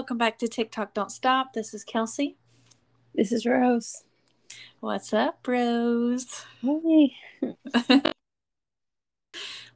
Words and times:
welcome 0.00 0.16
back 0.16 0.38
to 0.38 0.48
TikTok 0.48 0.94
Don't 0.94 1.12
Stop. 1.12 1.52
This 1.52 1.74
is 1.74 1.84
Kelsey. 1.84 2.38
This 3.14 3.32
is 3.32 3.44
Rose. 3.44 4.04
What's 4.80 5.12
up, 5.12 5.46
Rose? 5.46 6.46
Hey. 6.62 7.12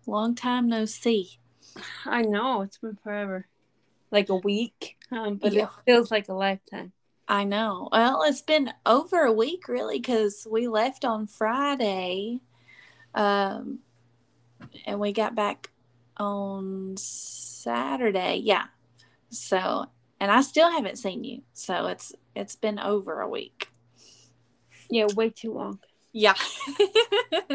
Long 0.06 0.34
time 0.34 0.66
no 0.66 0.86
see. 0.86 1.38
I 2.06 2.22
know 2.22 2.62
it's 2.62 2.78
been 2.78 2.96
forever, 3.04 3.48
like 4.10 4.30
a 4.30 4.36
week, 4.36 4.96
um, 5.12 5.34
but 5.36 5.52
Yeah. 5.52 5.64
it 5.64 5.68
feels 5.84 6.10
like 6.10 6.30
a 6.30 6.32
lifetime. 6.32 6.92
I 7.28 7.44
know. 7.44 7.90
Well, 7.92 8.22
it's 8.22 8.40
been 8.40 8.72
over 8.86 9.24
a 9.24 9.32
week, 9.32 9.68
really, 9.68 9.98
because 9.98 10.46
we 10.50 10.68
left 10.68 11.04
on 11.04 11.26
Friday, 11.26 12.40
um, 13.14 13.80
and 14.86 14.98
we 14.98 15.12
got 15.12 15.34
back 15.34 15.68
on 16.16 16.96
Saturday. 16.96 18.36
Yeah. 18.42 18.68
So, 19.28 19.86
and 20.20 20.30
I 20.30 20.42
still 20.42 20.70
haven't 20.70 20.98
seen 20.98 21.24
you. 21.24 21.42
So 21.52 21.86
it's 21.86 22.12
it's 22.34 22.56
been 22.56 22.78
over 22.78 23.20
a 23.20 23.28
week. 23.28 23.68
Yeah, 24.90 25.06
way 25.14 25.30
too 25.30 25.52
long. 25.52 25.80
Yeah. 26.12 26.34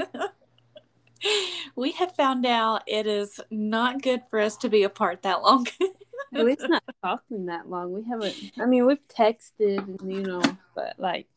we 1.75 1.91
have 1.93 2.15
found 2.15 2.45
out 2.45 2.83
it 2.87 3.07
is 3.07 3.39
not 3.49 4.01
good 4.01 4.23
for 4.29 4.39
us 4.39 4.57
to 4.57 4.69
be 4.69 4.83
apart 4.83 5.21
that 5.23 5.41
long. 5.41 5.67
At 6.33 6.45
least 6.45 6.65
not 6.67 6.83
talking 7.03 7.47
that 7.47 7.69
long. 7.69 7.91
We 7.91 8.03
haven't. 8.03 8.35
I 8.59 8.65
mean, 8.65 8.85
we've 8.85 9.07
texted, 9.07 9.79
and, 9.79 10.13
you 10.13 10.21
know, 10.21 10.41
but 10.75 10.99
like, 10.99 11.27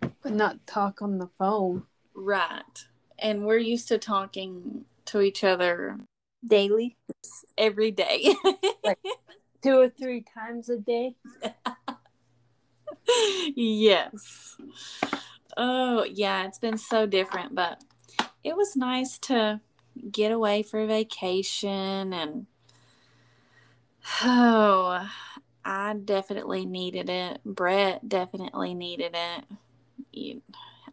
but 0.00 0.32
not 0.32 0.66
talk 0.66 1.00
on 1.00 1.18
the 1.18 1.28
phone 1.38 1.84
right. 2.14 2.86
And 3.18 3.46
we're 3.46 3.58
used 3.58 3.88
to 3.88 3.98
talking 3.98 4.84
to 5.06 5.20
each 5.20 5.44
other 5.44 5.98
daily, 6.46 6.96
every 7.56 7.90
day. 7.90 8.34
two 9.66 9.80
or 9.80 9.88
three 9.88 10.22
times 10.22 10.68
a 10.68 10.76
day. 10.76 11.16
yes. 13.56 14.56
Oh, 15.56 16.04
yeah, 16.04 16.46
it's 16.46 16.58
been 16.58 16.78
so 16.78 17.06
different, 17.06 17.54
but 17.54 17.82
it 18.44 18.56
was 18.56 18.76
nice 18.76 19.18
to 19.18 19.60
get 20.12 20.30
away 20.30 20.62
for 20.62 20.86
vacation 20.86 22.12
and 22.12 22.46
oh, 24.22 25.08
I 25.64 25.94
definitely 25.94 26.64
needed 26.64 27.10
it. 27.10 27.40
Brett 27.44 28.08
definitely 28.08 28.74
needed 28.74 29.14
it. 29.14 29.44
You, 30.12 30.42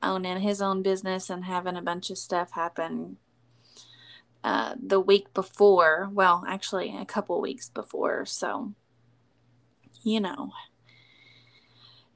owning 0.02 0.40
his 0.40 0.62
own 0.62 0.81
business 0.81 1.30
and 1.30 1.45
having 1.45 1.75
a 1.75 1.81
bunch 1.81 2.09
of 2.09 2.17
stuff 2.17 2.52
happen 2.52 3.17
uh, 4.44 4.75
the 4.81 4.99
week 4.99 5.33
before. 5.33 6.09
Well, 6.11 6.44
actually, 6.47 6.95
a 6.95 7.05
couple 7.05 7.39
weeks 7.41 7.69
before. 7.69 8.25
So, 8.25 8.73
you 10.03 10.19
know, 10.19 10.52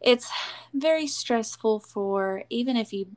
it's 0.02 0.30
very 0.74 1.08
stressful 1.08 1.80
for 1.80 2.44
even 2.50 2.76
if 2.78 2.94
you, 2.94 3.08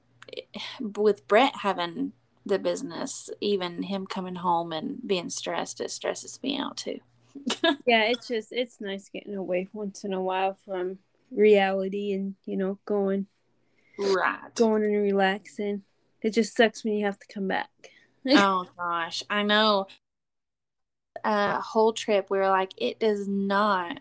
with 0.81 1.27
Brett 1.29 1.57
having 1.63 2.13
the 2.47 2.59
business, 2.59 3.29
even 3.41 3.85
him 3.85 4.07
coming 4.07 4.37
home 4.37 4.73
and 4.73 4.99
being 5.07 5.31
stressed, 5.31 5.81
it 5.81 5.91
stresses 5.91 6.41
me 6.43 6.59
out 6.59 6.77
too. 6.77 7.01
Yeah, 7.87 8.05
it's 8.05 8.29
just 8.29 8.53
it's 8.53 8.81
nice 8.81 9.09
getting 9.09 9.35
away 9.35 9.69
once 9.73 10.05
in 10.05 10.13
a 10.13 10.23
while 10.23 10.57
from 10.65 10.99
reality 11.31 12.13
and 12.13 12.35
you 12.45 12.57
know 12.57 12.79
going 12.85 13.27
Right. 13.99 14.55
going 14.55 14.85
and 14.85 15.03
relaxing. 15.03 15.83
It 16.23 16.31
just 16.31 16.57
sucks 16.57 16.85
when 16.85 16.95
you 16.95 17.07
have 17.07 17.19
to 17.19 17.27
come 17.33 17.49
back. 17.49 17.71
Oh 18.29 18.67
gosh, 18.77 19.23
I 19.31 19.43
know. 19.43 19.87
A 21.25 21.61
whole 21.61 21.93
trip, 21.93 22.31
we 22.31 22.39
were 22.39 22.49
like, 22.49 22.73
it 22.77 22.99
does 22.99 23.27
not 23.29 24.01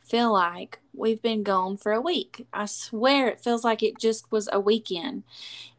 feel 0.00 0.32
like 0.32 0.80
we've 0.92 1.22
been 1.22 1.42
gone 1.42 1.76
for 1.76 1.92
a 1.92 2.00
week. 2.00 2.46
I 2.52 2.66
swear 2.66 3.28
it 3.28 3.40
feels 3.40 3.64
like 3.64 3.82
it 3.82 3.98
just 3.98 4.30
was 4.30 4.48
a 4.52 4.60
weekend. 4.60 5.24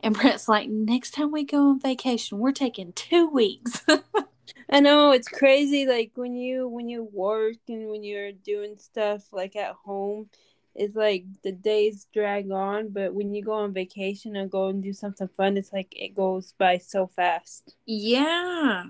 And 0.01 0.15
Brett's 0.19 0.47
like, 0.49 0.69
next 0.69 1.11
time 1.11 1.31
we 1.31 1.45
go 1.45 1.69
on 1.69 1.79
vacation, 1.79 2.39
we're 2.39 2.51
taking 2.51 2.93
two 2.93 3.29
weeks. 3.29 3.83
I 4.69 4.79
know 4.79 5.11
it's 5.11 5.27
crazy. 5.27 5.85
Like 5.85 6.11
when 6.15 6.35
you 6.35 6.67
when 6.67 6.89
you 6.89 7.03
work 7.03 7.57
and 7.69 7.89
when 7.89 8.03
you're 8.03 8.31
doing 8.31 8.77
stuff 8.77 9.31
like 9.31 9.55
at 9.55 9.73
home, 9.85 10.29
it's 10.75 10.95
like 10.95 11.25
the 11.43 11.51
days 11.51 12.07
drag 12.13 12.51
on. 12.51 12.89
But 12.89 13.13
when 13.13 13.33
you 13.33 13.43
go 13.43 13.53
on 13.53 13.73
vacation 13.73 14.35
and 14.35 14.49
go 14.51 14.67
and 14.67 14.81
do 14.83 14.93
something 14.93 15.27
fun, 15.29 15.57
it's 15.57 15.73
like 15.73 15.93
it 15.95 16.15
goes 16.15 16.53
by 16.57 16.77
so 16.77 17.07
fast. 17.07 17.75
yeah. 17.85 18.85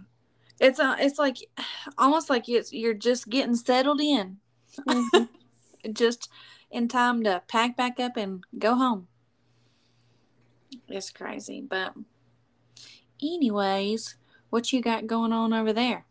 It's 0.60 0.80
uh, 0.80 0.96
it's 1.00 1.20
like 1.20 1.38
almost 1.98 2.30
like 2.30 2.48
it's 2.50 2.72
you're 2.74 2.94
just 2.94 3.30
getting 3.30 3.56
settled 3.56 4.02
in. 4.02 4.38
Mhm. 4.88 5.30
just 5.94 6.30
in 6.72 6.88
time 6.88 7.24
to 7.24 7.42
pack 7.48 7.76
back 7.78 8.00
up 8.00 8.18
and 8.18 8.44
go 8.58 8.76
home. 8.76 9.08
It's 10.88 11.10
crazy, 11.12 11.62
but 11.62 11.94
anyways, 13.22 14.16
what 14.50 14.72
you 14.74 14.82
got 14.82 15.08
going 15.08 15.34
on 15.34 15.54
over 15.54 15.74
there? 15.74 16.06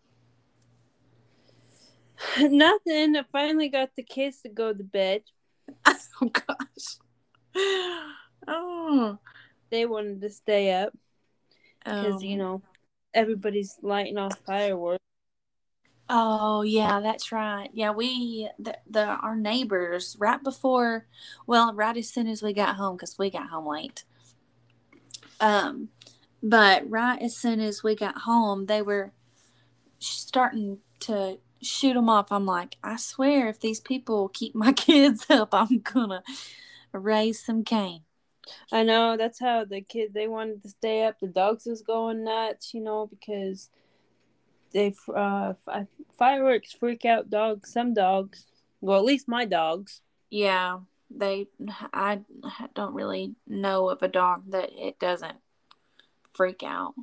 Nothing. 2.41 3.17
I 3.17 3.25
finally 3.33 3.69
got 3.69 3.91
the 3.97 4.03
kids 4.03 4.43
to 4.43 4.49
go 4.49 4.73
to 4.73 4.85
bed. 4.85 5.23
Oh 6.21 6.29
gosh. 6.29 6.99
Oh. 8.47 9.19
They 9.71 9.87
wanted 9.87 10.21
to 10.21 10.31
stay 10.31 10.71
up 10.71 10.93
because 11.83 12.23
you 12.23 12.35
um, 12.35 12.39
know 12.39 12.63
everybody's 13.15 13.79
lighting 13.83 14.19
off 14.19 14.39
fireworks. 14.47 15.03
Oh 16.11 16.61
yeah, 16.61 17.01
that's 17.01 17.33
right. 17.33 17.71
Yeah, 17.73 17.93
we 17.93 18.51
the, 18.59 18.77
the 18.89 19.05
our 19.07 19.35
neighbors 19.35 20.15
right 20.21 20.43
before, 20.43 21.07
well, 21.47 21.73
right 21.73 21.97
as 21.97 22.11
soon 22.11 22.27
as 22.29 22.43
we 22.43 22.53
got 22.53 22.77
home 22.77 22.97
because 22.97 23.19
we 23.19 23.31
got 23.31 23.49
home 23.49 23.67
late. 23.67 24.05
Um, 25.41 25.89
but 26.43 26.89
right 26.91 27.21
as 27.23 27.35
soon 27.35 27.61
as 27.61 27.83
we 27.83 27.97
got 27.97 28.19
home, 28.19 28.67
they 28.67 28.83
were 28.83 29.13
starting 30.01 30.81
to 31.01 31.39
shoot 31.63 31.95
them 31.95 32.09
off. 32.09 32.31
I'm 32.31 32.47
like, 32.47 32.77
I 32.83 32.97
swear, 32.97 33.49
if 33.49 33.61
these 33.61 33.81
people 33.81 34.29
keep 34.29 34.55
my 34.55 34.73
kids 34.73 35.27
up, 35.31 35.51
I'm 35.53 35.81
gonna 35.81 36.23
raise 36.93 37.45
some 37.45 37.65
Cain. 37.65 38.03
I 38.73 38.83
know 38.83 39.17
that's 39.17 39.39
how 39.39 39.65
the 39.65 39.81
kid 39.81 40.15
they 40.15 40.27
wanted 40.27 40.63
to 40.63 40.69
stay 40.69 41.05
up. 41.05 41.21
The 41.21 41.29
dogs 41.29 41.67
was 41.67 41.83
going 41.83 42.25
nuts, 42.25 42.75
you 42.75 42.81
know, 42.81 43.07
because 43.07 43.71
they 44.73 44.95
uh 45.15 45.55
fi- 45.65 45.87
fireworks 46.19 46.73
freak 46.73 47.05
out 47.05 47.31
dogs. 47.31 47.73
Some 47.73 47.95
dogs, 47.95 48.47
well, 48.81 48.99
at 48.99 49.05
least 49.05 49.29
my 49.29 49.45
dogs. 49.45 50.01
Yeah, 50.31 50.81
they. 51.11 51.47
I 51.93 52.21
don't 52.75 52.95
really 52.95 53.35
know 53.47 53.91
of 53.91 54.03
a 54.03 54.09
dog 54.09 54.51
that 54.51 54.71
it 54.73 54.99
doesn't 54.99 55.37
freak 56.33 56.63
out. 56.63 56.95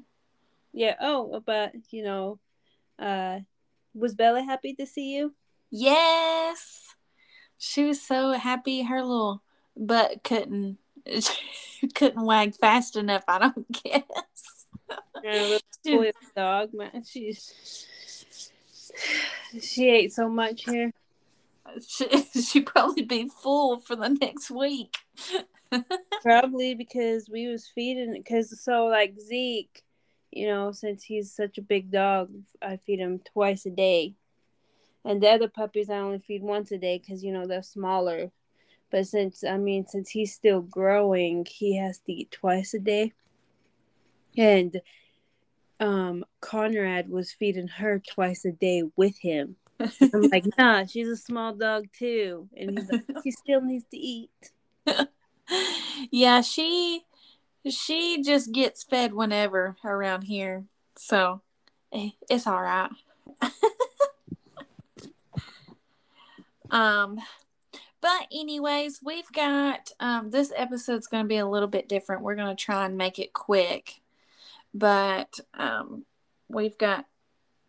Yeah. 0.73 0.95
Oh, 0.99 1.41
but 1.45 1.73
you 1.91 2.03
know, 2.03 2.39
uh, 2.97 3.39
was 3.93 4.15
Bella 4.15 4.41
happy 4.43 4.73
to 4.75 4.85
see 4.85 5.15
you? 5.15 5.33
Yes. 5.69 6.95
She 7.57 7.83
was 7.83 8.01
so 8.01 8.33
happy 8.33 8.83
her 8.83 9.01
little 9.01 9.43
butt 9.75 10.23
couldn't 10.23 10.77
couldn't 11.95 12.25
wag 12.25 12.55
fast 12.55 12.95
enough, 12.95 13.23
I 13.27 13.39
don't 13.39 13.71
guess. 13.83 14.65
Yeah, 15.23 15.41
little 15.41 15.59
spoiled 15.71 16.13
dog, 16.35 16.73
man. 16.73 17.03
She's 17.03 17.87
she 19.61 19.89
ate 19.89 20.13
so 20.13 20.29
much 20.29 20.63
here. 20.65 20.91
She 21.87 22.07
she'd 22.41 22.65
probably 22.65 23.03
be 23.03 23.29
full 23.29 23.79
for 23.79 23.95
the 23.95 24.09
next 24.09 24.49
week. 24.49 24.95
Probably 26.23 26.73
because 26.73 27.29
we 27.29 27.47
was 27.47 27.67
feeding 27.67 28.13
because 28.13 28.59
so 28.59 28.85
like 28.85 29.19
Zeke, 29.19 29.83
you 30.31 30.47
know, 30.47 30.71
since 30.71 31.03
he's 31.03 31.31
such 31.31 31.57
a 31.57 31.63
big 31.63 31.91
dog, 31.91 32.29
I 32.61 32.77
feed 32.77 32.99
him 32.99 33.19
twice 33.19 33.65
a 33.65 33.71
day, 33.71 34.15
and 35.03 35.21
the 35.21 35.29
other 35.29 35.47
puppies 35.47 35.89
I 35.89 35.97
only 35.97 36.19
feed 36.19 36.43
once 36.43 36.71
a 36.71 36.77
day 36.77 36.99
because 36.99 37.23
you 37.23 37.31
know 37.31 37.47
they're 37.47 37.63
smaller. 37.63 38.31
But 38.91 39.07
since 39.07 39.43
I 39.43 39.57
mean 39.57 39.85
since 39.87 40.09
he's 40.09 40.33
still 40.33 40.61
growing, 40.61 41.45
he 41.49 41.77
has 41.77 41.99
to 41.99 42.13
eat 42.13 42.31
twice 42.31 42.73
a 42.73 42.79
day, 42.79 43.13
and 44.37 44.81
um 45.79 46.25
Conrad 46.41 47.09
was 47.09 47.31
feeding 47.31 47.67
her 47.67 47.99
twice 47.99 48.45
a 48.45 48.51
day 48.51 48.83
with 48.95 49.17
him. 49.17 49.55
I'm 49.79 50.29
like, 50.29 50.45
nah, 50.57 50.85
she's 50.85 51.07
a 51.07 51.17
small 51.17 51.53
dog 51.53 51.87
too, 51.97 52.49
and 52.55 52.77
he's 52.77 52.89
like, 52.91 53.05
she 53.23 53.31
still 53.31 53.61
needs 53.61 53.85
to 53.91 53.97
eat. 53.97 54.51
yeah, 56.11 56.41
she 56.41 57.03
she 57.67 58.21
just 58.23 58.51
gets 58.51 58.83
fed 58.83 59.13
whenever 59.13 59.75
around 59.83 60.23
here. 60.23 60.65
So 60.97 61.41
eh, 61.91 62.09
it's 62.29 62.47
all 62.47 62.61
right. 62.61 62.89
um 66.71 67.19
but 68.01 68.27
anyways, 68.31 69.01
we've 69.03 69.31
got 69.31 69.91
um 69.99 70.31
this 70.31 70.53
episode's 70.55 71.07
going 71.07 71.23
to 71.23 71.27
be 71.27 71.37
a 71.37 71.47
little 71.47 71.67
bit 71.67 71.89
different. 71.89 72.21
We're 72.21 72.35
going 72.35 72.55
to 72.55 72.63
try 72.63 72.85
and 72.85 72.97
make 72.97 73.19
it 73.19 73.33
quick. 73.33 74.01
But 74.73 75.39
um 75.53 76.05
we've 76.47 76.77
got 76.77 77.05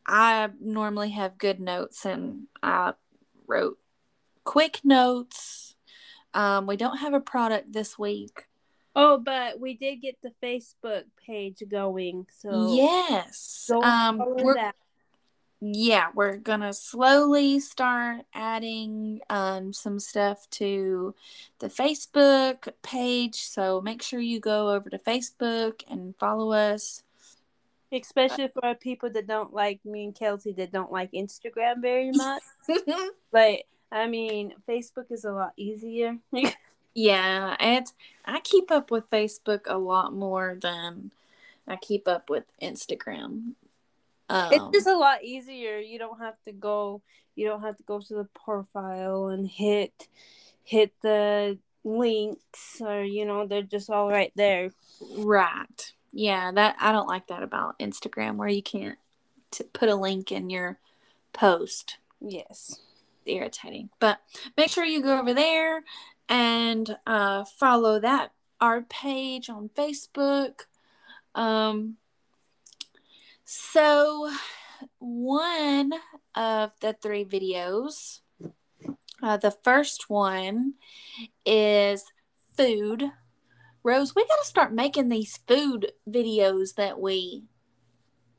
I 0.07 0.51
normally 0.61 1.11
have 1.11 1.39
good 1.39 1.61
notes 1.61 2.05
and 2.05 2.47
I 2.63 2.95
wrote 3.47 3.79
quick 4.45 4.81
notes. 4.83 5.75
Um, 6.35 6.67
we 6.67 6.77
don't 6.77 6.99
have 6.99 7.15
a 7.15 7.21
product 7.21 7.73
this 7.73 7.99
week. 7.99 8.47
Oh, 8.97 9.19
but 9.19 9.61
we 9.61 9.75
did 9.75 9.97
get 9.97 10.17
the 10.23 10.33
Facebook 10.43 11.05
page 11.25 11.63
going. 11.69 12.27
So 12.39 12.75
yes, 12.75 13.67
go 13.69 13.83
um, 13.83 14.19
we're 14.19 14.55
that. 14.55 14.75
yeah, 15.61 16.09
we're 16.15 16.39
gonna 16.39 16.73
slowly 16.73 17.61
start 17.61 18.23
adding 18.35 19.21
um, 19.31 19.73
some 19.73 20.01
stuff 20.01 20.51
to 20.51 21.15
the 21.61 21.69
Facebook 21.69 22.69
page. 22.83 23.37
So 23.37 23.81
make 23.81 24.03
sure 24.03 24.21
you 24.21 24.41
go 24.41 24.71
over 24.71 24.91
to 24.91 24.99
Facebook 24.99 25.83
and 25.89 26.17
follow 26.17 26.53
us. 26.53 27.05
Especially 27.93 28.49
for 28.49 28.75
people 28.75 29.11
that 29.11 29.27
don't 29.27 29.53
like 29.53 29.85
me 29.85 30.05
and 30.05 30.15
Kelsey 30.15 30.53
that 30.53 30.73
don't 30.73 30.93
like 30.93 31.11
Instagram 31.13 31.81
very 31.81 32.11
much. 32.15 32.43
Like, 33.33 33.67
I 33.91 34.07
mean, 34.07 34.55
Facebook 34.69 35.11
is 35.11 35.25
a 35.25 35.33
lot 35.33 35.53
easier. 35.57 36.19
yeah, 36.95 37.57
and 37.59 37.87
I 38.25 38.41
keep 38.41 38.71
up 38.71 38.91
with 38.91 39.11
Facebook 39.11 39.63
a 39.67 39.79
lot 39.79 40.13
more 40.13 40.57
than 40.61 41.11
I 41.67 41.77
keep 41.77 42.09
up 42.09 42.31
with 42.31 42.45
Instagram. 42.63 43.55
Um, 44.29 44.53
it's 44.53 44.65
just 44.73 44.87
a 44.87 44.97
lot 44.97 45.25
easier. 45.25 45.79
You 45.79 45.99
don't 45.99 46.21
have 46.21 46.41
to 46.45 46.53
go. 46.53 47.03
You 47.35 47.49
don't 47.49 47.63
have 47.63 47.77
to 47.77 47.83
go 47.85 48.01
to 48.01 48.15
the 48.15 48.29
profile 48.45 49.29
and 49.29 49.47
hit 49.47 50.09
hit 50.63 50.93
the 51.03 51.59
links, 51.85 52.81
or 52.81 53.03
you 53.03 53.25
know, 53.25 53.47
they're 53.47 53.63
just 53.63 53.91
all 53.91 54.09
right 54.09 54.33
there. 54.37 54.71
Right. 55.17 55.93
Yeah, 56.13 56.53
that 56.53 56.77
I 56.81 56.93
don't 56.93 57.09
like 57.09 57.29
that 57.29 57.43
about 57.43 57.79
Instagram 57.79 58.37
where 58.37 58.49
you 58.49 58.63
can't 58.63 58.99
t- 59.51 59.65
put 59.73 59.89
a 59.89 59.95
link 59.95 60.33
in 60.33 60.51
your 60.51 60.79
post. 61.33 61.99
Yes. 62.21 62.81
It's 63.25 63.35
irritating. 63.35 63.91
But 64.01 64.21
make 64.57 64.71
sure 64.71 64.85
you 64.85 65.03
go 65.03 65.19
over 65.19 65.35
there 65.35 65.83
and 66.31 66.97
uh, 67.07 67.45
follow 67.45 68.01
that 68.01 68.33
our 68.61 68.81
page 68.81 69.51
on 69.51 69.69
Facebook. 69.77 70.63
Um 71.35 71.97
so 73.45 74.31
one 74.99 75.93
of 76.35 76.73
the 76.81 76.95
three 76.95 77.25
videos 77.25 78.21
uh, 79.23 79.37
the 79.37 79.51
first 79.51 80.09
one 80.09 80.75
is 81.45 82.05
food 82.57 83.11
Rose, 83.83 84.15
we 84.15 84.27
got 84.27 84.37
to 84.43 84.47
start 84.47 84.75
making 84.75 85.09
these 85.09 85.39
food 85.49 85.93
videos 86.09 86.75
that 86.75 87.01
we 87.01 87.45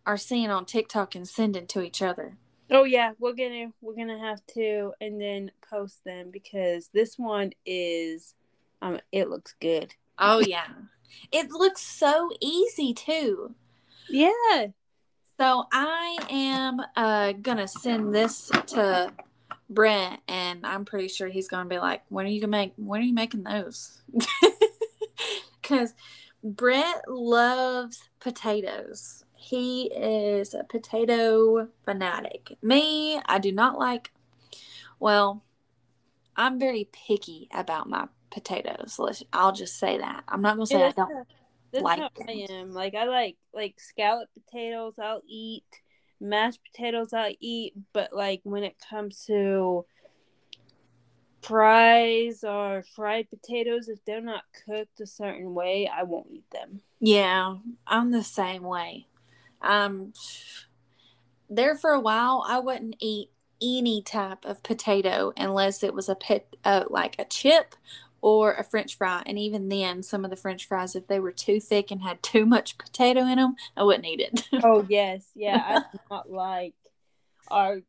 are 0.06 0.18
seeing 0.18 0.52
on 0.52 0.66
TikTok 0.66 1.16
and 1.16 1.28
sending 1.28 1.66
to 1.68 1.82
each 1.82 2.02
other. 2.02 2.38
Oh 2.74 2.86
yeah, 2.86 3.12
we're 3.20 3.34
gonna 3.34 3.74
we're 3.82 3.96
gonna 3.96 4.18
have 4.18 4.46
to 4.54 4.94
and 5.02 5.20
then 5.20 5.52
post 5.70 6.06
them 6.06 6.32
because 6.32 6.90
this 6.94 7.20
one 7.20 7.52
is 7.66 8.34
um 8.82 9.00
it 9.12 9.30
looks 9.30 9.54
good. 9.60 9.94
Oh 10.18 10.40
yeah. 10.40 10.68
it 11.34 11.52
looks 11.52 11.82
so 11.82 12.30
easy 12.40 12.94
too. 12.94 13.54
Yeah. 14.10 14.68
So 15.38 15.66
I 15.74 16.18
am 16.30 16.82
uh 16.96 17.34
gonna 17.34 17.68
send 17.68 18.16
this 18.16 18.50
to 18.68 19.12
Brent 19.70 20.22
and 20.30 20.66
I'm 20.66 20.86
pretty 20.86 21.10
sure 21.10 21.28
he's 21.28 21.50
gonna 21.50 21.68
be 21.68 21.78
like, 21.78 22.04
when 22.08 22.26
are 22.26 22.30
you 22.30 22.40
gonna 22.40 22.52
make 22.52 22.74
when 22.78 23.02
are 23.02 23.06
you 23.06 23.14
making 23.14 23.44
those? 23.44 24.02
Cause 25.64 25.94
Brent 26.42 27.08
loves 27.10 28.10
potatoes. 28.22 29.26
He 29.42 29.86
is 29.88 30.54
a 30.54 30.64
potato 30.64 31.68
fanatic. 31.84 32.58
Me, 32.62 33.20
I 33.26 33.40
do 33.40 33.52
not 33.52 33.80
like 33.80 34.12
well, 35.00 35.44
I'm 36.36 36.60
very 36.60 36.88
picky 36.92 37.50
about 37.52 37.90
my 37.90 38.08
potatoes. 38.30 38.98
Let's 39.00 39.24
I'll 39.34 39.52
just 39.52 39.80
say 39.80 39.98
that. 39.98 40.24
I'm 40.28 40.44
not 40.44 40.58
gonna 40.58 40.68
say 40.68 40.78
Yeah, 40.78 40.90
I 40.90 40.92
don't 40.92 41.28
That's 41.72 41.84
like 41.84 42.00
how 42.00 42.10
I 42.28 42.46
am. 42.52 42.72
Like 42.72 42.94
I 42.94 43.06
like 43.06 43.38
like 43.52 43.80
scallop 43.80 44.30
potatoes 44.34 45.00
I'll 45.02 45.24
eat, 45.28 45.82
mashed 46.20 46.60
potatoes 46.72 47.12
I'll 47.12 47.34
eat, 47.40 47.74
but 47.94 48.14
like 48.14 48.42
when 48.44 48.64
it 48.64 48.76
comes 48.90 49.26
to 49.26 49.86
fries 51.42 52.44
or 52.44 52.84
fried 52.96 53.28
potatoes, 53.32 53.90
if 53.90 54.06
they're 54.06 54.22
not 54.22 54.44
cooked 54.68 55.02
a 55.02 55.08
certain 55.08 55.56
way, 55.56 55.90
I 55.92 56.04
won't 56.04 56.28
eat 56.30 56.50
them. 56.52 56.82
Yeah, 57.00 57.56
I'm 57.88 58.12
the 58.12 58.24
same 58.24 58.62
way. 58.62 59.08
Um, 59.62 60.14
there 61.50 61.76
for 61.76 61.92
a 61.92 62.00
while, 62.00 62.46
I 62.48 62.60
wouldn't 62.60 62.96
eat 63.00 63.30
any 63.62 64.02
type 64.02 64.46
of 64.46 64.64
potato 64.64 65.34
unless 65.38 65.84
it 65.84 65.94
was 65.94 66.10
a 66.10 66.16
pit, 66.16 66.56
uh, 66.66 66.86
like 66.90 67.16
a 67.20 67.26
chip 67.26 67.76
or 68.22 68.54
a 68.54 68.64
French 68.64 68.98
fry. 68.98 69.24
And 69.26 69.38
even 69.38 69.70
then, 69.70 70.04
some 70.04 70.24
of 70.24 70.32
the 70.32 70.38
French 70.38 70.68
fries, 70.68 70.96
if 70.96 71.08
they 71.08 71.20
were 71.20 71.32
too 71.32 71.60
thick 71.60 71.92
and 71.92 72.02
had 72.02 72.24
too 72.24 72.46
much 72.46 72.78
potato 72.78 73.22
in 73.22 73.38
them, 73.38 73.56
I 73.76 73.84
wouldn't 73.84 74.06
eat 74.06 74.20
it. 74.20 74.48
Oh 74.64 74.86
yes, 74.88 75.26
yeah, 75.36 75.64
I 75.66 75.80
do 75.92 76.00
not 76.12 76.30
like 76.30 76.76
our 77.50 77.80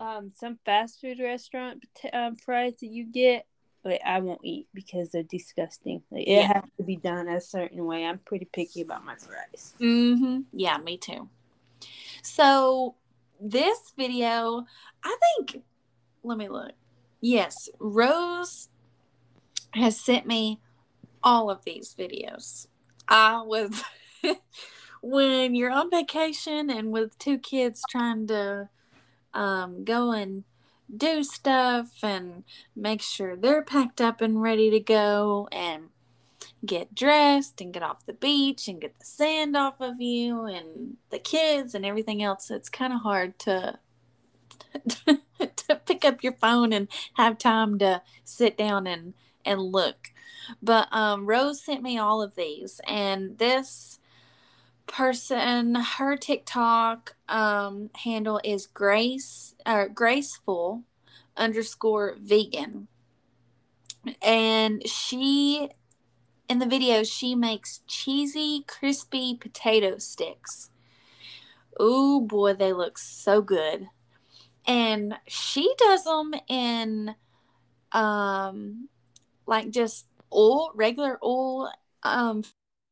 um 0.00 0.32
some 0.34 0.58
fast 0.64 1.00
food 1.00 1.20
restaurant 1.20 1.84
um, 2.12 2.36
fries 2.36 2.74
that 2.80 2.86
you 2.86 3.06
get. 3.06 3.46
Like 3.84 4.00
I 4.04 4.20
won't 4.20 4.40
eat 4.44 4.66
because 4.72 5.10
they're 5.10 5.22
disgusting. 5.22 6.02
Like, 6.10 6.26
it 6.26 6.30
Yeah. 6.30 6.52
has 6.54 6.64
to 6.78 6.82
be 6.84 6.96
done 6.96 7.28
a 7.28 7.40
certain 7.40 7.84
way. 7.84 8.04
I'm 8.04 8.18
pretty 8.18 8.46
picky 8.46 8.80
about 8.80 9.04
my 9.04 9.14
fries. 9.16 9.74
mm-hmm. 9.80 10.40
Yeah, 10.52 10.78
me 10.78 10.96
too. 10.96 11.28
So 12.22 12.94
this 13.40 13.92
video, 13.96 14.64
I 15.04 15.16
think. 15.38 15.62
Let 16.22 16.38
me 16.38 16.48
look. 16.48 16.72
Yes, 17.20 17.68
Rose 17.78 18.68
has 19.72 19.98
sent 20.00 20.26
me 20.26 20.60
all 21.22 21.50
of 21.50 21.64
these 21.64 21.94
videos. 21.98 22.66
I 23.08 23.42
was 23.42 23.82
when 25.02 25.54
you're 25.54 25.70
on 25.70 25.90
vacation 25.90 26.70
and 26.70 26.90
with 26.90 27.18
two 27.18 27.38
kids 27.38 27.82
trying 27.90 28.26
to 28.28 28.68
um, 29.34 29.84
go 29.84 30.12
and 30.12 30.44
do 30.94 31.22
stuff 31.22 32.02
and 32.02 32.44
make 32.76 33.02
sure 33.02 33.36
they're 33.36 33.62
packed 33.62 34.00
up 34.00 34.20
and 34.20 34.42
ready 34.42 34.70
to 34.70 34.80
go 34.80 35.48
and 35.50 35.88
get 36.64 36.94
dressed 36.94 37.60
and 37.60 37.72
get 37.72 37.82
off 37.82 38.06
the 38.06 38.12
beach 38.12 38.68
and 38.68 38.80
get 38.80 38.98
the 38.98 39.04
sand 39.04 39.56
off 39.56 39.80
of 39.80 40.00
you 40.00 40.44
and 40.44 40.96
the 41.10 41.18
kids 41.18 41.74
and 41.74 41.84
everything 41.84 42.22
else. 42.22 42.50
It's 42.50 42.68
kind 42.68 42.92
of 42.92 43.00
hard 43.00 43.38
to 43.40 43.78
to 45.56 45.76
pick 45.86 46.04
up 46.04 46.22
your 46.22 46.32
phone 46.34 46.72
and 46.72 46.88
have 47.14 47.38
time 47.38 47.78
to 47.78 48.02
sit 48.24 48.56
down 48.56 48.86
and 48.86 49.14
and 49.44 49.60
look. 49.60 50.10
But 50.62 50.88
um 50.92 51.26
rose 51.26 51.62
sent 51.62 51.82
me 51.82 51.98
all 51.98 52.22
of 52.22 52.34
these 52.34 52.80
and 52.86 53.38
this 53.38 53.98
person 54.86 55.74
her 55.74 56.16
tiktok 56.16 57.16
um 57.28 57.90
handle 58.04 58.40
is 58.44 58.66
grace 58.66 59.54
or 59.66 59.88
graceful 59.88 60.82
underscore 61.36 62.16
vegan. 62.20 62.88
And 64.22 64.86
she 64.86 65.70
in 66.48 66.58
the 66.58 66.66
video 66.66 67.02
she 67.02 67.34
makes 67.34 67.80
cheesy 67.86 68.64
crispy 68.66 69.36
potato 69.36 69.98
sticks. 69.98 70.70
Oh 71.78 72.20
boy 72.20 72.54
they 72.54 72.72
look 72.72 72.98
so 72.98 73.40
good. 73.40 73.88
And 74.66 75.14
she 75.26 75.74
does 75.78 76.04
them 76.04 76.34
in 76.48 77.14
um 77.92 78.88
like 79.46 79.70
just 79.70 80.06
oil 80.32 80.70
regular 80.74 81.18
oil 81.22 81.70
um 82.02 82.42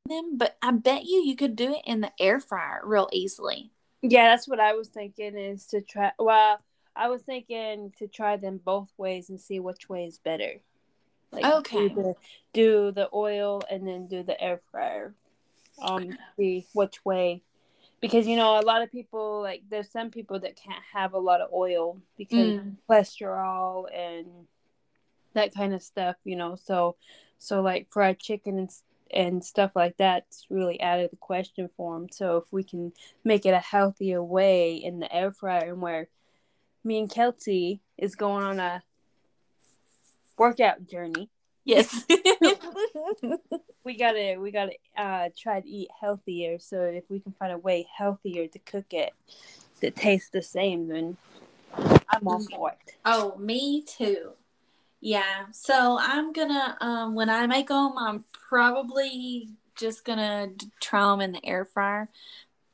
them 0.09 0.37
but 0.37 0.57
i 0.63 0.71
bet 0.71 1.05
you 1.05 1.23
you 1.25 1.37
could 1.37 1.55
do 1.57 1.73
it 1.75 1.83
in 1.87 2.01
the 2.01 2.13
air 2.21 2.41
fryer 2.41 2.81
real 2.85 3.09
easily 3.13 3.71
Yeah, 4.03 4.31
that's 4.31 4.49
what 4.49 4.59
I 4.59 4.75
was 4.75 4.89
thinking 4.89 5.39
is 5.39 5.65
to 5.67 5.81
try. 5.81 6.11
Well, 6.19 6.59
I 6.97 7.09
was 7.09 7.23
thinking 7.23 7.93
to 7.99 8.09
try 8.09 8.37
them 8.37 8.59
both 8.65 8.91
ways 8.99 9.31
and 9.31 9.41
see 9.41 9.61
which 9.61 9.89
way 9.89 10.07
is 10.07 10.19
better. 10.19 10.55
Like 11.31 11.45
Okay. 11.45 11.89
do 11.89 11.95
the, 11.95 12.15
do 12.53 12.91
the 12.91 13.09
oil 13.15 13.63
and 13.71 13.87
then 13.87 14.09
do 14.09 14.25
the 14.25 14.39
air 14.43 14.61
fryer. 14.73 15.15
Um, 15.81 16.11
see 16.37 16.67
which 16.75 17.05
way, 17.05 17.43
because 18.01 18.27
you 18.27 18.37
know 18.37 18.59
a 18.59 18.67
lot 18.67 18.83
of 18.83 18.91
people 18.91 19.41
like 19.41 19.63
there's 19.71 19.91
some 19.91 20.11
people 20.11 20.41
that 20.41 20.57
can't 20.57 20.83
have 20.93 21.15
a 21.15 21.19
lot 21.19 21.41
of 21.41 21.53
oil 21.53 22.03
because 22.19 22.55
Mm. 22.59 22.77
cholesterol 22.89 23.87
and 23.97 24.27
that 25.35 25.55
kind 25.55 25.73
of 25.75 25.83
stuff. 25.83 26.17
You 26.25 26.37
know, 26.37 26.57
so 26.57 26.97
so 27.39 27.63
like 27.63 27.87
fried 27.91 28.19
chicken 28.19 28.59
and 28.59 28.71
and 29.13 29.45
stuff 29.45 29.73
like 29.75 29.97
that's 29.97 30.47
really 30.51 30.81
out 30.81 31.01
of 31.01 31.11
the 31.11 31.17
question 31.17 31.69
for 31.77 31.99
them. 31.99 32.09
So 32.11 32.39
if 32.39 32.45
we 32.51 32.65
can 32.65 32.93
make 33.25 33.47
it 33.47 33.55
a 33.55 33.59
healthier 33.59 34.23
way 34.23 34.75
in 34.75 35.01
the 35.01 35.15
air 35.15 35.33
fryer 35.33 35.73
and 35.73 35.81
where 35.83 36.09
me 36.85 36.99
and 36.99 37.11
Kelsey 37.11 37.81
is 37.97 38.15
going 38.15 38.45
on 38.45 38.59
a 38.59 38.83
workout 40.37 40.89
journey. 40.89 41.31
yes 41.65 42.05
We 43.85 43.97
gotta 43.97 44.37
we 44.39 44.53
gotta 44.53 44.75
uh 44.97 45.29
try 45.37 45.61
to 45.61 45.69
eat 45.69 45.89
healthier. 46.01 46.59
So 46.61 46.83
if 46.83 47.05
we 47.09 47.19
can 47.21 47.33
find 47.33 47.53
a 47.53 47.59
way 47.59 47.87
healthier 47.97 48.47
to 48.47 48.59
cook 48.61 48.93
it 48.93 49.13
that 49.81 49.97
tastes 49.97 50.31
the 50.31 50.43
same, 50.43 50.87
then 50.89 51.17
I'm 52.09 52.29
all 52.29 52.45
for 52.49 52.71
it. 52.71 52.95
oh 53.05 53.37
me 53.39 53.83
too 53.83 54.33
Yeah. 55.03 55.47
So 55.53 55.99
I'm 56.01 56.33
gonna 56.33 56.77
um 56.81 57.15
when 57.17 57.29
I 57.29 57.47
make 57.49 57.69
them, 57.69 57.95
I'm 57.99 58.25
probably 58.49 59.49
just 59.77 60.05
gonna 60.05 60.51
try 60.81 61.11
them 61.11 61.21
in 61.21 61.33
the 61.33 61.45
air 61.45 61.65
fryer 61.65 62.09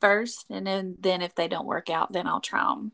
first, 0.00 0.47
and 0.50 0.66
then 0.66 0.97
then 1.00 1.23
if 1.23 1.35
they 1.35 1.49
don't 1.49 1.66
work 1.66 1.88
out, 1.90 2.12
then 2.12 2.26
I'll 2.26 2.40
try 2.42 2.62
them 2.64 2.92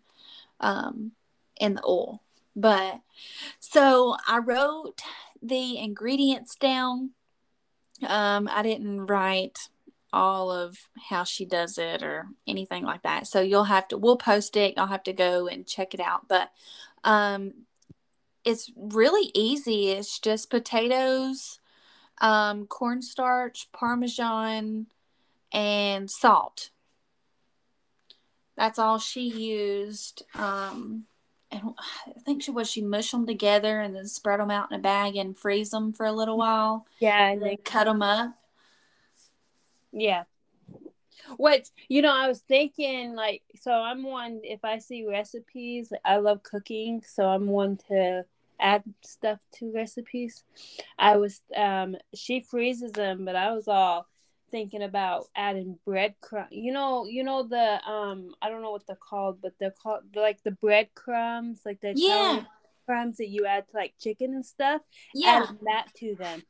um 0.61 1.13
in 1.61 1.75
the 1.75 1.85
oil. 1.85 2.23
But 2.57 3.01
so 3.61 4.17
I 4.29 4.39
wrote 4.39 5.03
the 5.43 5.79
ingredients 5.79 6.55
down. 6.57 7.11
Um, 8.07 8.49
I 8.53 8.63
didn't 8.63 9.07
write 9.07 9.69
all 10.13 10.53
of 10.53 10.79
how 11.11 11.25
she 11.25 11.45
does 11.45 11.77
it 11.79 12.03
or 12.05 12.29
anything 12.47 12.85
like 12.85 13.03
that. 13.03 13.27
So 13.27 13.41
you'll 13.41 13.65
have 13.65 13.89
to 13.89 13.99
we'll 13.99 14.17
post 14.17 14.57
it. 14.57 14.75
You'll 14.77 14.87
have 14.87 15.03
to 15.05 15.13
go 15.13 15.49
and 15.49 15.67
check 15.67 15.93
it 15.95 16.01
out. 16.01 16.29
But 16.29 16.53
um 17.05 17.67
it's 18.45 18.71
really 18.77 19.31
easy. 19.35 19.91
It's 19.91 20.19
just 20.19 20.51
potatoes, 20.51 21.59
um, 22.21 22.67
cornstarch, 22.67 23.69
parmesan, 23.73 24.87
and 25.53 26.11
salt. 26.11 26.71
That's 28.57 28.79
all 28.79 28.99
she 28.99 29.23
used. 29.23 30.23
Um, 30.35 31.05
and 31.51 31.75
I 31.79 32.21
think 32.21 32.43
she 32.43 32.51
was 32.51 32.71
she 32.71 32.83
mushed 32.83 33.13
them 33.13 33.27
together 33.27 33.81
and 33.81 33.95
then 33.95 34.07
spread 34.07 34.41
them 34.41 34.51
out 34.51 34.71
in 34.71 34.79
a 34.79 34.83
bag 34.83 35.17
and 35.17 35.37
freeze 35.37 35.71
them 35.71 35.93
for 35.93 36.07
a 36.07 36.13
little 36.13 36.37
while. 36.37 36.87
Yeah, 36.99 37.31
and 37.31 37.43
then 37.43 37.57
cut 37.65 37.85
them 37.85 38.03
up. 38.03 38.37
Yeah. 39.93 40.25
What 41.37 41.71
you 41.89 42.03
know, 42.03 42.15
I 42.15 42.29
was 42.29 42.41
thinking 42.41 43.15
like, 43.15 43.43
so 43.61 43.73
I'm 43.73 44.03
one. 44.03 44.41
If 44.43 44.65
I 44.65 44.79
see 44.79 45.07
recipes, 45.07 45.93
I 46.05 46.17
love 46.17 46.43
cooking, 46.43 47.03
so 47.07 47.27
I'm 47.27 47.47
one 47.47 47.79
to 47.89 48.25
add 48.61 48.83
stuff 49.03 49.39
to 49.59 49.73
recipes. 49.73 50.45
I 50.99 51.17
was 51.17 51.41
um 51.57 51.97
she 52.15 52.41
freezes 52.41 52.93
them, 52.93 53.25
but 53.25 53.37
I 53.37 53.53
was 53.53 53.69
all 53.69 54.07
thinking 54.51 54.83
about 54.83 55.27
adding 55.35 55.79
breadcrumb. 55.87 56.49
You 56.51 56.73
know, 56.73 57.07
you 57.07 57.25
know 57.25 57.43
the 57.43 57.81
um 57.89 58.35
I 58.41 58.49
don't 58.49 58.63
know 58.63 58.71
what 58.71 58.87
they're 58.87 58.97
called, 58.97 59.41
but 59.43 59.53
they're 59.59 59.75
called 59.83 60.03
they're 60.13 60.23
like 60.23 60.43
the 60.43 60.53
breadcrumbs, 60.53 61.61
like 61.65 61.81
the 61.81 61.93
yeah 61.97 62.45
crumbs 62.87 63.17
that 63.17 63.29
you 63.29 63.47
add 63.47 63.67
to 63.69 63.77
like 63.77 63.95
chicken 64.01 64.35
and 64.35 64.45
stuff. 64.45 64.83
Yeah, 65.15 65.47
add 65.49 65.59
that 65.65 65.87
to 65.97 66.15
them. 66.15 66.43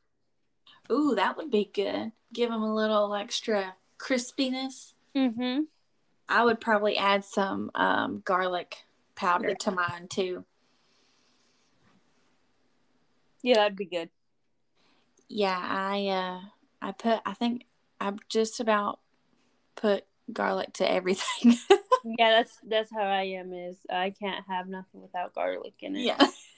Ooh, 0.91 1.15
that 1.15 1.37
would 1.37 1.49
be 1.49 1.69
good. 1.73 2.11
Give 2.33 2.49
them 2.49 2.61
a 2.61 2.75
little 2.75 3.13
extra 3.15 3.75
crispiness. 3.97 4.93
Mm-hmm. 5.15 5.61
I 6.27 6.43
would 6.43 6.59
probably 6.59 6.97
add 6.97 7.23
some 7.23 7.71
um, 7.75 8.21
garlic 8.25 8.77
powder 9.15 9.49
yeah. 9.49 9.55
to 9.61 9.71
mine 9.71 10.07
too. 10.09 10.45
Yeah, 13.45 13.57
that'd 13.57 13.77
be 13.77 13.85
good. 13.85 14.09
Yeah, 15.29 15.55
I 15.55 16.07
uh 16.07 16.39
I 16.81 16.91
put 16.93 17.19
I 17.27 17.33
think 17.35 17.65
I've 18.01 18.17
just 18.27 18.59
about 18.59 18.99
put 19.75 20.05
garlic 20.33 20.73
to 20.73 20.91
everything. 20.91 21.57
yeah, 22.17 22.31
that's 22.31 22.57
that's 22.67 22.91
how 22.91 23.03
I 23.03 23.21
am 23.23 23.53
is 23.53 23.77
I 23.87 24.09
can't 24.09 24.43
have 24.47 24.67
nothing 24.67 24.99
without 25.03 25.35
garlic 25.35 25.75
in 25.81 25.95
it. 25.95 26.11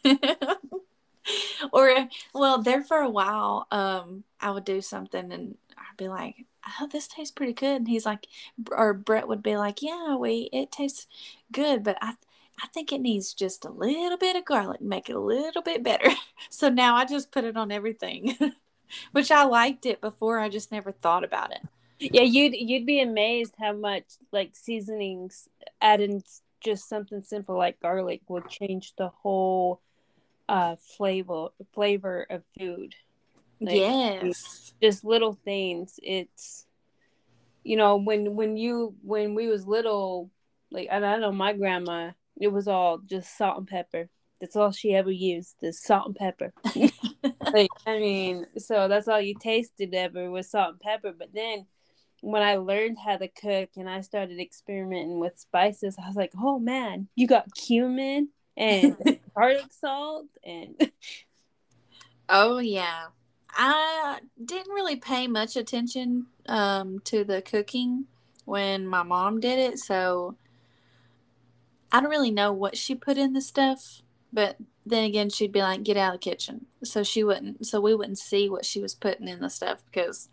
Yeah. 0.06 0.16
or 1.74 2.08
well, 2.34 2.62
there 2.64 2.86
for 2.86 3.00
a 3.00 3.10
while, 3.10 3.68
um, 3.70 4.24
I 4.40 4.52
would 4.52 4.64
do 4.64 4.80
something 4.80 5.34
and 5.34 5.58
I'd 5.78 5.98
be 5.98 6.08
like, 6.08 6.46
"Oh, 6.80 6.88
this 6.90 7.10
tastes 7.10 7.32
pretty 7.32 7.52
good," 7.54 7.76
and 7.76 7.88
he's 7.90 8.06
like, 8.06 8.28
or 8.72 8.94
Brett 8.94 9.28
would 9.28 9.44
be 9.44 9.58
like, 9.58 9.82
"Yeah, 9.82 10.16
we 10.16 10.50
it 10.54 10.72
tastes 10.72 11.06
good, 11.52 11.84
but 11.84 11.98
I 12.02 12.14
I 12.62 12.68
think 12.68 12.92
it 12.92 13.02
needs 13.02 13.34
just 13.34 13.66
a 13.66 13.70
little 13.70 14.18
bit 14.18 14.36
of 14.36 14.46
garlic, 14.46 14.82
make 14.82 15.10
it 15.10 15.16
a 15.16 15.20
little 15.20 15.62
bit 15.62 15.84
better. 15.84 16.10
so 16.50 16.70
now 16.70 16.96
I 16.96 17.06
just 17.06 17.32
put 17.32 17.44
it 17.44 17.56
on 17.56 17.72
everything, 17.72 18.36
which 19.12 19.32
I 19.32 19.44
liked 19.44 19.86
it 19.86 20.02
before. 20.02 20.40
I 20.40 20.50
just 20.50 20.72
never 20.72 20.92
thought 20.92 21.24
about 21.24 21.52
it. 21.52 21.62
Yeah, 22.00 22.24
you'd 22.24 22.54
you'd 22.56 22.86
be 22.86 23.02
amazed 23.02 23.56
how 23.60 23.74
much 23.74 24.06
like 24.32 24.56
seasonings 24.56 25.50
adding 25.82 26.24
just 26.62 26.88
something 26.88 27.24
simple 27.24 27.58
like 27.58 27.80
garlic 27.80 28.22
will 28.28 28.42
change 28.42 28.94
the 28.98 29.10
whole 29.10 29.82
uh 30.48 30.76
flavor 30.76 31.48
flavor 31.74 32.28
of 32.30 32.44
food. 32.58 32.94
Like, 33.60 33.78
yes, 33.78 34.74
just 34.82 35.04
little 35.04 35.40
things. 35.44 36.00
It's 36.04 36.68
you 37.64 37.78
know 37.78 37.98
when 37.98 38.36
when 38.36 38.58
you 38.58 38.94
when 39.02 39.34
we 39.34 39.48
was 39.48 39.66
little, 39.66 40.30
like 40.72 40.88
and 40.92 41.04
I 41.04 41.18
know 41.18 41.32
my 41.32 41.54
grandma 41.54 42.12
it 42.40 42.50
was 42.50 42.68
all 42.68 43.00
just 43.00 43.38
salt 43.38 43.58
and 43.58 43.68
pepper. 43.68 44.10
That's 44.40 44.56
all 44.56 44.72
she 44.72 44.94
ever 44.94 45.10
used, 45.10 45.56
the 45.62 45.74
salt 45.74 46.08
and 46.08 46.16
pepper. 46.16 46.54
like, 47.54 47.70
I 47.88 48.00
mean, 48.00 48.46
so 48.58 48.88
that's 48.88 49.08
all 49.08 49.20
you 49.20 49.36
tasted 49.40 49.94
ever 49.96 50.30
was 50.30 50.52
salt 50.52 50.74
and 50.74 50.80
pepper. 50.80 51.14
But 51.18 51.34
then 51.34 51.66
when 52.22 52.44
I 52.44 52.58
learned 52.58 52.98
how 53.04 53.18
to 53.18 53.28
cook 53.28 53.70
and 53.76 53.90
I 53.90 54.02
started 54.02 54.40
experimenting 54.40 55.20
with 55.20 55.40
spices, 55.40 55.98
I 56.02 56.08
was 56.08 56.16
like, 56.16 56.34
oh 56.40 56.60
man, 56.60 57.08
you 57.16 57.28
got 57.28 57.54
cumin 57.56 58.30
and 58.56 58.96
garlic 59.36 59.72
salt 59.72 60.28
and. 60.44 60.92
oh, 62.30 62.60
yeah. 62.60 63.08
I 63.60 64.20
didn't 64.44 64.72
really 64.72 64.98
pay 64.98 65.28
much 65.28 65.56
attention 65.56 66.28
um, 66.48 67.00
to 67.06 67.24
the 67.24 67.42
cooking 67.42 68.06
when 68.46 68.88
my 68.88 69.02
mom 69.02 69.40
did 69.40 69.58
it. 69.58 69.80
So 69.80 70.38
I 71.92 72.02
don't 72.02 72.10
really 72.10 72.32
know 72.32 72.52
what 72.52 72.78
she 72.78 72.96
put 72.96 73.18
in 73.18 73.34
the 73.34 73.42
stuff, 73.42 74.02
but 74.32 74.58
then 74.86 75.04
again, 75.04 75.30
she'd 75.30 75.52
be 75.52 75.62
like, 75.62 75.84
"Get 75.84 75.98
out 75.98 76.16
of 76.16 76.20
the 76.22 76.30
kitchen," 76.30 76.66
so 76.84 77.04
she 77.04 77.24
wouldn't, 77.24 77.66
so 77.66 77.80
we 77.80 77.96
wouldn't 77.96 78.20
see 78.20 78.50
what 78.50 78.66
she 78.66 78.82
was 78.82 78.96
putting 78.96 79.28
in 79.28 79.40
the 79.40 79.50
stuff 79.50 79.84
because 79.86 80.30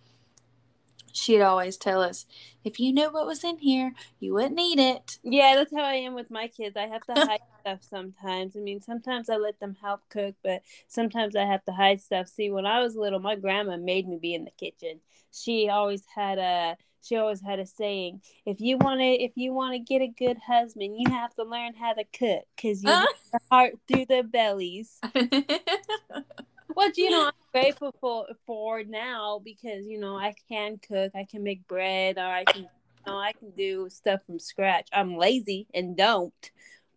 she'd 1.14 1.40
always 1.40 1.76
tell 1.76 2.02
us, 2.02 2.26
"If 2.64 2.78
you 2.78 2.92
knew 2.92 3.10
what 3.10 3.26
was 3.26 3.44
in 3.44 3.58
here, 3.58 3.94
you 4.20 4.34
wouldn't 4.34 4.60
eat 4.60 4.78
it." 4.78 5.18
Yeah, 5.22 5.54
that's 5.54 5.74
how 5.74 5.82
I 5.82 5.94
am 5.94 6.14
with 6.14 6.30
my 6.30 6.48
kids. 6.48 6.76
I 6.76 6.86
have 6.88 7.02
to 7.06 7.14
hide 7.26 7.40
stuff 7.60 7.80
sometimes. 7.82 8.56
I 8.56 8.60
mean, 8.60 8.80
sometimes 8.80 9.30
I 9.30 9.36
let 9.36 9.60
them 9.60 9.76
help 9.80 10.02
cook, 10.10 10.34
but 10.42 10.62
sometimes 10.88 11.36
I 11.36 11.44
have 11.44 11.64
to 11.64 11.72
hide 11.72 12.02
stuff. 12.02 12.28
See, 12.28 12.50
when 12.50 12.66
I 12.66 12.80
was 12.80 12.96
little, 12.96 13.20
my 13.20 13.36
grandma 13.36 13.76
made 13.76 14.06
me 14.06 14.18
be 14.20 14.34
in 14.34 14.44
the 14.44 14.50
kitchen. 14.50 15.00
She 15.32 15.68
always 15.68 16.04
had 16.14 16.38
a 16.38 16.76
she 17.02 17.16
always 17.16 17.42
had 17.42 17.58
a 17.58 17.66
saying 17.66 18.22
if 18.46 18.60
you 18.60 18.78
want 18.78 19.00
to 19.00 19.06
if 19.06 19.32
you 19.34 19.52
want 19.52 19.74
to 19.74 19.78
get 19.78 20.00
a 20.00 20.06
good 20.08 20.38
husband 20.38 20.96
you 20.96 21.10
have 21.10 21.34
to 21.34 21.44
learn 21.44 21.74
how 21.74 21.92
to 21.92 22.04
cook 22.04 22.44
because 22.56 22.82
you 22.82 22.88
uh. 22.88 23.04
the 23.30 23.38
heart 23.50 23.74
through 23.86 24.06
the 24.06 24.22
bellies 24.22 25.00
what 26.74 26.96
you 26.96 27.10
know 27.10 27.26
i'm 27.26 27.32
grateful 27.52 27.94
for 28.00 28.26
for 28.46 28.82
now 28.84 29.40
because 29.44 29.86
you 29.86 29.98
know 29.98 30.16
i 30.16 30.34
can 30.48 30.78
cook 30.78 31.12
i 31.14 31.24
can 31.30 31.42
make 31.42 31.66
bread 31.66 32.18
or 32.18 32.26
i 32.26 32.44
can 32.44 32.62
you 32.62 32.68
know 33.06 33.16
i 33.16 33.32
can 33.32 33.50
do 33.56 33.88
stuff 33.90 34.20
from 34.26 34.38
scratch 34.38 34.88
i'm 34.92 35.16
lazy 35.16 35.66
and 35.74 35.96
don't 35.96 36.50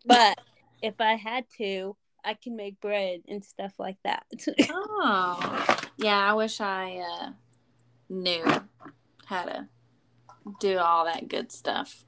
but 0.05 0.39
if 0.81 0.95
i 0.99 1.15
had 1.15 1.45
to 1.57 1.95
i 2.23 2.33
can 2.33 2.55
make 2.55 2.79
bread 2.81 3.21
and 3.27 3.43
stuff 3.43 3.73
like 3.77 3.97
that 4.03 4.25
oh 4.69 5.77
yeah 5.97 6.31
i 6.31 6.33
wish 6.33 6.59
i 6.59 6.97
uh 6.97 7.31
knew 8.09 8.43
how 9.25 9.43
to 9.43 9.67
do 10.59 10.77
all 10.77 11.05
that 11.05 11.27
good 11.27 11.51
stuff. 11.51 12.05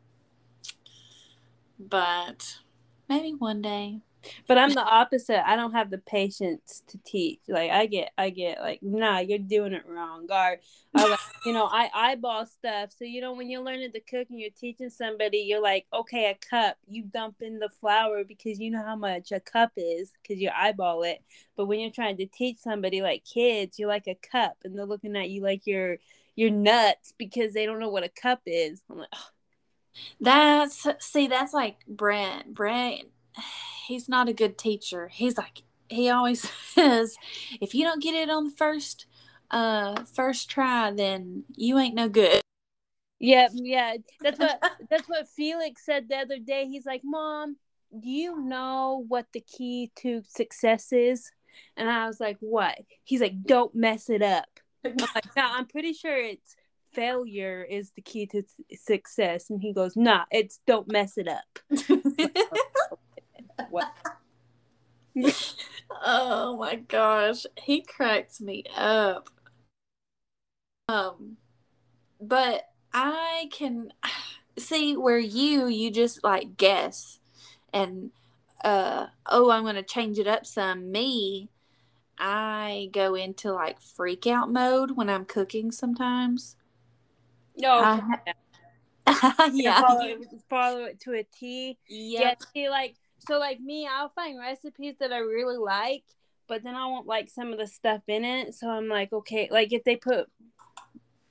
But 1.77 2.59
maybe 3.07 3.33
one 3.33 3.61
day. 3.61 4.01
But 4.47 4.57
I'm 4.57 4.73
the 4.73 4.83
opposite. 4.83 5.47
I 5.47 5.55
don't 5.55 5.73
have 5.73 5.89
the 5.89 5.97
patience 5.97 6.83
to 6.87 6.97
teach. 7.05 7.39
Like 7.47 7.71
I 7.71 7.85
get, 7.85 8.11
I 8.17 8.29
get 8.29 8.59
like, 8.59 8.79
nah, 8.81 9.19
you're 9.19 9.39
doing 9.39 9.73
it 9.73 9.85
wrong. 9.87 10.27
Or, 10.29 10.57
or 10.99 11.09
like, 11.09 11.19
you 11.45 11.53
know, 11.53 11.65
I 11.65 11.89
eyeball 11.93 12.45
stuff. 12.45 12.91
So 12.97 13.05
you 13.05 13.21
know, 13.21 13.33
when 13.33 13.49
you're 13.49 13.63
learning 13.63 13.91
to 13.93 13.99
cook 13.99 14.27
and 14.29 14.39
you're 14.39 14.49
teaching 14.49 14.89
somebody, 14.89 15.39
you're 15.39 15.61
like, 15.61 15.85
okay, 15.93 16.29
a 16.29 16.49
cup. 16.49 16.77
You 16.87 17.03
dump 17.03 17.37
in 17.41 17.59
the 17.59 17.69
flour 17.69 18.23
because 18.23 18.59
you 18.59 18.71
know 18.71 18.83
how 18.83 18.95
much 18.95 19.31
a 19.31 19.39
cup 19.39 19.71
is 19.77 20.11
because 20.21 20.41
you 20.41 20.49
eyeball 20.55 21.03
it. 21.03 21.23
But 21.55 21.65
when 21.65 21.79
you're 21.79 21.91
trying 21.91 22.17
to 22.17 22.25
teach 22.25 22.57
somebody 22.57 23.01
like 23.01 23.23
kids, 23.25 23.79
you're 23.79 23.89
like 23.89 24.07
a 24.07 24.15
cup, 24.15 24.57
and 24.63 24.77
they're 24.77 24.85
looking 24.85 25.15
at 25.15 25.29
you 25.29 25.41
like 25.41 25.65
you're 25.65 25.97
you're 26.35 26.51
nuts 26.51 27.13
because 27.17 27.53
they 27.53 27.65
don't 27.65 27.79
know 27.79 27.89
what 27.89 28.03
a 28.05 28.09
cup 28.09 28.41
is. 28.45 28.81
I'm 28.89 28.99
like, 28.99 29.09
oh. 29.13 29.27
that's 30.21 30.87
see, 30.99 31.27
that's 31.27 31.53
like 31.53 31.85
Brent. 31.85 32.53
Brent, 32.53 33.09
he's 33.89 34.07
not 34.07 34.29
a 34.29 34.33
good 34.33 34.57
teacher. 34.57 35.09
He's 35.11 35.37
like 35.37 35.63
he 35.89 36.09
always 36.09 36.47
says, 36.75 37.17
if 37.59 37.73
you 37.73 37.83
don't 37.83 38.01
get 38.01 38.15
it 38.15 38.29
on 38.29 38.45
the 38.45 38.51
first 38.51 39.07
uh 39.51 40.03
first 40.05 40.49
try, 40.49 40.91
then 40.91 41.43
you 41.55 41.77
ain't 41.77 41.95
no 41.95 42.07
good. 42.07 42.41
Yeah, 43.19 43.49
yeah. 43.51 43.97
That's 44.21 44.39
what 44.39 44.63
that's 44.89 45.09
what 45.09 45.27
Felix 45.27 45.85
said 45.85 46.07
the 46.07 46.17
other 46.17 46.39
day. 46.39 46.67
He's 46.67 46.85
like, 46.85 47.01
Mom, 47.03 47.57
do 47.91 48.09
you 48.09 48.39
know 48.39 49.03
what 49.07 49.25
the 49.33 49.41
key 49.41 49.91
to 49.97 50.21
success 50.27 50.93
is? 50.93 51.29
And 51.75 51.89
I 51.89 52.05
was 52.05 52.19
like, 52.19 52.37
What? 52.39 52.77
He's 53.03 53.21
like, 53.21 53.43
Don't 53.43 53.73
mess 53.73 54.09
it 54.09 54.21
up. 54.21 54.47
I'm 54.85 54.95
like, 55.13 55.35
nah, 55.35 55.57
I'm 55.57 55.65
pretty 55.65 55.91
sure 55.91 56.15
it's 56.15 56.55
failure 56.93 57.65
is 57.69 57.91
the 57.91 58.01
key 58.01 58.25
to 58.27 58.43
success. 58.73 59.49
And 59.49 59.61
he 59.61 59.73
goes, 59.73 59.95
nah, 59.95 60.23
it's 60.31 60.59
don't 60.65 60.91
mess 60.91 61.17
it 61.17 61.27
up. 61.27 61.59
oh, 63.73 63.83
Oh 66.01 66.57
my 66.57 66.75
gosh, 66.75 67.45
he 67.61 67.81
cracks 67.81 68.39
me 68.39 68.63
up. 68.75 69.29
Um, 70.87 71.37
but 72.21 72.69
I 72.93 73.49
can 73.51 73.91
see 74.57 74.95
where 74.97 75.19
you 75.19 75.67
you 75.67 75.89
just 75.89 76.21
like 76.21 76.57
guess 76.57 77.19
and 77.71 78.11
uh 78.63 79.07
oh 79.25 79.51
I'm 79.51 79.63
gonna 79.63 79.83
change 79.83 80.19
it 80.19 80.27
up 80.27 80.45
some. 80.45 80.91
Me, 80.91 81.49
I 82.17 82.89
go 82.91 83.15
into 83.15 83.51
like 83.53 83.81
freak 83.81 84.27
out 84.27 84.51
mode 84.51 84.91
when 84.91 85.09
I'm 85.09 85.25
cooking 85.25 85.71
sometimes. 85.71 86.55
No, 87.57 87.71
I, 87.79 88.01
yeah, 89.53 89.81
follow, 89.81 90.05
it, 90.05 90.19
follow 90.49 90.83
it 90.83 90.99
to 91.01 91.13
a 91.13 91.23
T. 91.23 91.77
Yeah, 91.87 92.19
yep. 92.21 92.43
see, 92.53 92.69
like 92.69 92.95
so, 93.19 93.37
like 93.39 93.59
me, 93.59 93.87
I'll 93.87 94.09
find 94.09 94.39
recipes 94.39 94.95
that 94.99 95.11
I 95.11 95.19
really 95.19 95.57
like, 95.57 96.03
but 96.47 96.63
then 96.63 96.75
I 96.75 96.85
won't 96.87 97.07
like 97.07 97.29
some 97.29 97.51
of 97.51 97.59
the 97.59 97.67
stuff 97.67 98.01
in 98.07 98.25
it. 98.25 98.55
So 98.55 98.69
I'm 98.69 98.87
like, 98.87 99.13
okay, 99.13 99.47
like 99.51 99.71
if 99.73 99.83
they 99.83 99.95
put 99.95 100.27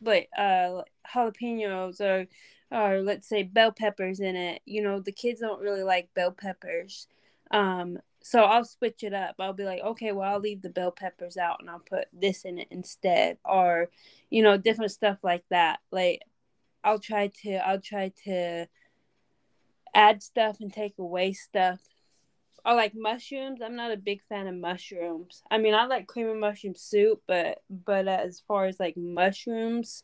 like 0.01 0.29
uh 0.39 0.83
jalapenos 1.13 2.01
or 2.01 2.27
or 2.71 3.01
let's 3.01 3.29
say 3.29 3.43
bell 3.43 3.73
peppers 3.73 4.21
in 4.21 4.37
it, 4.37 4.63
you 4.67 4.83
know, 4.83 5.01
the 5.01 5.13
kids 5.13 5.41
don't 5.41 5.61
really 5.61 5.83
like 5.83 6.13
bell 6.15 6.33
peppers. 6.33 7.09
Um, 7.51 7.99
so 8.23 8.43
I'll 8.43 8.65
switch 8.65 9.03
it 9.03 9.15
up. 9.15 9.37
I'll 9.39 9.55
be 9.55 9.65
like, 9.65 9.81
okay, 9.81 10.13
well, 10.13 10.31
I'll 10.31 10.41
leave 10.41 10.61
the 10.61 10.69
bell 10.69 10.91
peppers 10.93 11.39
out 11.39 11.59
and 11.61 11.71
I'll 11.71 11.79
put 11.79 12.09
this 12.13 12.45
in 12.45 12.59
it 12.59 12.69
instead, 12.71 13.39
or 13.45 13.89
you 14.31 14.43
know, 14.43 14.59
different 14.59 14.93
stuff 14.93 15.19
like 15.23 15.45
that. 15.51 15.81
Like 15.91 16.23
I'll 16.85 16.99
try 16.99 17.29
to 17.43 17.57
I'll 17.67 17.81
try 17.81 18.13
to 18.25 18.67
add 19.95 20.23
stuff 20.23 20.59
and 20.61 20.73
take 20.73 20.95
away 20.99 21.33
stuff. 21.33 21.81
Or 22.65 22.75
like 22.75 22.95
mushrooms, 22.95 23.61
I'm 23.63 23.77
not 23.77 23.93
a 23.93 23.97
big 23.97 24.23
fan 24.29 24.47
of 24.47 24.55
mushrooms. 24.55 25.43
I 25.51 25.59
mean, 25.59 25.75
I 25.75 25.87
like 25.87 26.07
cream 26.07 26.29
of 26.29 26.37
mushroom 26.37 26.75
soup, 26.75 27.23
but 27.27 27.63
but 27.71 28.09
as 28.09 28.43
far 28.47 28.67
as 28.67 28.79
like 28.81 28.97
mushrooms, 28.97 30.03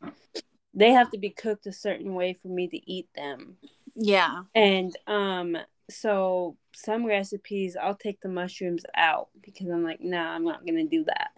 they 0.73 0.91
have 0.91 1.11
to 1.11 1.19
be 1.19 1.31
cooked 1.31 1.67
a 1.67 1.73
certain 1.73 2.14
way 2.14 2.33
for 2.33 2.49
me 2.49 2.69
to 2.69 2.91
eat 2.91 3.09
them. 3.14 3.57
Yeah. 3.95 4.43
And 4.55 4.97
um 5.07 5.57
so 5.91 6.57
some 6.75 7.05
recipes 7.05 7.76
I'll 7.81 7.95
take 7.95 8.21
the 8.21 8.29
mushrooms 8.29 8.85
out 8.95 9.29
because 9.43 9.69
I'm 9.69 9.85
like, 9.85 10.00
nah, 10.00 10.35
I'm 10.35 10.45
not 10.45 10.67
gonna 10.67 10.85
do 10.85 11.05
that. 11.05 11.31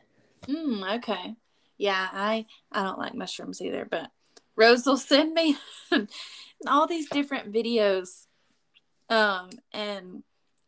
Mm, 0.47 0.97
okay. 0.99 1.35
Yeah, 1.79 2.09
I 2.12 2.47
I 2.73 2.83
don't 2.83 2.99
like 2.99 3.15
mushrooms 3.15 3.61
either, 3.61 3.87
but 3.91 4.11
Rose 4.57 4.87
will 4.87 4.97
send 4.97 5.35
me 5.35 5.57
all 6.67 6.87
these 6.87 7.09
different 7.11 7.53
videos. 7.53 8.25
Um, 9.09 9.51
and 9.73 10.23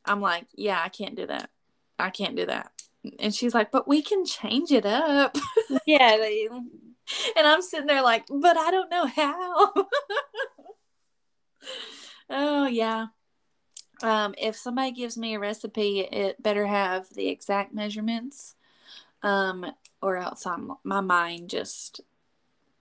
I'm 0.04 0.21
like, 0.21 0.47
yeah, 0.54 0.80
I 0.83 0.88
can't 0.88 1.16
do 1.16 1.26
that. 1.26 1.50
I 1.99 2.11
can't 2.11 2.37
do 2.37 2.47
that. 2.47 2.71
And 3.18 3.35
she's 3.35 3.54
like, 3.54 3.71
but 3.71 3.88
we 3.88 4.02
can 4.02 4.25
change 4.25 4.73
it 4.73 4.87
up. 4.87 5.37
Yeah, 5.87 6.16
like, 6.18 6.50
and 7.37 7.47
I'm 7.47 7.62
sitting 7.62 7.87
there 7.87 8.02
like, 8.02 8.25
but 8.30 8.57
I 8.57 8.71
don't 8.71 8.90
know 8.90 9.07
how. 9.07 9.73
oh 12.30 12.66
yeah. 12.66 13.07
Um, 14.02 14.35
if 14.38 14.57
somebody 14.57 14.92
gives 14.92 15.18
me 15.18 15.35
a 15.35 15.38
recipe, 15.38 16.00
it 16.00 16.42
better 16.42 16.66
have 16.66 17.09
the 17.14 17.28
exact 17.28 17.75
measurements. 17.75 18.54
Um, 19.23 19.66
or 20.00 20.16
else 20.16 20.47
I'm, 20.47 20.73
my 20.85 21.00
mind 21.00 21.50
just 21.50 22.00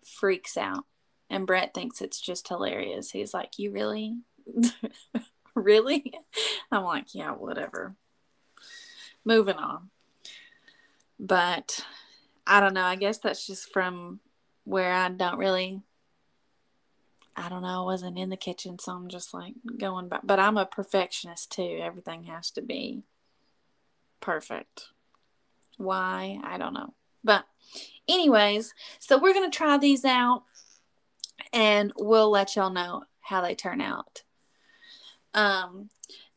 freaks 0.06 0.56
out. 0.58 0.86
And 1.30 1.48
Brett 1.48 1.74
thinks 1.74 2.02
it's 2.02 2.22
just 2.22 2.48
hilarious. 2.48 3.12
He's 3.12 3.34
like, 3.34 3.58
You 3.58 3.72
really? 3.72 4.18
really? 5.64 6.14
I'm 6.72 6.84
like, 6.84 7.14
Yeah, 7.14 7.32
whatever. 7.32 7.96
Moving 9.26 9.56
on. 9.56 9.90
But 11.20 11.86
I 12.46 12.60
don't 12.60 12.74
know. 12.74 12.84
I 12.84 12.96
guess 12.96 13.18
that's 13.18 13.46
just 13.46 13.72
from 13.74 14.20
where 14.64 14.94
I 14.94 15.10
don't 15.10 15.38
really 15.38 15.82
I 17.40 17.50
don't 17.50 17.62
know, 17.62 17.84
I 17.84 17.86
wasn't 17.86 18.18
in 18.18 18.30
the 18.30 18.36
kitchen, 18.36 18.80
so 18.80 18.94
I'm 18.94 19.10
just 19.10 19.32
like 19.32 19.54
going 19.78 20.10
back. 20.10 20.22
But 20.24 20.40
I'm 20.40 20.58
a 20.58 20.66
perfectionist 20.66 21.52
too. 21.52 21.80
Everything 21.84 22.24
has 22.24 22.50
to 22.52 22.64
be 22.64 23.04
perfect. 24.20 24.88
Why? 25.78 26.40
I 26.44 26.58
don't 26.58 26.74
know. 26.74 26.96
But, 27.24 27.46
anyways, 28.08 28.74
so 28.98 29.20
we're 29.20 29.34
going 29.34 29.50
to 29.50 29.56
try 29.56 29.78
these 29.78 30.04
out 30.04 30.44
and 31.54 31.94
we'll 31.96 32.32
let 32.32 32.56
y'all 32.56 32.72
know 32.72 33.04
how 33.22 33.42
they 33.42 33.54
turn 33.54 33.82
out. 33.82 34.24
Um, 35.38 35.90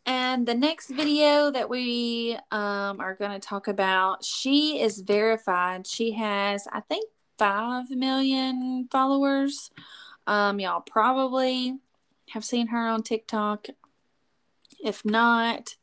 and 0.04 0.46
the 0.46 0.54
next 0.54 0.90
video 0.90 1.50
that 1.50 1.70
we 1.70 2.36
um, 2.50 3.00
are 3.00 3.14
going 3.14 3.32
to 3.32 3.40
talk 3.40 3.66
about, 3.66 4.24
she 4.24 4.80
is 4.80 5.00
verified. 5.00 5.86
She 5.86 6.12
has, 6.12 6.68
I 6.70 6.80
think, 6.80 7.08
5 7.38 7.90
million 7.90 8.88
followers. 8.90 9.70
Um, 10.26 10.60
y'all 10.60 10.82
probably 10.82 11.78
have 12.30 12.44
seen 12.44 12.68
her 12.68 12.88
on 12.88 13.02
TikTok. 13.02 13.68
If 14.84 15.04
not, 15.04 15.76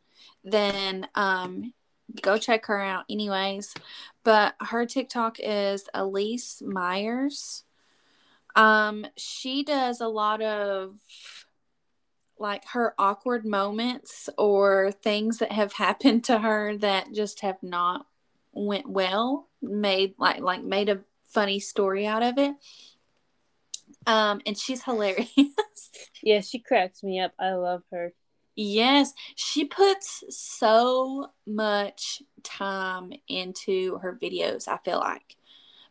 then 0.43 1.07
um, 1.15 1.73
go 2.21 2.37
check 2.37 2.67
her 2.67 2.79
out, 2.79 3.05
anyways. 3.09 3.73
But 4.23 4.55
her 4.61 4.85
TikTok 4.85 5.37
is 5.39 5.85
Elyse 5.95 6.61
Myers. 6.61 7.63
Um, 8.55 9.07
she 9.15 9.63
does 9.63 10.01
a 10.01 10.07
lot 10.07 10.41
of 10.41 10.95
like 12.39 12.65
her 12.69 12.93
awkward 12.97 13.45
moments 13.45 14.29
or 14.37 14.91
things 14.91 15.37
that 15.39 15.51
have 15.51 15.73
happened 15.85 16.23
to 16.25 16.39
her 16.39 16.77
that 16.77 17.13
just 17.13 17.41
have 17.41 17.61
not 17.61 18.05
went 18.53 18.89
well 18.89 19.47
made 19.61 20.13
like 20.17 20.39
like 20.41 20.63
made 20.63 20.89
a 20.89 20.99
funny 21.29 21.59
story 21.59 22.05
out 22.07 22.23
of 22.23 22.37
it 22.37 22.55
um 24.07 24.41
and 24.45 24.57
she's 24.57 24.83
hilarious 24.83 25.29
yeah, 26.23 26.41
she 26.41 26.59
cracks 26.59 27.03
me 27.03 27.19
up. 27.19 27.33
I 27.39 27.51
love 27.53 27.83
her. 27.91 28.13
yes 28.55 29.13
she 29.35 29.65
puts 29.65 30.23
so 30.29 31.27
much 31.45 32.21
time 32.43 33.13
into 33.27 33.97
her 33.99 34.17
videos 34.21 34.67
i 34.67 34.77
feel 34.83 34.99
like 34.99 35.36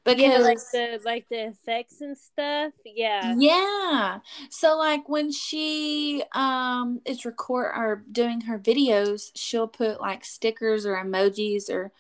because 0.07 0.23
yeah, 0.23 0.39
like 0.39 0.59
the 0.73 1.01
like 1.05 1.29
the 1.29 1.49
effects 1.49 2.01
and 2.01 2.17
stuff. 2.17 2.73
Yeah. 2.85 3.35
Yeah. 3.37 4.19
So 4.51 4.77
like 4.77 5.09
when 5.09 5.33
she 5.33 6.23
um 6.33 7.01
is 7.05 7.25
record 7.25 7.73
or 7.77 8.05
doing 8.11 8.43
her 8.43 8.59
videos, 8.59 9.31
she'll 9.35 9.69
put 9.69 10.01
like 10.01 10.25
stickers 10.25 10.87
or 10.87 10.97
emojis 10.97 11.69
or 11.69 11.91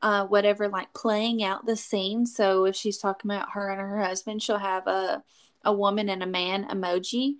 uh 0.00 0.26
whatever 0.26 0.68
like 0.68 0.94
playing 0.94 1.42
out 1.42 1.66
the 1.66 1.76
scene. 1.76 2.24
So 2.24 2.64
if 2.66 2.76
she's 2.76 2.98
talking 2.98 3.30
about 3.30 3.50
her 3.52 3.70
and 3.70 3.80
her 3.80 4.02
husband, 4.02 4.42
she'll 4.42 4.58
have 4.58 4.86
a 4.86 5.24
a 5.64 5.72
woman 5.72 6.08
and 6.08 6.22
a 6.22 6.26
man 6.26 6.68
emoji. 6.68 7.34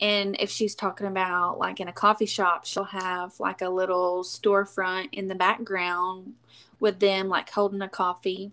And 0.00 0.36
if 0.38 0.50
she's 0.50 0.74
talking 0.74 1.06
about 1.06 1.58
like 1.58 1.80
in 1.80 1.88
a 1.88 1.92
coffee 1.92 2.26
shop, 2.26 2.66
she'll 2.66 2.84
have 2.84 3.40
like 3.40 3.62
a 3.62 3.70
little 3.70 4.22
storefront 4.22 5.08
in 5.12 5.28
the 5.28 5.34
background 5.34 6.34
with 6.80 6.98
them 7.00 7.28
like 7.28 7.48
holding 7.48 7.80
a 7.80 7.88
coffee 7.88 8.52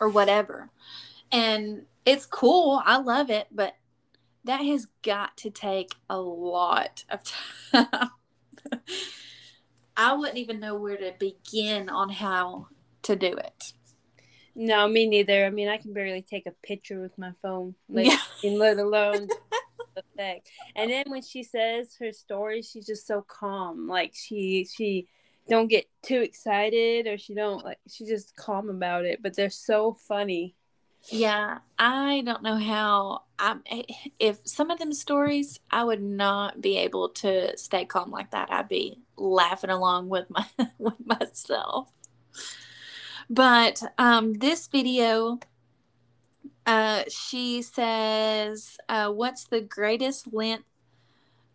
or 0.00 0.08
whatever. 0.08 0.70
And 1.30 1.82
it's 2.04 2.26
cool. 2.26 2.80
I 2.84 2.98
love 2.98 3.30
it, 3.30 3.48
but 3.50 3.76
that 4.44 4.58
has 4.62 4.86
got 5.02 5.36
to 5.38 5.50
take 5.50 5.94
a 6.08 6.18
lot 6.20 7.04
of 7.10 7.22
time. 7.24 8.10
I 9.96 10.12
wouldn't 10.14 10.38
even 10.38 10.60
know 10.60 10.76
where 10.76 10.96
to 10.96 11.12
begin 11.18 11.88
on 11.88 12.08
how 12.08 12.68
to 13.02 13.16
do 13.16 13.32
it. 13.32 13.72
No, 14.54 14.88
me 14.88 15.06
neither. 15.06 15.44
I 15.44 15.50
mean, 15.50 15.68
I 15.68 15.76
can 15.76 15.92
barely 15.92 16.22
take 16.22 16.46
a 16.46 16.52
picture 16.62 17.00
with 17.00 17.16
my 17.18 17.32
phone, 17.42 17.74
like, 17.88 18.06
Yeah. 18.06 18.18
and 18.42 18.58
let 18.58 18.78
alone 18.78 19.28
effect. 19.96 20.48
And 20.74 20.90
then 20.90 21.04
when 21.08 21.22
she 21.22 21.42
says 21.42 21.94
her 22.00 22.12
story, 22.12 22.62
she's 22.62 22.86
just 22.86 23.06
so 23.06 23.22
calm. 23.22 23.86
Like 23.88 24.14
she 24.14 24.66
she 24.72 25.08
don't 25.48 25.68
get 25.68 25.86
too 26.02 26.20
excited, 26.20 27.06
or 27.06 27.18
she 27.18 27.34
don't 27.34 27.64
like 27.64 27.78
she's 27.88 28.08
just 28.08 28.36
calm 28.36 28.68
about 28.68 29.04
it. 29.04 29.22
But 29.22 29.34
they're 29.34 29.50
so 29.50 29.94
funny. 29.94 30.54
Yeah, 31.10 31.58
I 31.78 32.22
don't 32.24 32.42
know 32.42 32.56
how 32.56 33.22
I'm 33.38 33.62
if 34.18 34.38
some 34.44 34.70
of 34.70 34.78
them 34.78 34.92
stories 34.92 35.58
I 35.70 35.84
would 35.84 36.02
not 36.02 36.60
be 36.60 36.76
able 36.78 37.10
to 37.10 37.56
stay 37.56 37.84
calm 37.84 38.10
like 38.10 38.32
that. 38.32 38.52
I'd 38.52 38.68
be 38.68 39.00
laughing 39.16 39.70
along 39.70 40.08
with 40.08 40.28
my 40.28 40.46
with 40.78 40.94
myself. 41.04 41.90
But 43.30 43.82
um 43.96 44.34
this 44.34 44.66
video 44.66 45.38
uh 46.66 47.04
she 47.08 47.62
says 47.62 48.76
uh 48.88 49.10
what's 49.10 49.44
the 49.44 49.60
greatest 49.60 50.32
length 50.32 50.64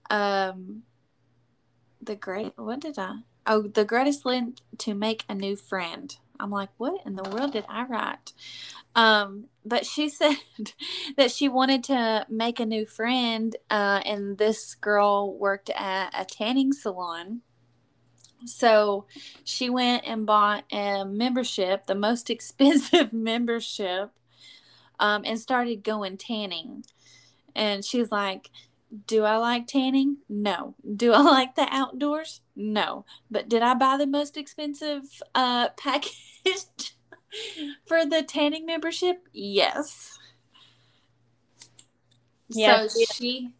um 0.10 0.84
the 2.02 2.16
great 2.16 2.54
what 2.58 2.80
did 2.80 2.98
I 2.98 3.18
oh 3.46 3.64
the 3.64 3.86
greatest 3.86 4.26
length 4.26 4.62
to 4.80 4.94
make 4.94 5.26
a 5.30 5.36
new 5.36 5.56
friend. 5.56 6.18
I'm 6.40 6.52
like, 6.52 6.70
what 6.78 7.06
in 7.06 7.16
the 7.16 7.30
world 7.30 7.54
did 7.54 7.66
I 7.70 7.86
write? 7.86 8.34
Um, 8.96 9.46
but 9.66 9.86
she 9.86 10.10
said 10.20 10.38
that 11.18 11.32
she 11.32 11.48
wanted 11.48 11.84
to 11.86 12.26
make 12.30 12.60
a 12.60 12.66
new 12.66 12.86
friend, 12.86 13.56
uh, 13.70 14.02
and 14.06 14.38
this 14.38 14.76
girl 14.76 15.38
worked 15.38 15.70
at 15.72 16.10
a 16.18 16.26
tanning 16.26 16.74
salon. 16.74 17.42
So 18.46 19.06
she 19.44 19.70
went 19.70 20.04
and 20.06 20.26
bought 20.26 20.66
a 20.72 21.06
membership, 21.06 21.86
the 21.86 21.96
most 21.96 22.30
expensive 22.30 23.14
membership, 23.14 24.12
um, 25.00 25.24
and 25.26 25.40
started 25.40 25.84
going 25.84 26.18
tanning. 26.18 26.84
And 27.56 27.86
she's 27.86 28.12
like, 28.12 28.50
Do 29.08 29.24
I 29.24 29.38
like 29.38 29.68
tanning? 29.68 30.18
No. 30.28 30.76
Do 30.96 31.14
I 31.14 31.22
like 31.22 31.56
the 31.56 31.68
outdoors? 31.70 32.42
No. 32.56 33.06
But 33.32 33.50
did 33.50 33.62
I 33.62 33.74
buy 33.74 33.98
the 33.98 34.08
most 34.08 34.38
expensive 34.38 35.04
uh, 35.34 35.70
package 35.78 36.96
for 37.86 38.06
the 38.06 38.24
tanning 38.24 38.66
membership? 38.66 39.28
Yes. 39.32 40.18
Yeah, 42.50 42.88
so 42.88 43.04
she 43.14 43.54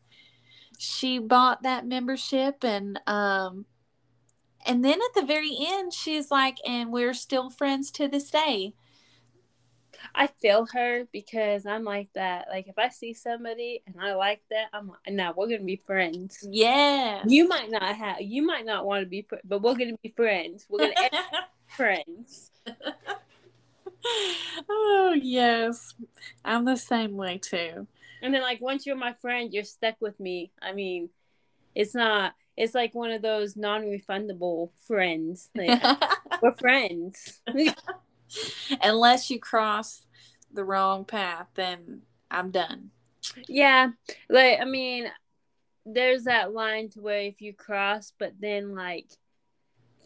she 0.78 1.18
bought 1.18 1.64
that 1.64 1.88
membership 1.88 2.64
and 2.64 3.00
um 3.08 3.66
and 4.66 4.84
then 4.84 5.00
at 5.02 5.14
the 5.16 5.26
very 5.26 5.56
end 5.60 5.94
she's 5.94 6.30
like 6.30 6.58
and 6.68 6.92
we're 6.92 7.14
still 7.14 7.50
friends 7.50 7.90
to 7.92 8.08
this 8.08 8.30
day 8.30 8.74
I 10.16 10.28
feel 10.28 10.68
her 10.74 11.08
because 11.12 11.66
I'm 11.66 11.84
like 11.84 12.10
that. 12.14 12.48
Like 12.50 12.68
if 12.68 12.78
I 12.78 12.90
see 12.90 13.14
somebody 13.14 13.82
and 13.88 13.96
I 14.00 14.14
like 14.14 14.42
that, 14.52 14.68
I'm 14.74 14.90
like, 14.90 15.14
now 15.14 15.34
we're 15.36 15.48
gonna 15.48 15.64
be 15.64 15.82
friends. 15.88 16.48
Yeah. 16.50 17.24
You 17.26 17.48
might 17.48 17.72
not 17.72 17.96
have. 17.96 18.22
You 18.22 18.46
might 18.46 18.66
not 18.66 18.86
want 18.86 19.04
to 19.04 19.10
be, 19.10 19.26
but 19.44 19.62
we're 19.62 19.76
gonna 19.76 19.98
be 20.04 20.14
friends. 20.16 20.66
We're 20.70 20.80
gonna 20.80 21.10
be 21.12 21.18
friends. 21.68 22.52
oh 24.70 25.18
yes, 25.20 25.96
I'm 26.46 26.66
the 26.66 26.78
same 26.78 27.18
way 27.18 27.40
too. 27.40 27.88
And 28.22 28.34
then 28.34 28.42
like 28.42 28.62
once 28.62 28.86
you're 28.86 28.96
my 28.96 29.14
friend, 29.14 29.52
you're 29.52 29.64
stuck 29.64 29.96
with 30.00 30.20
me. 30.20 30.52
I 30.62 30.74
mean, 30.74 31.10
it's 31.76 31.96
not. 31.96 32.34
It's 32.56 32.76
like 32.76 32.94
one 32.94 33.10
of 33.10 33.24
those 33.24 33.56
non-refundable 33.56 34.70
friends. 34.86 35.50
Like, 35.56 35.82
we're 36.42 36.52
friends. 36.52 37.42
Unless 38.82 39.30
you 39.30 39.40
cross 39.40 40.06
the 40.52 40.64
wrong 40.64 41.06
path, 41.06 41.48
then 41.56 42.02
I'm 42.30 42.52
done. 42.52 42.92
Yeah. 43.48 43.90
Like, 44.30 44.60
I 44.60 44.66
mean, 44.66 45.08
there's 45.86 46.24
that 46.24 46.54
line 46.54 46.90
to 46.90 47.02
where 47.02 47.22
if 47.22 47.42
you 47.42 47.54
cross, 47.54 48.14
but 48.18 48.34
then, 48.40 48.76
like, 48.76 49.08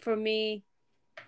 for 0.01 0.15
me, 0.15 0.63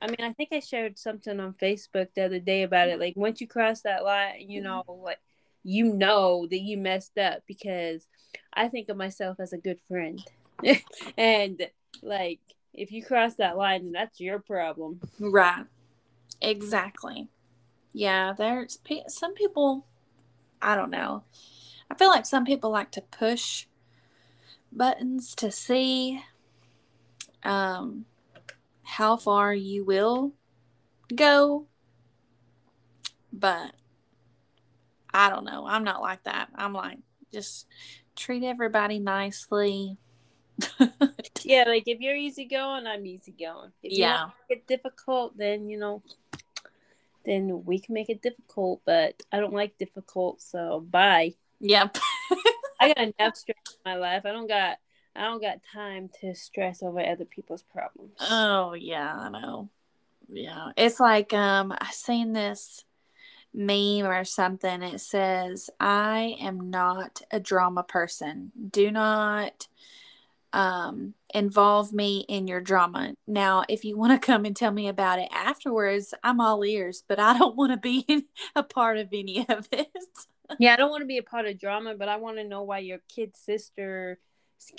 I 0.02 0.08
mean, 0.08 0.22
I 0.22 0.34
think 0.34 0.50
I 0.52 0.60
shared 0.60 0.98
something 0.98 1.40
on 1.40 1.54
Facebook 1.54 2.08
the 2.16 2.24
other 2.24 2.40
day 2.40 2.64
about 2.64 2.90
it. 2.90 3.00
Like, 3.00 3.16
once 3.16 3.42
you 3.42 3.48
cross 3.48 3.82
that 3.82 4.04
line, 4.04 4.50
you 4.50 4.62
mm-hmm. 4.62 4.70
know, 4.88 5.02
like, 5.04 5.20
you 5.64 5.94
know 5.94 6.48
that 6.50 6.60
you 6.60 6.78
messed 6.78 7.18
up 7.18 7.44
because 7.46 8.08
I 8.54 8.70
think 8.70 8.90
of 8.90 8.98
myself 8.98 9.40
as 9.40 9.54
a 9.54 9.58
good 9.58 9.80
friend. 9.88 10.24
and, 11.18 11.62
like, 12.02 12.40
if 12.74 12.92
you 12.92 13.04
cross 13.04 13.36
that 13.36 13.58
line, 13.58 13.92
that's 13.92 14.20
your 14.20 14.40
problem. 14.40 15.02
Right. 15.20 15.66
Exactly. 16.42 17.30
Yeah, 17.94 18.34
there's 18.38 18.80
some 19.08 19.34
people, 19.34 19.86
I 20.62 20.76
don't 20.76 20.92
know. 20.92 21.24
I 21.90 21.96
feel 21.96 22.10
like 22.10 22.26
some 22.26 22.46
people 22.46 22.70
like 22.70 22.92
to 22.92 23.02
push 23.02 23.66
buttons 24.72 25.34
to 25.36 25.52
see 25.52 26.22
um, 27.44 28.06
how 28.84 29.18
far 29.18 29.54
you 29.54 29.84
will 29.84 30.34
go. 31.16 31.66
But 33.34 33.74
I 35.14 35.30
don't 35.30 35.46
know. 35.46 35.66
I'm 35.68 35.84
not 35.84 36.02
like 36.02 36.24
that. 36.24 36.50
I'm 36.56 36.74
like, 36.74 37.00
just 37.32 37.68
treat 38.16 38.44
everybody 38.44 39.00
nicely. 39.00 39.98
yeah, 41.44 41.64
like 41.68 41.88
if 41.88 42.00
you're 42.00 42.16
easy 42.16 42.46
going, 42.46 42.86
I'm 42.86 43.06
easygoing. 43.06 43.72
If 43.82 43.98
yeah. 43.98 44.26
you 44.50 44.56
get 44.56 44.68
difficult, 44.68 45.38
then 45.38 45.70
you 45.70 45.80
know 45.80 46.04
then 47.26 47.64
we 47.66 47.80
can 47.80 47.94
make 47.94 48.10
it 48.10 48.22
difficult. 48.22 48.82
But 48.86 49.22
I 49.32 49.40
don't 49.40 49.54
like 49.54 49.78
difficult, 49.78 50.42
so 50.42 50.86
bye. 50.90 51.34
Yep. 51.60 51.98
I 52.80 52.94
got 52.94 53.14
enough 53.20 53.36
stress 53.36 53.58
in 53.68 53.92
my 53.92 53.96
life. 53.96 54.26
I 54.26 54.32
don't 54.32 54.48
got 54.48 54.78
I 55.16 55.22
don't 55.22 55.42
got 55.42 55.60
time 55.74 56.10
to 56.22 56.34
stress 56.34 56.82
over 56.82 57.00
other 57.00 57.26
people's 57.26 57.64
problems. 57.64 58.14
Oh 58.22 58.74
yeah, 58.74 59.14
I 59.14 59.30
know. 59.30 59.70
Yeah. 60.28 60.72
It's 60.78 61.00
like 61.00 61.34
um 61.34 61.74
I 61.78 61.92
seen 61.92 62.34
this 62.34 62.86
meme 63.54 64.06
or 64.06 64.24
something. 64.24 64.82
It 64.84 65.02
says, 65.02 65.70
I 65.80 66.38
am 66.40 66.70
not 66.70 67.22
a 67.32 67.40
drama 67.40 67.84
person. 67.84 68.52
Do 68.70 68.92
not 68.92 69.68
um, 70.54 71.14
involve 71.34 71.94
me 71.94 72.26
in 72.28 72.48
your 72.48 72.62
drama. 72.62 73.14
Now, 73.28 73.64
if 73.70 73.86
you 73.86 73.98
want 73.98 74.20
to 74.20 74.26
come 74.26 74.46
and 74.46 74.56
tell 74.56 74.72
me 74.72 74.88
about 74.88 75.20
it 75.20 75.30
afterwards, 75.32 76.14
I'm 76.24 76.42
all 76.42 76.64
ears, 76.64 77.04
but 77.08 77.20
I 77.20 77.38
don't 77.38 77.56
want 77.56 77.72
to 77.72 77.78
be 77.78 78.26
a 78.56 78.64
part 78.64 78.98
of 78.98 79.10
any 79.14 79.46
of 79.48 79.68
it. 79.72 79.88
yeah, 80.60 80.74
I 80.74 80.76
don't 80.76 80.90
want 80.90 81.02
to 81.02 81.08
be 81.08 81.18
a 81.18 81.24
part 81.24 81.46
of 81.46 81.60
drama, 81.60 81.96
but 81.96 82.10
I 82.10 82.18
want 82.18 82.38
to 82.38 82.44
know 82.44 82.64
why 82.64 82.80
your 82.80 83.00
kid's 83.14 83.40
sister, 83.40 84.20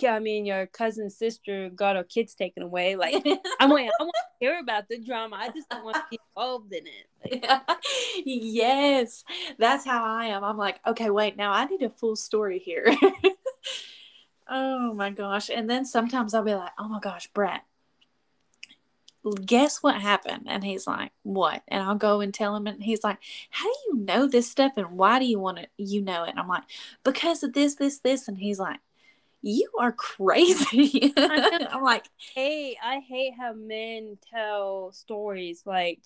I 0.06 0.18
mean, 0.18 0.44
your 0.44 0.66
cousin's 0.66 1.16
sister 1.16 1.70
got 1.70 1.96
her 1.96 2.04
kids 2.04 2.34
taken 2.34 2.62
away. 2.62 2.96
Like, 2.96 3.14
I'm 3.60 3.70
like, 3.70 3.88
I 4.00 4.02
want 4.02 4.14
to 4.14 4.46
hear 4.46 4.58
about 4.58 4.88
the 4.88 4.98
drama. 4.98 5.36
I 5.36 5.48
just 5.50 5.68
don't 5.70 5.84
want 5.84 5.96
to 5.96 6.04
be 6.10 6.18
involved 6.34 6.72
in 6.72 6.84
it. 6.86 7.44
Like, 7.44 7.60
yes, 8.24 9.24
that's 9.58 9.84
how 9.84 10.04
I 10.04 10.26
am. 10.26 10.42
I'm 10.42 10.58
like, 10.58 10.80
okay, 10.86 11.10
wait, 11.10 11.36
now 11.36 11.52
I 11.52 11.66
need 11.66 11.82
a 11.82 11.90
full 11.90 12.16
story 12.16 12.58
here. 12.58 12.86
Oh 14.52 14.92
my 14.92 15.10
gosh. 15.10 15.48
And 15.48 15.70
then 15.70 15.84
sometimes 15.84 16.34
I'll 16.34 16.42
be 16.42 16.54
like, 16.54 16.72
oh 16.76 16.88
my 16.88 16.98
gosh, 16.98 17.28
Brett, 17.28 17.62
guess 19.44 19.82
what 19.82 20.00
happened? 20.00 20.46
And 20.48 20.64
he's 20.64 20.88
like, 20.88 21.12
what? 21.22 21.62
And 21.68 21.82
I'll 21.82 21.94
go 21.94 22.20
and 22.20 22.34
tell 22.34 22.56
him, 22.56 22.66
and 22.66 22.82
he's 22.82 23.04
like, 23.04 23.18
how 23.50 23.66
do 23.66 23.78
you 23.86 24.04
know 24.04 24.26
this 24.26 24.50
stuff? 24.50 24.72
And 24.76 24.92
why 24.98 25.20
do 25.20 25.24
you 25.24 25.38
want 25.38 25.58
to, 25.58 25.68
you 25.76 26.02
know 26.02 26.24
it? 26.24 26.30
And 26.30 26.40
I'm 26.40 26.48
like, 26.48 26.64
because 27.04 27.44
of 27.44 27.52
this, 27.52 27.76
this, 27.76 27.98
this. 27.98 28.26
And 28.26 28.38
he's 28.38 28.58
like, 28.58 28.80
you 29.40 29.70
are 29.78 29.92
crazy. 29.96 31.12
I'm 31.16 31.82
like, 31.82 32.06
hey, 32.34 32.76
I 32.82 32.98
hate 32.98 33.34
how 33.38 33.52
men 33.52 34.18
tell 34.32 34.90
stories. 34.92 35.62
Like, 35.64 36.00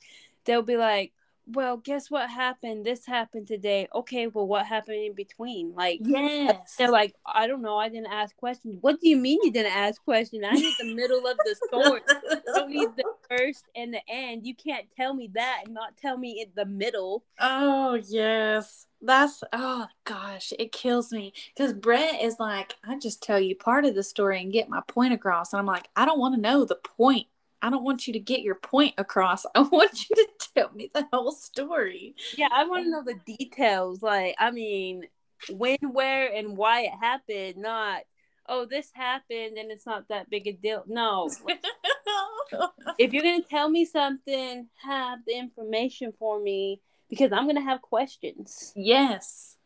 they'll 0.44 0.62
be 0.62 0.76
like, 0.76 1.12
well, 1.46 1.76
guess 1.76 2.10
what 2.10 2.30
happened? 2.30 2.86
This 2.86 3.04
happened 3.04 3.46
today. 3.46 3.88
Okay, 3.94 4.26
well, 4.26 4.46
what 4.46 4.66
happened 4.66 4.96
in 4.96 5.14
between? 5.14 5.74
Like, 5.74 6.00
yes, 6.02 6.76
they're 6.78 6.90
like, 6.90 7.14
I 7.26 7.46
don't 7.46 7.62
know. 7.62 7.76
I 7.76 7.88
didn't 7.88 8.12
ask 8.12 8.34
questions. 8.36 8.78
What 8.80 9.00
do 9.00 9.08
you 9.08 9.16
mean 9.16 9.38
you 9.42 9.52
didn't 9.52 9.76
ask 9.76 10.02
questions? 10.02 10.44
I 10.46 10.52
need 10.52 10.74
the 10.78 10.94
middle 10.94 11.26
of 11.26 11.36
the 11.36 11.56
story. 11.66 12.00
I 12.08 12.40
don't 12.46 12.70
need 12.70 12.88
the 12.96 13.04
first 13.28 13.64
and 13.76 13.92
the 13.92 14.00
end. 14.08 14.46
You 14.46 14.54
can't 14.54 14.86
tell 14.96 15.12
me 15.12 15.30
that 15.34 15.62
and 15.64 15.74
not 15.74 15.96
tell 15.96 16.16
me 16.16 16.40
in 16.40 16.48
the 16.54 16.64
middle. 16.64 17.24
Oh 17.38 17.94
yes, 17.94 18.86
that's 19.02 19.44
oh 19.52 19.86
gosh, 20.04 20.52
it 20.58 20.72
kills 20.72 21.12
me 21.12 21.32
because 21.54 21.72
Brett 21.74 22.22
is 22.22 22.36
like, 22.40 22.74
I 22.86 22.98
just 22.98 23.22
tell 23.22 23.38
you 23.38 23.54
part 23.54 23.84
of 23.84 23.94
the 23.94 24.02
story 24.02 24.40
and 24.40 24.52
get 24.52 24.68
my 24.68 24.80
point 24.86 25.12
across, 25.12 25.52
and 25.52 25.60
I'm 25.60 25.66
like, 25.66 25.88
I 25.94 26.06
don't 26.06 26.20
want 26.20 26.34
to 26.34 26.40
know 26.40 26.64
the 26.64 26.76
point 26.76 27.26
I 27.64 27.70
don't 27.70 27.82
want 27.82 28.06
you 28.06 28.12
to 28.12 28.18
get 28.18 28.42
your 28.42 28.56
point 28.56 28.92
across. 28.98 29.46
I 29.54 29.62
want 29.62 30.10
you 30.10 30.16
to 30.16 30.28
tell 30.54 30.70
me 30.74 30.90
the 30.92 31.08
whole 31.10 31.32
story. 31.32 32.14
Yeah, 32.36 32.48
I 32.52 32.64
want 32.66 32.84
to 32.84 32.90
know 32.90 33.02
the 33.02 33.18
details. 33.24 34.02
Like, 34.02 34.34
I 34.38 34.50
mean, 34.50 35.04
when, 35.50 35.78
where, 35.80 36.30
and 36.30 36.58
why 36.58 36.82
it 36.82 36.92
happened, 37.00 37.56
not, 37.56 38.02
oh, 38.46 38.66
this 38.66 38.90
happened 38.92 39.56
and 39.56 39.70
it's 39.70 39.86
not 39.86 40.08
that 40.08 40.28
big 40.28 40.46
a 40.46 40.52
deal. 40.52 40.84
No. 40.86 41.30
if 42.98 43.14
you're 43.14 43.22
going 43.22 43.42
to 43.42 43.48
tell 43.48 43.70
me 43.70 43.86
something, 43.86 44.68
have 44.82 45.20
the 45.26 45.32
information 45.32 46.12
for 46.18 46.38
me 46.38 46.82
because 47.08 47.32
I'm 47.32 47.44
going 47.44 47.56
to 47.56 47.62
have 47.62 47.80
questions. 47.80 48.74
Yes. 48.76 49.56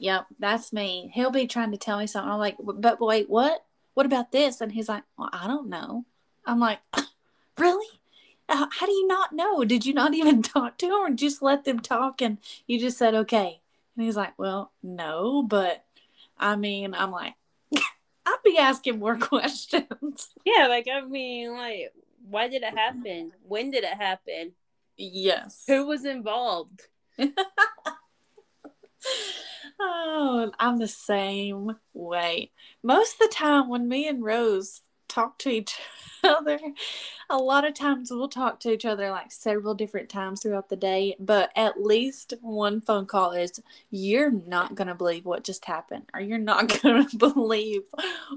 Yep, 0.00 0.26
that's 0.40 0.72
me. 0.72 1.12
He'll 1.14 1.30
be 1.30 1.46
trying 1.46 1.70
to 1.70 1.78
tell 1.78 2.00
me 2.00 2.08
something. 2.08 2.32
I'm 2.32 2.40
like, 2.40 2.56
but 2.58 3.00
wait, 3.00 3.30
what? 3.30 3.64
What 3.94 4.06
about 4.06 4.32
this? 4.32 4.60
And 4.60 4.72
he's 4.72 4.88
like, 4.88 5.04
well, 5.16 5.30
I 5.32 5.46
don't 5.46 5.68
know. 5.68 6.04
I'm 6.46 6.60
like, 6.60 6.78
really? 7.58 7.86
Uh, 8.48 8.66
how 8.70 8.86
do 8.86 8.92
you 8.92 9.06
not 9.06 9.32
know? 9.32 9.64
Did 9.64 9.84
you 9.84 9.92
not 9.92 10.14
even 10.14 10.42
talk 10.42 10.78
to 10.78 10.86
them 10.86 10.94
or 10.94 11.10
just 11.10 11.42
let 11.42 11.64
them 11.64 11.80
talk 11.80 12.22
and 12.22 12.38
you 12.66 12.78
just 12.78 12.96
said, 12.96 13.14
okay? 13.14 13.60
And 13.96 14.04
he's 14.04 14.16
like, 14.16 14.38
well, 14.38 14.72
no, 14.82 15.42
but 15.42 15.84
I 16.38 16.56
mean, 16.56 16.94
I'm 16.94 17.10
like, 17.10 17.34
I'd 17.74 18.36
be 18.44 18.58
asking 18.58 18.98
more 18.98 19.16
questions. 19.18 20.28
Yeah, 20.44 20.68
like, 20.68 20.86
I 20.92 21.00
mean, 21.02 21.52
like, 21.52 21.92
why 22.28 22.48
did 22.48 22.62
it 22.62 22.76
happen? 22.76 23.32
When 23.42 23.70
did 23.70 23.84
it 23.84 23.94
happen? 23.94 24.52
Yes. 24.96 25.64
Who 25.66 25.86
was 25.86 26.04
involved? 26.04 26.88
oh, 29.80 30.52
I'm 30.58 30.78
the 30.78 30.88
same 30.88 31.76
way. 31.94 32.50
Most 32.82 33.14
of 33.14 33.28
the 33.28 33.34
time 33.34 33.68
when 33.68 33.88
me 33.88 34.08
and 34.08 34.22
Rose 34.22 34.82
talk 35.16 35.38
to 35.38 35.48
each 35.48 35.78
other. 36.24 36.58
A 37.30 37.38
lot 37.38 37.66
of 37.66 37.74
times 37.74 38.10
we'll 38.10 38.28
talk 38.28 38.60
to 38.60 38.70
each 38.70 38.84
other 38.84 39.10
like 39.10 39.32
several 39.32 39.74
different 39.74 40.08
times 40.08 40.42
throughout 40.42 40.68
the 40.68 40.76
day, 40.76 41.16
but 41.18 41.50
at 41.56 41.82
least 41.82 42.34
one 42.42 42.80
phone 42.80 43.06
call 43.06 43.32
is 43.32 43.62
you're 43.90 44.30
not 44.30 44.74
going 44.74 44.88
to 44.88 44.94
believe 44.94 45.24
what 45.24 45.42
just 45.42 45.64
happened 45.64 46.04
or 46.12 46.20
you're 46.20 46.38
not 46.38 46.68
going 46.82 47.08
to 47.08 47.16
believe 47.16 47.82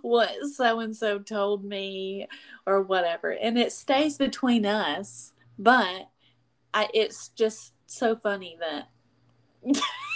what 0.01 0.31
so 0.53 0.79
and 0.79 0.95
so 0.95 1.19
told 1.19 1.65
me 1.65 2.27
or 2.65 2.81
whatever. 2.81 3.31
And 3.31 3.57
it 3.57 3.73
stays 3.73 4.17
between 4.17 4.65
us, 4.65 5.33
but 5.57 6.09
I, 6.73 6.87
it's 6.93 7.29
just 7.29 7.73
so 7.87 8.15
funny 8.15 8.57
that 8.59 8.87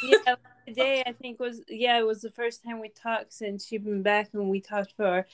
yeah, 0.03 0.35
today 0.67 1.03
I 1.05 1.11
think 1.11 1.39
was 1.39 1.61
yeah, 1.67 1.99
it 1.99 2.05
was 2.05 2.21
the 2.21 2.31
first 2.31 2.63
time 2.63 2.79
we 2.79 2.89
talked 2.89 3.33
since 3.33 3.67
she'd 3.67 3.83
been 3.83 4.03
back 4.03 4.29
and 4.33 4.49
we 4.49 4.61
talked 4.61 4.93
for 4.95 5.25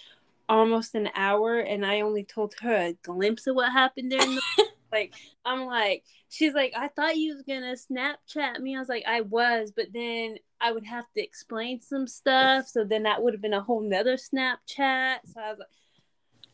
almost 0.49 0.95
an 0.95 1.09
hour 1.15 1.59
and 1.59 1.85
I 1.85 2.01
only 2.01 2.23
told 2.23 2.55
her 2.61 2.75
a 2.75 2.93
glimpse 3.03 3.45
of 3.45 3.55
what 3.55 3.71
happened 3.71 4.09
during 4.09 4.35
the 4.35 4.41
like 4.91 5.13
I'm 5.45 5.65
like 5.65 6.03
she's 6.29 6.53
like 6.53 6.73
I 6.75 6.87
thought 6.89 7.17
you 7.17 7.35
was 7.35 7.43
gonna 7.43 7.75
Snapchat 7.75 8.59
me. 8.59 8.75
I 8.75 8.79
was 8.79 8.89
like 8.89 9.03
I 9.07 9.21
was, 9.21 9.71
but 9.73 9.93
then 9.93 10.37
I 10.59 10.71
would 10.71 10.85
have 10.85 11.05
to 11.15 11.23
explain 11.23 11.81
some 11.81 12.07
stuff, 12.07 12.67
so 12.67 12.83
then 12.83 13.03
that 13.03 13.21
would 13.21 13.33
have 13.33 13.41
been 13.41 13.53
a 13.53 13.61
whole 13.61 13.81
nother 13.81 14.17
Snapchat. 14.17 15.19
So 15.25 15.39
I 15.39 15.51
was 15.51 15.59
like 15.59 15.67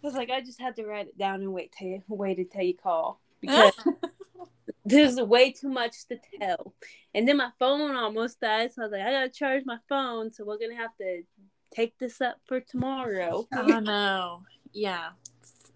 I 0.03 0.07
was 0.07 0.13
like 0.13 0.29
I 0.29 0.41
just 0.41 0.59
had 0.59 0.75
to 0.75 0.85
write 0.85 1.07
it 1.07 1.17
down 1.17 1.41
and 1.41 1.53
wait 1.53 1.73
till 1.77 1.87
you 1.87 2.03
wait 2.09 2.37
until 2.37 2.61
you 2.61 2.75
call 2.75 3.21
because 3.39 3.73
there's 4.85 5.15
way 5.15 5.51
too 5.51 5.69
much 5.69 6.05
to 6.09 6.19
tell. 6.39 6.73
And 7.13 7.27
then 7.27 7.37
my 7.37 7.49
phone 7.57 7.95
almost 7.95 8.41
died, 8.41 8.73
so 8.73 8.81
I 8.81 8.85
was 8.85 8.91
like, 8.91 9.01
I 9.01 9.11
gotta 9.11 9.29
charge 9.29 9.63
my 9.65 9.77
phone, 9.87 10.33
so 10.33 10.43
we're 10.43 10.59
gonna 10.59 10.75
have 10.75 10.95
to 10.97 11.23
take 11.75 11.97
this 11.99 12.21
up 12.21 12.37
for 12.45 12.59
tomorrow. 12.59 13.47
I 13.53 13.79
know. 13.81 14.43
Yeah. 14.73 15.09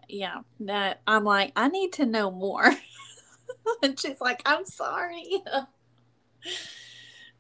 Yeah. 0.07 0.41
That 0.61 1.01
I'm 1.05 1.23
like, 1.23 1.51
I 1.55 1.67
need 1.67 1.93
to 1.93 2.05
know 2.05 2.31
more. 2.31 2.71
and 3.83 3.99
she's 3.99 4.21
like, 4.21 4.41
I'm 4.45 4.65
sorry. 4.65 5.43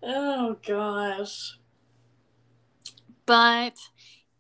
oh 0.03 0.57
gosh. 0.65 1.57
But 3.25 3.75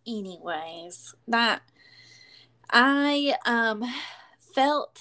anyways, 0.05 1.15
that 1.27 1.61
I 2.71 3.35
um 3.45 3.83
felt 4.55 4.99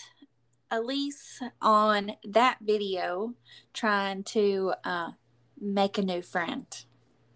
Elyse 0.71 1.51
on 1.63 2.13
that 2.25 2.59
video 2.61 3.35
trying 3.73 4.23
to 4.23 4.75
uh, 4.85 5.13
make 5.59 5.97
a 5.97 6.03
new 6.03 6.21
friend. 6.21 6.67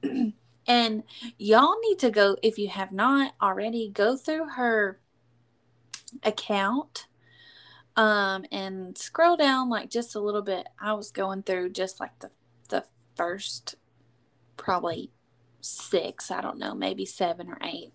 and 0.66 1.02
y'all 1.38 1.76
need 1.80 1.98
to 2.00 2.10
go, 2.10 2.36
if 2.42 2.58
you 2.58 2.68
have 2.68 2.92
not 2.92 3.34
already, 3.40 3.90
go 3.90 4.16
through 4.16 4.50
her 4.50 5.00
account 6.22 7.06
um, 7.96 8.44
and 8.50 8.96
scroll 8.96 9.36
down 9.36 9.68
like 9.68 9.90
just 9.90 10.14
a 10.14 10.20
little 10.20 10.42
bit. 10.42 10.68
I 10.80 10.94
was 10.94 11.10
going 11.10 11.42
through 11.42 11.70
just 11.70 12.00
like 12.00 12.18
the, 12.20 12.30
the 12.68 12.84
first 13.16 13.74
probably 14.56 15.10
six, 15.60 16.30
I 16.30 16.40
don't 16.40 16.58
know, 16.58 16.74
maybe 16.74 17.04
seven 17.04 17.48
or 17.48 17.58
eight. 17.62 17.92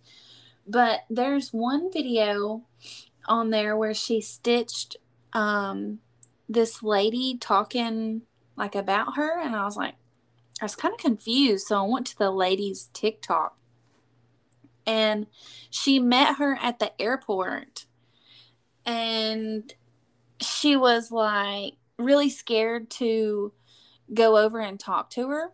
But 0.67 1.01
there's 1.09 1.53
one 1.53 1.91
video 1.91 2.63
on 3.25 3.49
there 3.49 3.75
where 3.75 3.93
she 3.93 4.21
stitched 4.21 4.97
um, 5.33 5.99
this 6.49 6.83
lady 6.83 7.37
talking 7.39 8.23
like 8.55 8.75
about 8.75 9.15
her, 9.15 9.39
and 9.39 9.55
I 9.55 9.63
was 9.63 9.77
like, 9.77 9.95
I 10.61 10.65
was 10.65 10.75
kind 10.75 10.93
of 10.93 10.99
confused. 10.99 11.67
So 11.67 11.83
I 11.83 11.87
went 11.87 12.07
to 12.07 12.17
the 12.17 12.31
lady's 12.31 12.89
TikTok, 12.93 13.57
and 14.85 15.27
she 15.69 15.99
met 15.99 16.37
her 16.37 16.57
at 16.61 16.79
the 16.79 16.99
airport, 17.01 17.85
and 18.85 19.73
she 20.39 20.75
was 20.75 21.11
like 21.11 21.73
really 21.97 22.29
scared 22.29 22.89
to 22.89 23.51
go 24.13 24.37
over 24.37 24.59
and 24.59 24.79
talk 24.79 25.09
to 25.11 25.29
her. 25.29 25.51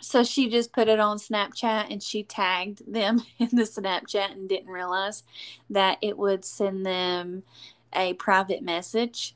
So 0.00 0.22
she 0.22 0.50
just 0.50 0.72
put 0.72 0.88
it 0.88 1.00
on 1.00 1.16
Snapchat 1.16 1.90
and 1.90 2.02
she 2.02 2.22
tagged 2.22 2.92
them 2.92 3.22
in 3.38 3.48
the 3.52 3.62
Snapchat 3.62 4.32
and 4.32 4.48
didn't 4.48 4.68
realize 4.68 5.22
that 5.70 5.98
it 6.02 6.18
would 6.18 6.44
send 6.44 6.84
them 6.84 7.42
a 7.92 8.12
private 8.14 8.62
message. 8.62 9.34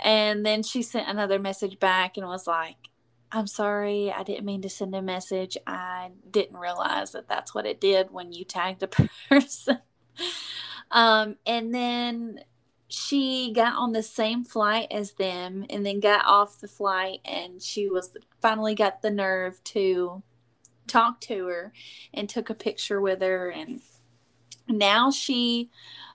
And 0.00 0.46
then 0.46 0.62
she 0.62 0.80
sent 0.82 1.08
another 1.08 1.38
message 1.38 1.78
back 1.78 2.16
and 2.16 2.26
was 2.26 2.46
like, 2.46 2.76
I'm 3.30 3.46
sorry, 3.46 4.10
I 4.10 4.22
didn't 4.22 4.46
mean 4.46 4.62
to 4.62 4.70
send 4.70 4.94
a 4.94 5.02
message. 5.02 5.58
I 5.66 6.10
didn't 6.30 6.56
realize 6.56 7.12
that 7.12 7.28
that's 7.28 7.54
what 7.54 7.66
it 7.66 7.80
did 7.80 8.10
when 8.10 8.32
you 8.32 8.44
tagged 8.44 8.82
a 8.82 8.88
person. 9.28 9.78
um, 10.90 11.36
and 11.46 11.74
then 11.74 12.40
she 12.88 13.52
got 13.52 13.74
on 13.74 13.92
the 13.92 14.02
same 14.02 14.44
flight 14.44 14.88
as 14.90 15.12
them 15.12 15.66
and 15.68 15.84
then 15.84 16.00
got 16.00 16.24
off 16.24 16.60
the 16.60 16.68
flight 16.68 17.20
and 17.24 17.62
she 17.62 17.88
was 17.88 18.16
finally 18.40 18.74
got 18.74 19.02
the 19.02 19.10
nerve 19.10 19.62
to 19.62 20.22
talk 20.86 21.20
to 21.20 21.46
her 21.46 21.72
and 22.14 22.30
took 22.30 22.48
a 22.48 22.54
picture 22.54 22.98
with 22.98 23.20
her 23.20 23.50
and 23.50 23.82
now 24.68 25.10
she 25.10 25.68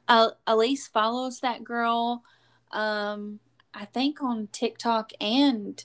uh, 0.07 0.31
Elyse 0.47 0.91
follows 0.91 1.39
that 1.39 1.63
girl, 1.63 2.23
um, 2.71 3.39
I 3.73 3.85
think 3.85 4.21
on 4.21 4.49
TikTok 4.51 5.11
and 5.19 5.83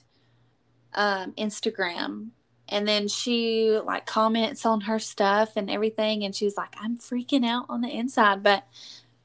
um, 0.93 1.33
Instagram. 1.33 2.29
And 2.67 2.87
then 2.87 3.07
she 3.07 3.79
like 3.83 4.05
comments 4.05 4.65
on 4.65 4.81
her 4.81 4.99
stuff 4.99 5.53
and 5.55 5.71
everything. 5.71 6.23
And 6.23 6.35
she's 6.35 6.55
like, 6.55 6.75
I'm 6.79 6.97
freaking 6.97 7.45
out 7.45 7.65
on 7.67 7.81
the 7.81 7.89
inside. 7.89 8.43
But 8.43 8.65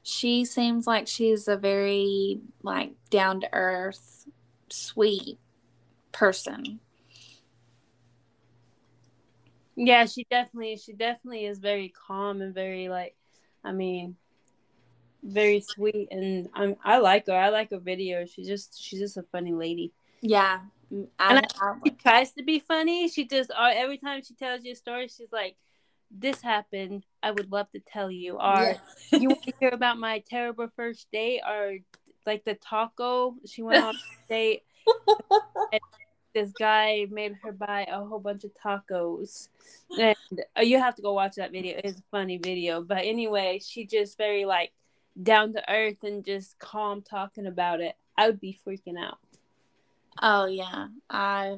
she 0.01 0.45
seems 0.45 0.87
like 0.87 1.07
she's 1.07 1.47
a 1.47 1.57
very 1.57 2.39
like 2.63 2.93
down 3.09 3.41
to 3.41 3.49
earth, 3.53 4.25
sweet 4.69 5.39
person. 6.11 6.79
Yeah, 9.75 10.05
she 10.05 10.25
definitely 10.29 10.77
she 10.77 10.93
definitely 10.93 11.45
is 11.45 11.59
very 11.59 11.89
calm 12.07 12.41
and 12.41 12.53
very 12.53 12.87
like 12.87 13.15
I 13.63 13.71
mean, 13.71 14.15
very 15.23 15.59
sweet, 15.59 16.07
and 16.11 16.49
I'm 16.53 16.75
I 16.83 16.99
like 16.99 17.25
her. 17.27 17.33
I 17.33 17.49
like 17.49 17.71
her 17.71 17.79
video. 17.79 18.25
She's 18.25 18.47
just 18.47 18.79
she's 18.81 18.99
just 18.99 19.17
a 19.17 19.23
funny 19.23 19.53
lady. 19.53 19.91
Yeah, 20.21 20.59
I, 21.19 21.37
and 21.37 21.47
I, 21.61 21.73
she 21.83 21.91
tries 21.91 22.31
to 22.33 22.43
be 22.43 22.59
funny. 22.59 23.07
She 23.07 23.25
just 23.25 23.51
every 23.57 23.97
time 23.97 24.21
she 24.23 24.33
tells 24.35 24.63
you 24.63 24.73
a 24.73 24.75
story, 24.75 25.07
she's 25.07 25.31
like, 25.31 25.55
"This 26.11 26.41
happened. 26.41 27.05
I 27.23 27.31
would 27.31 27.51
love 27.51 27.71
to 27.71 27.79
tell 27.79 28.11
you." 28.11 28.35
Or 28.35 28.75
yeah. 29.11 29.19
you 29.19 29.29
want 29.29 29.43
to 29.43 29.53
hear 29.59 29.69
about 29.69 29.97
my 29.97 30.23
terrible 30.29 30.67
first 30.75 31.07
date, 31.11 31.41
or 31.47 31.77
like 32.25 32.43
the 32.45 32.55
taco 32.55 33.35
she 33.45 33.61
went 33.61 33.83
on 33.83 33.95
a 33.95 33.99
date. 34.29 34.63
And 35.71 35.81
this 36.33 36.51
guy 36.59 37.07
made 37.09 37.35
her 37.43 37.51
buy 37.51 37.85
a 37.89 38.03
whole 38.03 38.19
bunch 38.19 38.43
of 38.43 38.51
tacos 38.53 39.47
and 39.97 40.15
uh, 40.57 40.61
you 40.61 40.77
have 40.77 40.93
to 40.93 41.01
go 41.01 41.13
watch 41.13 41.35
that 41.35 41.49
video 41.49 41.79
it's 41.81 41.97
a 41.97 42.03
funny 42.11 42.37
video 42.37 42.81
but 42.81 43.05
anyway 43.05 43.57
she 43.63 43.85
just 43.85 44.17
very 44.17 44.43
like 44.43 44.73
down 45.21 45.53
to 45.53 45.71
earth 45.71 46.03
and 46.03 46.25
just 46.25 46.57
calm 46.59 47.01
talking 47.01 47.45
about 47.45 47.81
it, 47.81 47.95
I 48.17 48.27
would 48.27 48.39
be 48.39 48.57
freaking 48.65 48.99
out. 48.99 49.19
Oh 50.21 50.45
yeah, 50.45 50.87
I 51.09 51.57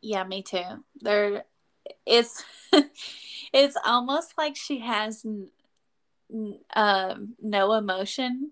yeah, 0.00 0.24
me 0.24 0.42
too. 0.42 0.84
There, 1.00 1.44
it's 2.06 2.44
it's 3.52 3.76
almost 3.84 4.34
like 4.36 4.56
she 4.56 4.80
has 4.80 5.24
um, 6.74 7.34
no 7.40 7.72
emotion. 7.72 8.50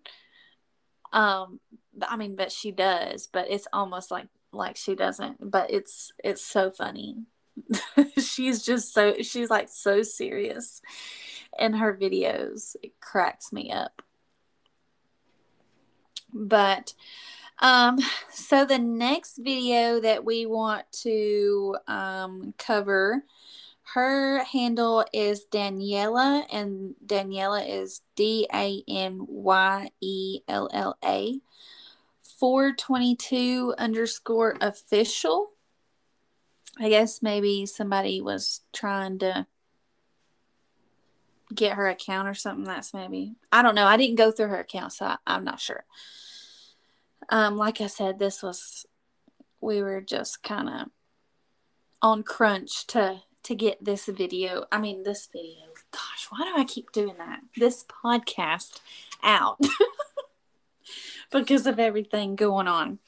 Um, 1.13 1.61
I 2.09 2.17
mean, 2.17 2.37
but 2.37 2.53
she 2.53 2.71
does. 2.71 3.27
But 3.27 3.51
it's 3.51 3.67
almost 3.73 4.11
like 4.11 4.29
like 4.53 4.77
she 4.77 4.95
doesn't. 4.95 5.51
But 5.51 5.71
it's 5.71 6.13
it's 6.23 6.45
so 6.45 6.71
funny. 6.71 7.25
she's 8.19 8.63
just 8.63 8.95
so 8.95 9.17
she's 9.23 9.51
like 9.51 9.69
so 9.69 10.03
serious 10.03 10.81
in 11.59 11.75
her 11.75 11.97
videos. 11.97 12.77
It 12.83 12.93
cracks 13.01 13.53
me 13.53 13.71
up. 13.71 14.03
But 16.33 16.95
um, 17.63 17.99
so 18.29 18.65
the 18.65 18.79
next 18.79 19.39
video 19.39 20.01
that 20.01 20.25
we 20.25 20.47
want 20.47 20.85
to 21.03 21.77
um, 21.87 22.55
cover, 22.59 23.23
her 23.95 24.43
handle 24.43 25.05
is 25.13 25.47
Danyella, 25.51 26.45
and 26.53 26.97
Danyella 27.07 27.65
is 27.67 28.03
D 28.17 28.49
A 28.53 28.83
N 28.89 29.25
Y 29.29 29.91
E 30.01 30.41
L 30.49 30.69
L 30.73 30.99
A. 31.05 31.41
422 32.41 33.75
underscore 33.79 34.57
official. 34.61 35.53
I 36.81 36.89
guess 36.89 37.23
maybe 37.23 37.67
somebody 37.67 38.21
was 38.21 38.63
trying 38.73 39.21
to 39.21 39.47
get 41.55 41.75
her 41.75 41.87
account 41.87 42.27
or 42.27 42.35
something. 42.35 42.65
That's 42.65 42.93
maybe, 42.93 43.37
I 43.53 43.63
don't 43.63 43.77
know. 43.77 43.87
I 43.87 43.97
didn't 43.97 44.17
go 44.17 44.33
through 44.33 44.49
her 44.49 44.61
account, 44.61 44.95
so 44.95 45.05
I, 45.07 45.19
I'm 45.29 45.45
not 45.45 45.61
sure 45.61 45.85
um, 47.29 47.57
like 47.57 47.81
I 47.81 47.87
said, 47.87 48.19
this 48.19 48.43
was 48.43 48.87
we 49.61 49.83
were 49.83 50.01
just 50.01 50.43
kind 50.43 50.69
of 50.69 50.89
on 52.03 52.23
crunch 52.23 52.87
to 52.89 53.23
to 53.45 53.55
get 53.55 53.85
this 53.85 54.07
video. 54.07 54.65
I 54.71 54.79
mean, 54.79 55.03
this 55.03 55.27
video, 55.27 55.67
gosh, 55.91 56.29
why 56.31 56.45
do 56.45 56.61
I 56.61 56.65
keep 56.65 56.93
doing 56.93 57.17
that? 57.19 57.41
This 57.57 57.85
podcast 57.85 58.81
out 59.23 59.61
because 61.33 61.67
of 61.67 61.81
everything 61.81 62.37
going 62.37 62.69
on. 62.69 62.99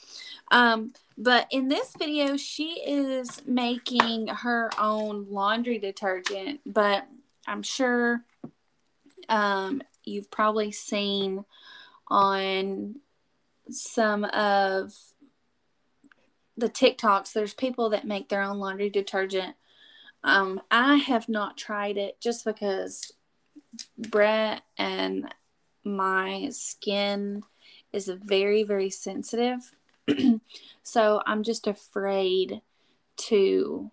Um, 0.51 0.93
but 1.17 1.47
in 1.51 1.69
this 1.69 1.95
video, 1.97 2.37
she 2.37 2.81
is 2.85 3.43
making 3.47 4.27
her 4.29 4.71
own 4.79 5.27
laundry 5.31 5.79
detergent, 5.79 6.61
but 6.67 7.07
I'm 7.47 7.63
sure 7.63 8.25
um, 9.29 9.83
you've 10.05 10.31
probably 10.31 10.73
seen 10.73 11.45
on 12.09 12.97
some 13.71 14.25
of 14.25 14.93
the 16.57 16.69
TikToks, 16.69 17.33
there's 17.33 17.55
people 17.55 17.91
that 17.91 18.07
make 18.07 18.29
their 18.29 18.43
own 18.43 18.59
laundry 18.59 18.91
detergent. 18.91 19.57
Um, 20.23 20.61
I 20.71 20.97
have 20.97 21.29
not 21.29 21.57
tried 21.57 21.97
it 21.97 22.21
just 22.21 22.45
because 22.45 23.13
Brett 23.99 24.63
and 24.79 25.35
my 25.85 26.49
skin 26.51 27.43
is 27.93 28.09
very, 28.09 28.63
very 28.63 28.91
sensitive. 28.91 29.73
so 30.83 31.23
I'm 31.27 31.43
just 31.43 31.67
afraid 31.67 32.61
to 33.17 33.91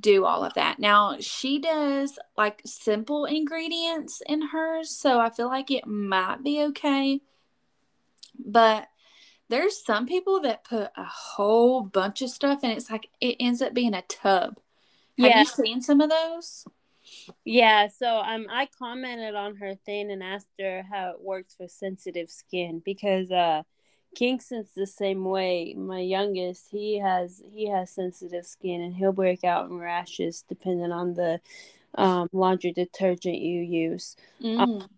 do 0.00 0.24
all 0.24 0.44
of 0.44 0.54
that. 0.54 0.78
Now, 0.78 1.16
she 1.20 1.58
does 1.58 2.18
like 2.36 2.60
simple 2.64 3.24
ingredients 3.24 4.22
in 4.26 4.48
hers, 4.48 4.90
so 4.90 5.18
I 5.18 5.30
feel 5.30 5.48
like 5.48 5.70
it 5.70 5.86
might 5.86 6.42
be 6.44 6.62
okay. 6.64 7.20
But 8.38 8.88
there's 9.48 9.82
some 9.84 10.06
people 10.06 10.40
that 10.40 10.64
put 10.64 10.90
a 10.96 11.04
whole 11.04 11.82
bunch 11.82 12.22
of 12.22 12.30
stuff 12.30 12.60
and 12.62 12.72
it's 12.72 12.90
like 12.90 13.08
it 13.20 13.36
ends 13.40 13.62
up 13.62 13.74
being 13.74 13.94
a 13.94 14.02
tub. 14.02 14.58
Have 15.18 15.30
yeah. 15.30 15.40
you 15.40 15.46
seen 15.46 15.82
some 15.82 16.00
of 16.00 16.10
those? 16.10 16.64
Yeah, 17.44 17.88
so 17.88 18.18
um 18.18 18.46
I 18.50 18.68
commented 18.78 19.34
on 19.34 19.56
her 19.56 19.74
thing 19.74 20.10
and 20.10 20.22
asked 20.22 20.48
her 20.60 20.84
how 20.90 21.10
it 21.10 21.20
works 21.20 21.54
for 21.54 21.66
sensitive 21.66 22.30
skin 22.30 22.82
because 22.84 23.30
uh 23.30 23.62
Kingston's 24.14 24.72
the 24.74 24.86
same 24.86 25.24
way. 25.24 25.74
My 25.76 26.00
youngest, 26.00 26.68
he 26.70 26.98
has 26.98 27.42
he 27.52 27.68
has 27.68 27.90
sensitive 27.90 28.46
skin 28.46 28.80
and 28.80 28.94
he'll 28.94 29.12
break 29.12 29.44
out 29.44 29.70
in 29.70 29.78
rashes 29.78 30.44
depending 30.48 30.92
on 30.92 31.14
the 31.14 31.40
um, 31.94 32.28
laundry 32.32 32.72
detergent 32.72 33.38
you 33.38 33.60
use. 33.60 34.16
Mm. 34.42 34.58
Um, 34.58 34.88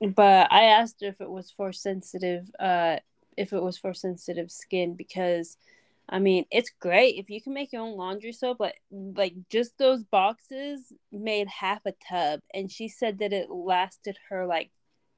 but 0.00 0.52
I 0.52 0.64
asked 0.64 1.00
her 1.02 1.08
if 1.08 1.20
it 1.20 1.30
was 1.30 1.50
for 1.50 1.72
sensitive 1.72 2.50
uh 2.58 2.96
if 3.36 3.52
it 3.52 3.62
was 3.62 3.76
for 3.76 3.92
sensitive 3.94 4.50
skin 4.50 4.94
because 4.94 5.56
I 6.08 6.20
mean, 6.20 6.44
it's 6.52 6.70
great 6.70 7.16
if 7.16 7.30
you 7.30 7.42
can 7.42 7.52
make 7.52 7.72
your 7.72 7.82
own 7.82 7.96
laundry 7.96 8.32
soap, 8.32 8.58
but 8.58 8.74
like 8.92 9.34
just 9.50 9.76
those 9.76 10.04
boxes 10.04 10.92
made 11.10 11.48
half 11.48 11.80
a 11.84 11.92
tub 12.08 12.40
and 12.54 12.70
she 12.70 12.86
said 12.88 13.18
that 13.18 13.32
it 13.32 13.50
lasted 13.50 14.16
her 14.30 14.46
like 14.46 14.70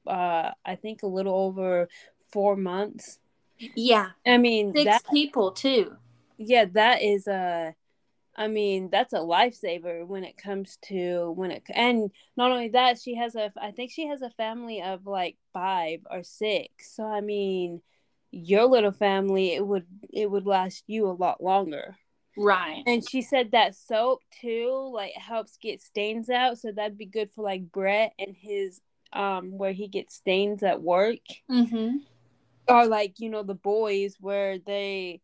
uh 0.07 0.51
I 0.65 0.75
think 0.75 1.03
a 1.03 1.07
little 1.07 1.35
over 1.35 1.87
4 2.31 2.55
months. 2.55 3.19
Yeah. 3.75 4.09
I 4.25 4.37
mean, 4.37 4.73
six 4.73 4.85
that, 4.85 5.03
people 5.11 5.51
too. 5.51 5.95
Yeah, 6.37 6.65
that 6.73 7.01
is 7.01 7.27
a 7.27 7.75
I 8.39 8.47
mean, 8.47 8.89
that's 8.89 9.13
a 9.13 9.17
lifesaver 9.17 10.07
when 10.07 10.23
it 10.23 10.37
comes 10.37 10.77
to 10.87 11.31
when 11.35 11.51
it 11.51 11.63
and 11.73 12.09
not 12.37 12.51
only 12.51 12.69
that, 12.69 12.99
she 12.99 13.15
has 13.15 13.35
a 13.35 13.51
I 13.61 13.71
think 13.71 13.91
she 13.91 14.07
has 14.07 14.21
a 14.21 14.29
family 14.31 14.81
of 14.81 15.05
like 15.05 15.37
5 15.53 15.99
or 16.09 16.23
6. 16.23 16.95
So 16.95 17.03
I 17.05 17.21
mean, 17.21 17.81
your 18.31 18.65
little 18.65 18.91
family 18.91 19.53
it 19.53 19.65
would 19.65 19.85
it 20.13 20.29
would 20.29 20.45
last 20.45 20.83
you 20.87 21.07
a 21.07 21.11
lot 21.11 21.41
longer 21.41 21.97
right 22.37 22.83
and 22.85 23.07
she 23.07 23.21
said 23.21 23.51
that 23.51 23.75
soap 23.75 24.21
too 24.39 24.91
like 24.93 25.13
helps 25.13 25.57
get 25.57 25.81
stains 25.81 26.29
out 26.29 26.57
so 26.57 26.71
that'd 26.71 26.97
be 26.97 27.05
good 27.05 27.31
for 27.31 27.43
like 27.43 27.71
brett 27.71 28.13
and 28.19 28.35
his 28.39 28.79
um 29.13 29.57
where 29.57 29.71
he 29.71 29.87
gets 29.87 30.15
stains 30.15 30.61
at 30.61 30.81
work 30.81 31.17
mm-hmm. 31.49 31.97
or 32.67 32.85
like 32.85 33.19
you 33.19 33.29
know 33.29 33.43
the 33.43 33.55
boys 33.55 34.15
where 34.19 34.59
they 34.59 35.19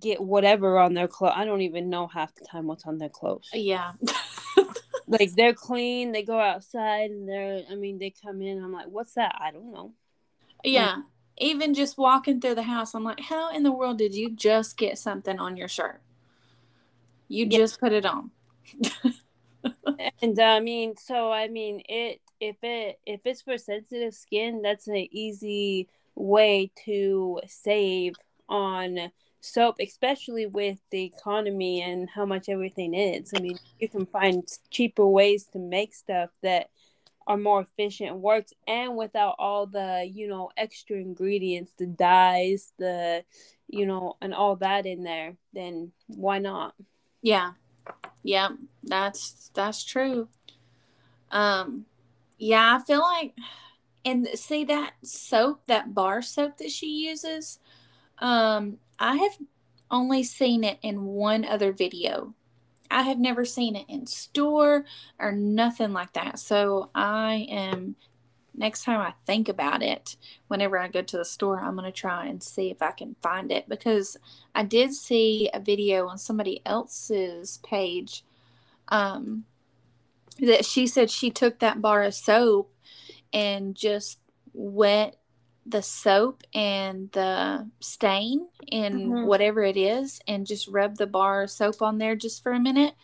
get 0.00 0.20
whatever 0.20 0.78
on 0.78 0.94
their 0.94 1.08
clothes 1.08 1.34
i 1.36 1.44
don't 1.44 1.62
even 1.62 1.88
know 1.88 2.06
half 2.06 2.34
the 2.34 2.44
time 2.44 2.66
what's 2.66 2.86
on 2.86 2.98
their 2.98 3.08
clothes 3.08 3.48
yeah 3.52 3.92
like 5.06 5.32
they're 5.34 5.54
clean 5.54 6.12
they 6.12 6.22
go 6.22 6.38
outside 6.38 7.10
and 7.10 7.28
they're 7.28 7.62
i 7.70 7.74
mean 7.74 7.98
they 7.98 8.10
come 8.10 8.42
in 8.42 8.62
i'm 8.62 8.72
like 8.72 8.88
what's 8.88 9.14
that 9.14 9.34
i 9.40 9.50
don't 9.50 9.72
know 9.72 9.92
yeah 10.64 10.96
even 11.40 11.74
just 11.74 11.98
walking 11.98 12.40
through 12.40 12.56
the 12.56 12.62
house, 12.62 12.94
I'm 12.94 13.04
like, 13.04 13.20
how 13.20 13.54
in 13.54 13.62
the 13.62 13.72
world 13.72 13.98
did 13.98 14.14
you 14.14 14.30
just 14.30 14.76
get 14.76 14.98
something 14.98 15.38
on 15.38 15.56
your 15.56 15.68
shirt? 15.68 16.00
You 17.28 17.46
yeah. 17.48 17.58
just 17.58 17.80
put 17.80 17.92
it 17.92 18.04
on. 18.04 18.30
and 20.22 20.38
uh, 20.38 20.42
I 20.42 20.60
mean, 20.60 20.96
so 20.96 21.32
I 21.32 21.48
mean, 21.48 21.82
it 21.88 22.20
if 22.40 22.56
it 22.62 23.00
if 23.06 23.20
it's 23.24 23.42
for 23.42 23.58
sensitive 23.58 24.14
skin, 24.14 24.62
that's 24.62 24.88
an 24.88 25.06
easy 25.10 25.88
way 26.14 26.70
to 26.84 27.40
save 27.46 28.14
on 28.48 29.10
soap, 29.40 29.76
especially 29.80 30.46
with 30.46 30.78
the 30.90 31.04
economy 31.04 31.82
and 31.82 32.08
how 32.10 32.26
much 32.26 32.48
everything 32.48 32.94
is. 32.94 33.32
I 33.36 33.40
mean, 33.40 33.58
you 33.78 33.88
can 33.88 34.06
find 34.06 34.46
cheaper 34.70 35.06
ways 35.06 35.44
to 35.52 35.58
make 35.58 35.94
stuff 35.94 36.30
that 36.42 36.70
are 37.28 37.36
more 37.36 37.60
efficient 37.60 38.16
works 38.16 38.54
and 38.66 38.96
without 38.96 39.36
all 39.38 39.66
the 39.66 40.10
you 40.12 40.26
know 40.26 40.48
extra 40.56 40.96
ingredients 40.96 41.70
the 41.76 41.84
dyes 41.86 42.72
the 42.78 43.22
you 43.68 43.84
know 43.84 44.16
and 44.22 44.32
all 44.32 44.56
that 44.56 44.86
in 44.86 45.04
there 45.04 45.36
then 45.52 45.92
why 46.06 46.38
not? 46.38 46.74
Yeah. 47.20 47.52
Yeah 48.22 48.48
that's 48.82 49.50
that's 49.54 49.84
true. 49.84 50.28
Um 51.30 51.84
yeah 52.38 52.78
i 52.80 52.84
feel 52.84 53.00
like 53.00 53.34
and 54.04 54.26
see 54.34 54.64
that 54.64 54.92
soap 55.02 55.60
that 55.66 55.92
bar 55.92 56.22
soap 56.22 56.56
that 56.58 56.70
she 56.70 56.86
uses 56.86 57.58
um 58.20 58.78
i 58.98 59.16
have 59.16 59.36
only 59.90 60.22
seen 60.22 60.64
it 60.64 60.78
in 60.82 61.04
one 61.04 61.44
other 61.44 61.72
video 61.72 62.34
I 62.90 63.02
have 63.02 63.18
never 63.18 63.44
seen 63.44 63.76
it 63.76 63.84
in 63.86 64.06
store 64.06 64.86
or 65.18 65.30
nothing 65.30 65.92
like 65.92 66.14
that. 66.14 66.38
So 66.38 66.88
I 66.94 67.46
am 67.50 67.96
next 68.58 68.84
time 68.84 69.00
I 69.00 69.14
think 69.24 69.48
about 69.48 69.82
it, 69.82 70.16
whenever 70.48 70.78
I 70.78 70.88
go 70.88 71.00
to 71.00 71.16
the 71.16 71.24
store, 71.24 71.60
I'm 71.60 71.76
going 71.76 71.90
to 71.90 71.92
try 71.92 72.26
and 72.26 72.42
see 72.42 72.70
if 72.70 72.82
I 72.82 72.90
can 72.90 73.14
find 73.22 73.52
it 73.52 73.68
because 73.68 74.16
I 74.54 74.64
did 74.64 74.92
see 74.92 75.48
a 75.54 75.60
video 75.60 76.08
on 76.08 76.18
somebody 76.18 76.60
else's 76.66 77.58
page 77.58 78.24
um, 78.88 79.44
that 80.40 80.64
she 80.64 80.86
said 80.86 81.10
she 81.10 81.30
took 81.30 81.60
that 81.60 81.80
bar 81.80 82.02
of 82.02 82.14
soap 82.14 82.74
and 83.32 83.74
just 83.74 84.18
wet 84.52 85.16
the 85.68 85.82
soap 85.82 86.42
and 86.54 87.10
the 87.12 87.68
stain 87.80 88.48
in 88.66 88.92
mm-hmm. 88.92 89.26
whatever 89.26 89.62
it 89.62 89.76
is 89.76 90.20
and 90.26 90.46
just 90.46 90.66
rub 90.68 90.96
the 90.96 91.06
bar 91.06 91.42
of 91.42 91.50
soap 91.50 91.82
on 91.82 91.98
there 91.98 92.16
just 92.16 92.42
for 92.42 92.52
a 92.52 92.60
minute 92.60 92.94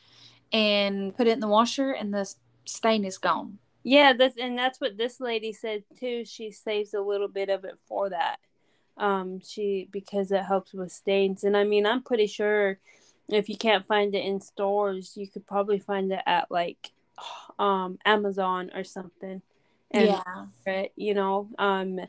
and 0.53 1.17
put 1.17 1.27
it 1.27 1.33
in 1.33 1.41
the 1.41 1.49
washer 1.49 1.91
and 1.91 2.15
the 2.15 2.33
stain 2.65 3.05
is 3.05 3.19
gone. 3.19 3.59
Yeah, 3.83 4.15
that's 4.15 4.39
and 4.39 4.57
that's 4.57 4.81
what 4.81 4.97
this 4.97 5.21
lady 5.21 5.53
said 5.53 5.85
too. 6.01 6.25
She 6.25 6.51
saves 6.51 6.95
a 6.95 7.01
little 7.01 7.29
bit 7.29 7.51
of 7.51 7.65
it 7.65 7.79
for 7.87 8.09
that. 8.11 8.39
Um 8.97 9.41
she 9.41 9.89
because 9.93 10.33
it 10.33 10.43
helps 10.43 10.73
with 10.73 10.91
stains 10.91 11.45
and 11.45 11.57
I 11.57 11.65
mean 11.65 11.85
I'm 11.85 12.03
pretty 12.03 12.27
sure 12.27 12.79
if 13.29 13.49
you 13.49 13.57
can't 13.57 13.87
find 13.87 14.15
it 14.15 14.25
in 14.25 14.41
stores, 14.41 15.13
you 15.17 15.29
could 15.29 15.47
probably 15.47 15.79
find 15.79 16.13
it 16.13 16.23
at 16.27 16.51
like 16.51 16.93
um 17.59 17.99
Amazon 18.07 18.71
or 18.75 18.85
something. 18.85 19.43
And 19.91 20.07
yeah. 20.07 20.47
It, 20.67 20.93
you 20.97 21.13
know, 21.13 21.49
um 21.59 22.01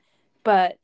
but 0.45 0.77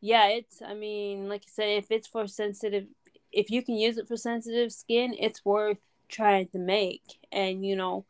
yeah, 0.00 0.28
it's 0.28 0.62
I 0.62 0.72
mean, 0.72 1.28
like 1.28 1.42
I 1.42 1.50
said, 1.50 1.68
if 1.68 1.90
it's 1.90 2.08
for 2.08 2.26
sensitive 2.26 2.86
if 3.32 3.50
you 3.50 3.62
can 3.62 3.76
use 3.76 3.98
it 3.98 4.08
for 4.08 4.16
sensitive 4.16 4.72
skin, 4.72 5.14
it's 5.18 5.44
worth 5.44 5.78
trying 6.08 6.48
to 6.48 6.58
make. 6.58 7.02
And 7.30 7.66
you 7.66 7.76
know, 7.76 8.06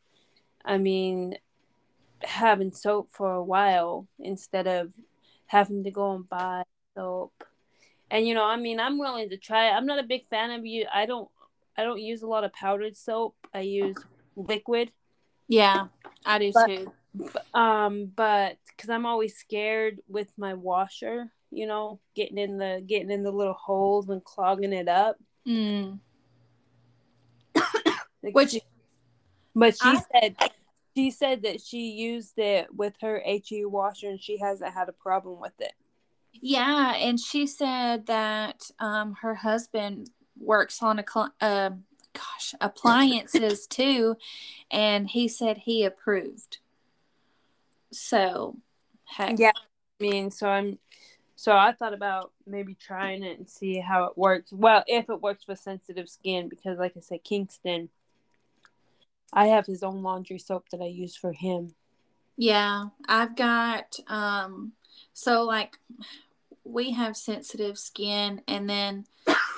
I 0.64 0.78
mean 0.78 1.36
having 2.22 2.70
soap 2.70 3.08
for 3.10 3.32
a 3.32 3.42
while 3.42 4.06
instead 4.18 4.66
of 4.66 4.92
having 5.46 5.82
to 5.84 5.90
go 5.90 6.12
and 6.12 6.28
buy 6.28 6.62
soap. 6.94 7.32
And 8.10 8.28
you 8.28 8.34
know, 8.34 8.44
I 8.44 8.56
mean, 8.56 8.78
I'm 8.78 8.98
willing 8.98 9.30
to 9.30 9.38
try 9.38 9.68
it. 9.68 9.72
I'm 9.72 9.86
not 9.86 9.98
a 9.98 10.06
big 10.06 10.28
fan 10.28 10.50
of 10.50 10.66
you. 10.66 10.86
I 10.92 11.06
don't 11.06 11.28
I 11.76 11.82
don't 11.82 12.00
use 12.00 12.22
a 12.22 12.28
lot 12.28 12.44
of 12.44 12.52
powdered 12.52 12.96
soap. 12.96 13.34
I 13.54 13.60
use 13.60 13.96
liquid. 14.36 14.92
Yeah, 15.48 15.86
I 16.26 16.38
do 16.38 16.52
but, 16.52 16.66
too 16.66 16.92
um 17.54 18.10
but 18.14 18.56
because 18.68 18.90
i'm 18.90 19.06
always 19.06 19.36
scared 19.36 19.98
with 20.08 20.32
my 20.36 20.54
washer 20.54 21.32
you 21.50 21.66
know 21.66 21.98
getting 22.14 22.38
in 22.38 22.58
the 22.58 22.82
getting 22.86 23.10
in 23.10 23.22
the 23.22 23.30
little 23.30 23.54
holes 23.54 24.08
and 24.08 24.22
clogging 24.24 24.72
it 24.72 24.88
up 24.88 25.16
mm. 25.46 25.98
which 28.32 28.56
but 29.54 29.74
she 29.74 29.88
I, 29.88 30.02
said 30.12 30.36
she 30.96 31.10
said 31.10 31.42
that 31.42 31.60
she 31.60 31.90
used 31.90 32.38
it 32.38 32.72
with 32.74 32.94
her 33.00 33.20
he 33.24 33.64
washer 33.64 34.08
and 34.08 34.20
she 34.20 34.38
hasn't 34.38 34.72
had 34.72 34.88
a 34.88 34.92
problem 34.92 35.40
with 35.40 35.58
it 35.58 35.72
yeah 36.32 36.94
and 36.94 37.18
she 37.18 37.46
said 37.46 38.06
that 38.06 38.70
um 38.78 39.16
her 39.20 39.34
husband 39.34 40.10
works 40.38 40.82
on 40.82 40.98
a 40.98 41.04
cl- 41.06 41.34
uh, 41.40 41.70
gosh, 42.12 42.54
appliances 42.60 43.66
too. 43.66 44.16
And 44.70 45.08
he 45.08 45.28
said 45.28 45.58
he 45.58 45.84
approved. 45.84 46.58
So, 47.92 48.56
heck. 49.04 49.38
Yeah. 49.38 49.52
I 49.54 50.02
mean, 50.02 50.30
so 50.30 50.48
I'm, 50.48 50.78
so 51.36 51.52
I 51.56 51.72
thought 51.72 51.94
about 51.94 52.32
maybe 52.46 52.74
trying 52.74 53.22
it 53.22 53.38
and 53.38 53.48
see 53.48 53.78
how 53.78 54.04
it 54.04 54.16
works. 54.16 54.52
Well, 54.52 54.84
if 54.86 55.08
it 55.08 55.22
works 55.22 55.46
with 55.48 55.58
sensitive 55.58 56.08
skin, 56.08 56.48
because 56.48 56.78
like 56.78 56.96
I 56.96 57.00
said, 57.00 57.24
Kingston, 57.24 57.88
I 59.32 59.46
have 59.46 59.66
his 59.66 59.82
own 59.82 60.02
laundry 60.02 60.38
soap 60.38 60.68
that 60.70 60.80
I 60.80 60.86
use 60.86 61.16
for 61.16 61.32
him. 61.32 61.74
Yeah, 62.36 62.86
I've 63.08 63.36
got, 63.36 63.98
um, 64.06 64.72
so 65.12 65.42
like 65.42 65.78
we 66.64 66.92
have 66.92 67.16
sensitive 67.16 67.78
skin 67.78 68.42
and 68.48 68.68
then 68.68 69.06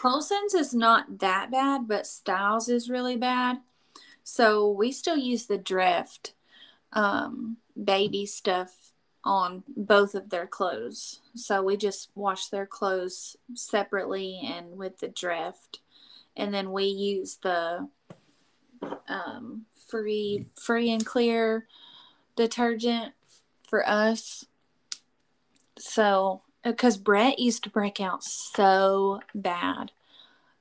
Colson's 0.00 0.54
is 0.54 0.74
not 0.74 1.20
that 1.20 1.50
bad, 1.50 1.86
but 1.88 2.06
Styles 2.06 2.68
is 2.68 2.90
really 2.90 3.16
bad. 3.16 3.60
So 4.24 4.68
we 4.70 4.92
still 4.92 5.16
use 5.16 5.46
the 5.46 5.58
Dreft. 5.58 6.32
um, 6.92 7.56
baby 7.82 8.26
stuff 8.26 8.92
on 9.24 9.62
both 9.76 10.14
of 10.14 10.30
their 10.30 10.46
clothes. 10.46 11.20
So 11.34 11.62
we 11.62 11.76
just 11.76 12.10
wash 12.14 12.46
their 12.46 12.66
clothes 12.66 13.36
separately 13.54 14.40
and 14.44 14.76
with 14.76 14.98
the 14.98 15.08
Dreft. 15.08 15.78
And 16.36 16.52
then 16.52 16.72
we 16.72 16.84
use 16.84 17.38
the 17.42 17.88
um, 19.08 19.66
free 19.88 20.46
free 20.60 20.90
and 20.90 21.04
clear 21.04 21.66
detergent 22.34 23.12
for 23.68 23.88
us. 23.88 24.46
So 25.78 26.42
because 26.64 26.96
Brett 26.96 27.38
used 27.38 27.64
to 27.64 27.70
break 27.70 28.00
out 28.00 28.22
so 28.24 29.20
bad. 29.34 29.92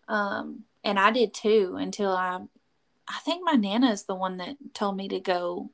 Um, 0.07 0.63
and 0.83 0.99
I 0.99 1.11
did 1.11 1.33
too 1.33 1.75
until 1.79 2.11
I, 2.11 2.39
I 3.07 3.19
think 3.23 3.43
my 3.43 3.53
Nana 3.53 3.91
is 3.91 4.03
the 4.03 4.15
one 4.15 4.37
that 4.37 4.57
told 4.73 4.97
me 4.97 5.07
to 5.09 5.19
go 5.19 5.69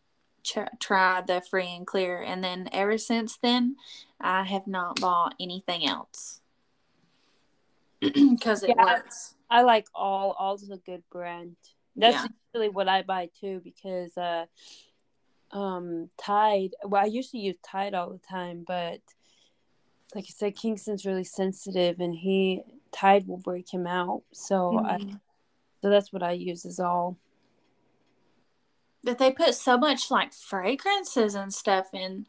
ch- 0.47 0.79
try 0.79 1.21
the 1.21 1.41
free 1.41 1.75
and 1.75 1.85
clear. 1.85 2.21
And 2.21 2.43
then 2.43 2.69
ever 2.71 2.97
since 2.97 3.37
then, 3.41 3.75
I 4.19 4.43
have 4.43 4.67
not 4.67 4.99
bought 4.99 5.35
anything 5.39 5.85
else 5.85 6.41
because 7.99 8.63
it 8.63 8.73
yeah, 8.75 8.83
works. 8.83 9.35
I, 9.49 9.59
I 9.59 9.61
like 9.63 9.87
all, 9.93 10.35
all's 10.39 10.69
a 10.69 10.77
good 10.77 11.03
brand. 11.11 11.55
That's 11.95 12.15
yeah. 12.15 12.27
usually 12.53 12.69
what 12.69 12.87
I 12.87 13.01
buy 13.01 13.29
too 13.39 13.61
because, 13.63 14.15
uh, 14.17 14.45
um, 15.51 16.09
Tide, 16.17 16.71
well, 16.83 17.03
I 17.03 17.07
used 17.07 17.31
to 17.31 17.37
use 17.37 17.57
Tide 17.63 17.93
all 17.93 18.09
the 18.09 18.19
time, 18.19 18.63
but 18.67 18.99
like 20.13 20.25
I 20.25 20.33
said, 20.35 20.55
Kingston's 20.55 21.05
really 21.05 21.23
sensitive, 21.23 21.99
and 21.99 22.13
he 22.13 22.61
Tide 22.91 23.27
will 23.27 23.37
break 23.37 23.73
him 23.73 23.87
out. 23.87 24.23
So 24.33 24.55
mm-hmm. 24.55 24.85
I, 24.85 24.97
so 25.81 25.89
that's 25.89 26.11
what 26.11 26.23
I 26.23 26.31
use 26.31 26.65
is 26.65 26.79
all. 26.79 27.17
But 29.07 29.19
they 29.19 29.31
put 29.31 29.55
so 29.55 29.77
much 29.77 30.11
like 30.11 30.33
fragrances 30.33 31.33
and 31.33 31.53
stuff 31.53 31.93
in, 31.93 32.25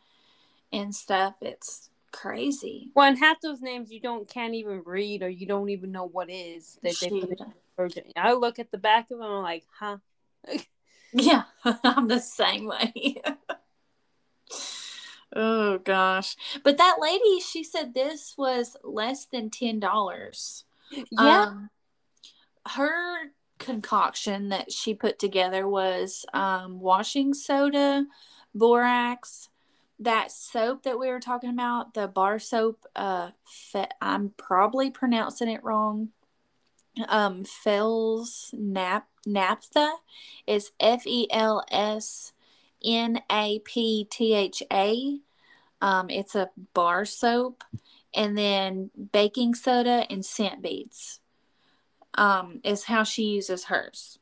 and 0.72 0.94
stuff. 0.94 1.34
It's 1.40 1.90
crazy. 2.12 2.92
Well, 2.94 3.08
and 3.08 3.18
half 3.18 3.40
those 3.40 3.60
names 3.60 3.90
you 3.90 3.98
don't 3.98 4.28
can't 4.28 4.54
even 4.54 4.82
read, 4.86 5.24
or 5.24 5.28
you 5.28 5.44
don't 5.44 5.70
even 5.70 5.90
know 5.90 6.06
what 6.06 6.30
is 6.30 6.78
that 6.84 6.94
they 7.00 7.10
put 7.10 7.30
in 7.30 8.12
I 8.16 8.34
look 8.34 8.60
at 8.60 8.70
the 8.70 8.78
back 8.78 9.10
of 9.10 9.18
them, 9.18 9.26
I'm 9.26 9.42
like, 9.42 9.64
huh. 9.76 9.96
yeah, 11.12 11.42
I'm 11.82 12.06
the 12.06 12.20
same 12.20 12.66
way. 12.66 13.22
Oh 15.36 15.76
gosh. 15.76 16.36
But 16.64 16.78
that 16.78 16.96
lady, 17.00 17.40
she 17.40 17.62
said 17.62 17.92
this 17.92 18.34
was 18.38 18.78
less 18.82 19.26
than 19.26 19.50
ten 19.50 19.78
dollars. 19.78 20.64
Yeah. 20.90 21.42
Um, 21.42 21.70
her 22.66 23.32
concoction 23.58 24.48
that 24.50 24.72
she 24.72 24.94
put 24.94 25.18
together 25.18 25.68
was 25.68 26.24
um, 26.32 26.80
washing 26.80 27.34
soda, 27.34 28.06
borax, 28.54 29.48
that 30.00 30.30
soap 30.30 30.84
that 30.84 30.98
we 30.98 31.08
were 31.08 31.20
talking 31.20 31.50
about, 31.50 31.94
the 31.94 32.06
bar 32.06 32.38
soap. 32.38 32.86
Uh, 32.94 33.30
fe- 33.44 33.88
I'm 34.00 34.32
probably 34.36 34.90
pronouncing 34.90 35.48
it 35.48 35.64
wrong. 35.64 36.10
Um, 37.08 37.44
Fels 37.44 38.50
Nap 38.56 39.06
Naphtha 39.26 39.92
is 40.46 40.72
F 40.80 41.06
E 41.06 41.28
L 41.30 41.64
S 41.70 42.32
N 42.84 43.20
A 43.30 43.60
P 43.64 44.06
T 44.10 44.34
H 44.34 44.62
A. 44.72 45.18
Um, 45.80 46.10
it's 46.10 46.34
a 46.34 46.50
bar 46.74 47.04
soap, 47.04 47.62
and 48.14 48.36
then 48.36 48.90
baking 49.12 49.54
soda 49.54 50.06
and 50.10 50.24
scent 50.24 50.62
beads. 50.62 51.20
Um, 52.18 52.60
is 52.64 52.84
how 52.84 53.04
she 53.04 53.22
uses 53.22 53.64
hers. 53.64 54.18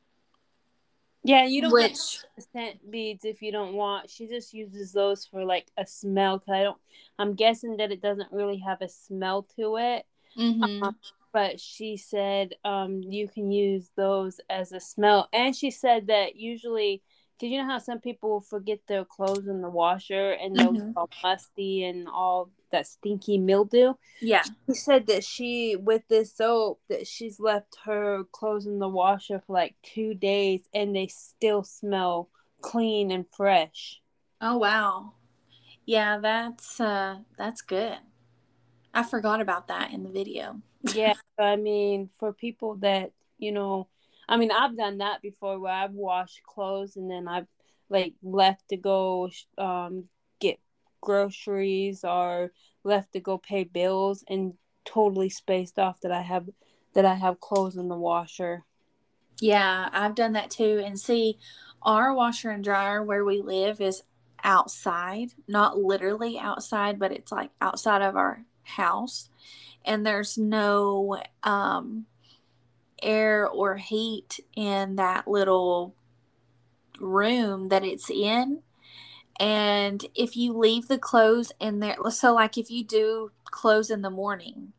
Yeah, 1.24 1.44
you 1.44 1.62
don't 1.62 1.72
Which, 1.72 2.20
scent 2.52 2.88
beads 2.88 3.24
if 3.24 3.42
you 3.42 3.50
don't 3.50 3.74
want. 3.74 4.08
She 4.10 4.28
just 4.28 4.54
uses 4.54 4.92
those 4.92 5.26
for 5.26 5.44
like 5.44 5.66
a 5.76 5.86
smell. 5.86 6.38
Cause 6.38 6.54
I 6.54 6.62
don't. 6.62 6.78
I'm 7.18 7.34
guessing 7.34 7.78
that 7.78 7.90
it 7.90 8.00
doesn't 8.00 8.30
really 8.30 8.58
have 8.58 8.80
a 8.80 8.88
smell 8.88 9.42
to 9.56 9.76
it. 9.78 10.06
Mm-hmm. 10.38 10.82
Um, 10.84 10.96
but 11.32 11.58
she 11.58 11.96
said 11.96 12.54
um, 12.64 13.02
you 13.02 13.28
can 13.28 13.50
use 13.50 13.90
those 13.96 14.40
as 14.48 14.72
a 14.72 14.80
smell, 14.80 15.28
and 15.32 15.56
she 15.56 15.70
said 15.70 16.06
that 16.06 16.36
usually 16.36 17.02
because 17.36 17.52
you 17.52 17.58
know 17.58 17.68
how 17.68 17.78
some 17.78 18.00
people 18.00 18.40
forget 18.40 18.80
their 18.86 19.04
clothes 19.04 19.46
in 19.46 19.60
the 19.60 19.68
washer 19.68 20.32
and 20.32 20.56
they'll 20.56 20.72
mm-hmm. 20.72 20.92
all 20.96 21.10
musty 21.22 21.84
and 21.84 22.08
all 22.08 22.50
that 22.70 22.86
stinky 22.86 23.38
mildew. 23.38 23.94
Yeah. 24.20 24.42
She 24.66 24.74
said 24.74 25.06
that 25.08 25.24
she 25.24 25.76
with 25.76 26.02
this 26.08 26.34
soap 26.34 26.80
that 26.88 27.06
she's 27.06 27.38
left 27.38 27.78
her 27.84 28.24
clothes 28.32 28.66
in 28.66 28.78
the 28.78 28.88
washer 28.88 29.42
for 29.46 29.52
like 29.52 29.76
two 29.82 30.14
days 30.14 30.62
and 30.74 30.96
they 30.96 31.08
still 31.08 31.62
smell 31.62 32.28
clean 32.62 33.10
and 33.10 33.26
fresh. 33.36 34.00
Oh 34.40 34.56
wow. 34.56 35.12
Yeah, 35.84 36.18
that's 36.18 36.80
uh 36.80 37.18
that's 37.36 37.60
good. 37.60 37.98
I 38.94 39.02
forgot 39.02 39.42
about 39.42 39.68
that 39.68 39.92
in 39.92 40.04
the 40.04 40.10
video. 40.10 40.60
yeah, 40.94 41.14
I 41.38 41.56
mean, 41.56 42.08
for 42.18 42.32
people 42.32 42.76
that, 42.76 43.12
you 43.38 43.52
know, 43.52 43.88
I 44.28 44.36
mean, 44.36 44.50
I've 44.50 44.76
done 44.76 44.98
that 44.98 45.22
before 45.22 45.58
where 45.58 45.72
I've 45.72 45.92
washed 45.92 46.42
clothes 46.42 46.96
and 46.96 47.10
then 47.10 47.28
I've 47.28 47.46
like 47.88 48.14
left 48.22 48.68
to 48.70 48.76
go 48.76 49.30
um, 49.58 50.04
get 50.40 50.58
groceries 51.00 52.04
or 52.04 52.52
left 52.82 53.12
to 53.12 53.20
go 53.20 53.38
pay 53.38 53.64
bills 53.64 54.24
and 54.28 54.54
totally 54.84 55.28
spaced 55.28 55.78
off 55.78 56.00
that 56.00 56.12
I 56.12 56.22
have 56.22 56.48
that 56.94 57.04
I 57.04 57.14
have 57.14 57.40
clothes 57.40 57.76
in 57.76 57.88
the 57.88 57.96
washer. 57.96 58.64
Yeah, 59.40 59.88
I've 59.92 60.14
done 60.14 60.32
that 60.32 60.50
too. 60.50 60.82
And 60.84 60.98
see, 60.98 61.38
our 61.82 62.14
washer 62.14 62.50
and 62.50 62.64
dryer 62.64 63.02
where 63.02 63.24
we 63.24 63.42
live 63.42 63.80
is 63.80 64.02
outside, 64.42 65.32
not 65.46 65.78
literally 65.78 66.38
outside, 66.38 66.98
but 66.98 67.12
it's 67.12 67.30
like 67.30 67.50
outside 67.60 68.02
of 68.02 68.16
our 68.16 68.44
house. 68.62 69.28
And 69.84 70.04
there's 70.04 70.36
no 70.38 71.22
um 71.42 72.06
air 73.02 73.46
or 73.46 73.76
heat 73.76 74.40
in 74.56 74.96
that 74.96 75.28
little 75.28 75.94
room 77.00 77.68
that 77.68 77.84
it's 77.84 78.10
in. 78.10 78.62
And 79.38 80.04
if 80.14 80.36
you 80.36 80.56
leave 80.56 80.88
the 80.88 80.98
clothes 80.98 81.52
in 81.60 81.80
there, 81.80 81.96
so 82.10 82.34
like 82.34 82.56
if 82.56 82.70
you 82.70 82.84
do 82.84 83.32
clothes 83.44 83.90
in 83.90 84.02
the 84.02 84.10
morning 84.10 84.72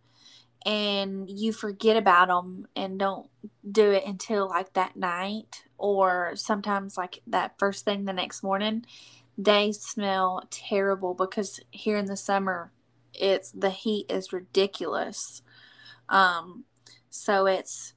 and 0.65 1.30
you 1.30 1.53
forget 1.53 1.95
about 1.95 2.28
them 2.28 2.68
and 2.76 2.97
don't 2.97 3.30
do 3.70 3.91
it 3.91 4.05
until 4.05 4.49
like 4.49 4.74
that 4.74 4.95
night 4.95 5.63
or 5.78 6.32
sometimes 6.36 6.97
like 6.97 7.22
that 7.28 7.57
first 7.59 7.86
thing 7.86 8.05
the 8.05 8.13
next 8.13 8.41
morning, 8.41 8.84
they 9.38 9.72
smell 9.72 10.43
terrible 10.49 11.13
because 11.13 11.59
here 11.70 11.97
in 11.97 12.05
the 12.05 12.18
summer, 12.18 12.72
it's 13.13 13.51
the 13.51 13.70
heat 13.70 14.07
is 14.09 14.34
ridiculous. 14.34 15.43
Um, 16.09 16.65
so 17.09 17.45
it's 17.45 17.93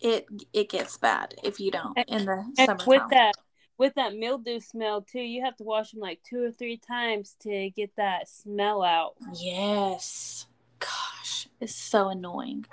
it 0.00 0.26
it 0.52 0.68
gets 0.68 0.96
bad 0.96 1.34
if 1.42 1.60
you 1.60 1.70
don't 1.70 1.98
in 2.08 2.24
the 2.24 2.52
summer. 2.64 2.84
With 2.86 3.02
that 3.10 3.34
with 3.78 3.94
that 3.94 4.14
mildew 4.14 4.60
smell 4.60 5.02
too, 5.02 5.20
you 5.20 5.42
have 5.44 5.56
to 5.56 5.64
wash 5.64 5.92
them 5.92 6.00
like 6.00 6.20
two 6.22 6.42
or 6.42 6.52
three 6.52 6.76
times 6.76 7.36
to 7.40 7.70
get 7.70 7.96
that 7.96 8.28
smell 8.28 8.82
out. 8.82 9.14
Yes. 9.34 10.46
Gosh, 10.78 11.48
it's 11.60 11.74
so 11.74 12.08
annoying. 12.08 12.66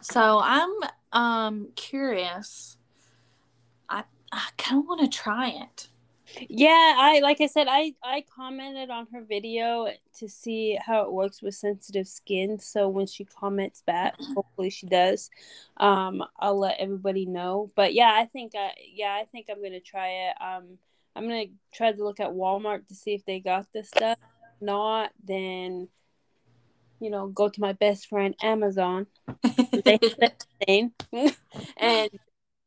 So 0.00 0.40
I'm 0.42 0.70
um 1.12 1.68
curious. 1.76 2.76
I 3.88 4.04
I 4.32 4.48
kind 4.56 4.80
of 4.80 4.86
want 4.88 5.00
to 5.00 5.18
try 5.18 5.48
it. 5.48 5.88
Yeah, 6.48 6.94
I 6.98 7.20
like 7.22 7.40
I 7.40 7.46
said, 7.46 7.66
I 7.68 7.94
I 8.02 8.24
commented 8.34 8.90
on 8.90 9.06
her 9.12 9.22
video 9.22 9.88
to 10.18 10.28
see 10.28 10.78
how 10.84 11.02
it 11.02 11.12
works 11.12 11.42
with 11.42 11.54
sensitive 11.54 12.08
skin. 12.08 12.58
So 12.58 12.88
when 12.88 13.06
she 13.06 13.24
comments 13.24 13.82
back, 13.86 14.14
hopefully 14.34 14.70
she 14.70 14.86
does. 14.86 15.30
Um, 15.76 16.22
I'll 16.38 16.58
let 16.58 16.78
everybody 16.78 17.26
know. 17.26 17.70
But 17.74 17.94
yeah, 17.94 18.12
I 18.14 18.26
think 18.26 18.52
I 18.56 18.72
yeah 18.94 19.12
I 19.12 19.24
think 19.30 19.46
I'm 19.50 19.62
gonna 19.62 19.80
try 19.80 20.08
it. 20.08 20.36
Um, 20.40 20.78
I'm 21.16 21.28
gonna 21.28 21.46
try 21.72 21.92
to 21.92 22.04
look 22.04 22.20
at 22.20 22.30
Walmart 22.30 22.86
to 22.88 22.94
see 22.94 23.14
if 23.14 23.24
they 23.24 23.40
got 23.40 23.66
this 23.72 23.88
stuff. 23.88 24.18
If 24.20 24.62
not, 24.62 25.10
then 25.24 25.88
you 27.00 27.10
know, 27.10 27.28
go 27.28 27.48
to 27.48 27.60
my 27.60 27.72
best 27.72 28.08
friend 28.08 28.34
Amazon, 28.42 29.06
they 29.84 29.98
and 31.76 32.10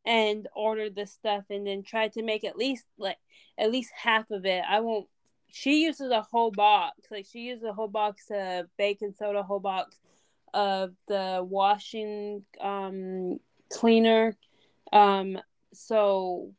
and 0.05 0.47
order 0.55 0.89
the 0.89 1.05
stuff, 1.05 1.45
and 1.49 1.65
then 1.65 1.83
try 1.83 2.07
to 2.09 2.23
make 2.23 2.43
at 2.43 2.57
least 2.57 2.85
like 2.97 3.17
at 3.57 3.71
least 3.71 3.91
half 3.95 4.31
of 4.31 4.45
it. 4.45 4.63
I 4.67 4.79
won't. 4.79 5.07
She 5.51 5.83
uses 5.83 6.11
a 6.11 6.21
whole 6.21 6.51
box. 6.51 7.07
Like 7.11 7.25
she 7.31 7.41
uses 7.41 7.63
a 7.63 7.73
whole 7.73 7.87
box 7.87 8.25
of 8.31 8.67
baking 8.77 9.13
soda, 9.17 9.43
whole 9.43 9.59
box 9.59 9.97
of 10.53 10.93
the 11.07 11.45
washing 11.47 12.43
um 12.59 13.39
cleaner. 13.71 14.35
Um, 14.91 15.39
so 15.73 16.53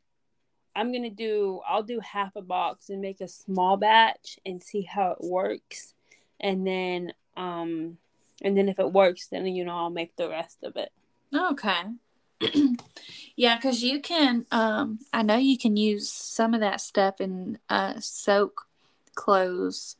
I'm 0.75 0.91
gonna 0.91 1.09
do. 1.09 1.61
I'll 1.67 1.83
do 1.83 1.99
half 1.99 2.35
a 2.35 2.41
box 2.41 2.89
and 2.89 3.01
make 3.01 3.21
a 3.21 3.27
small 3.27 3.77
batch 3.77 4.39
and 4.45 4.61
see 4.61 4.81
how 4.81 5.11
it 5.11 5.23
works, 5.23 5.93
and 6.39 6.65
then 6.65 7.13
um, 7.37 7.97
and 8.41 8.57
then 8.57 8.69
if 8.69 8.79
it 8.79 8.91
works, 8.91 9.27
then 9.27 9.45
you 9.45 9.63
know 9.63 9.75
I'll 9.75 9.89
make 9.89 10.15
the 10.15 10.29
rest 10.29 10.59
of 10.63 10.75
it. 10.75 10.91
Okay. 11.33 11.83
yeah, 13.35 13.55
because 13.55 13.83
you 13.83 13.99
can. 13.99 14.45
Um, 14.51 14.99
I 15.13 15.21
know 15.21 15.37
you 15.37 15.57
can 15.57 15.77
use 15.77 16.09
some 16.09 16.53
of 16.53 16.59
that 16.59 16.81
stuff 16.81 17.19
in 17.21 17.59
uh, 17.69 17.99
soak 17.99 18.67
clothes. 19.15 19.95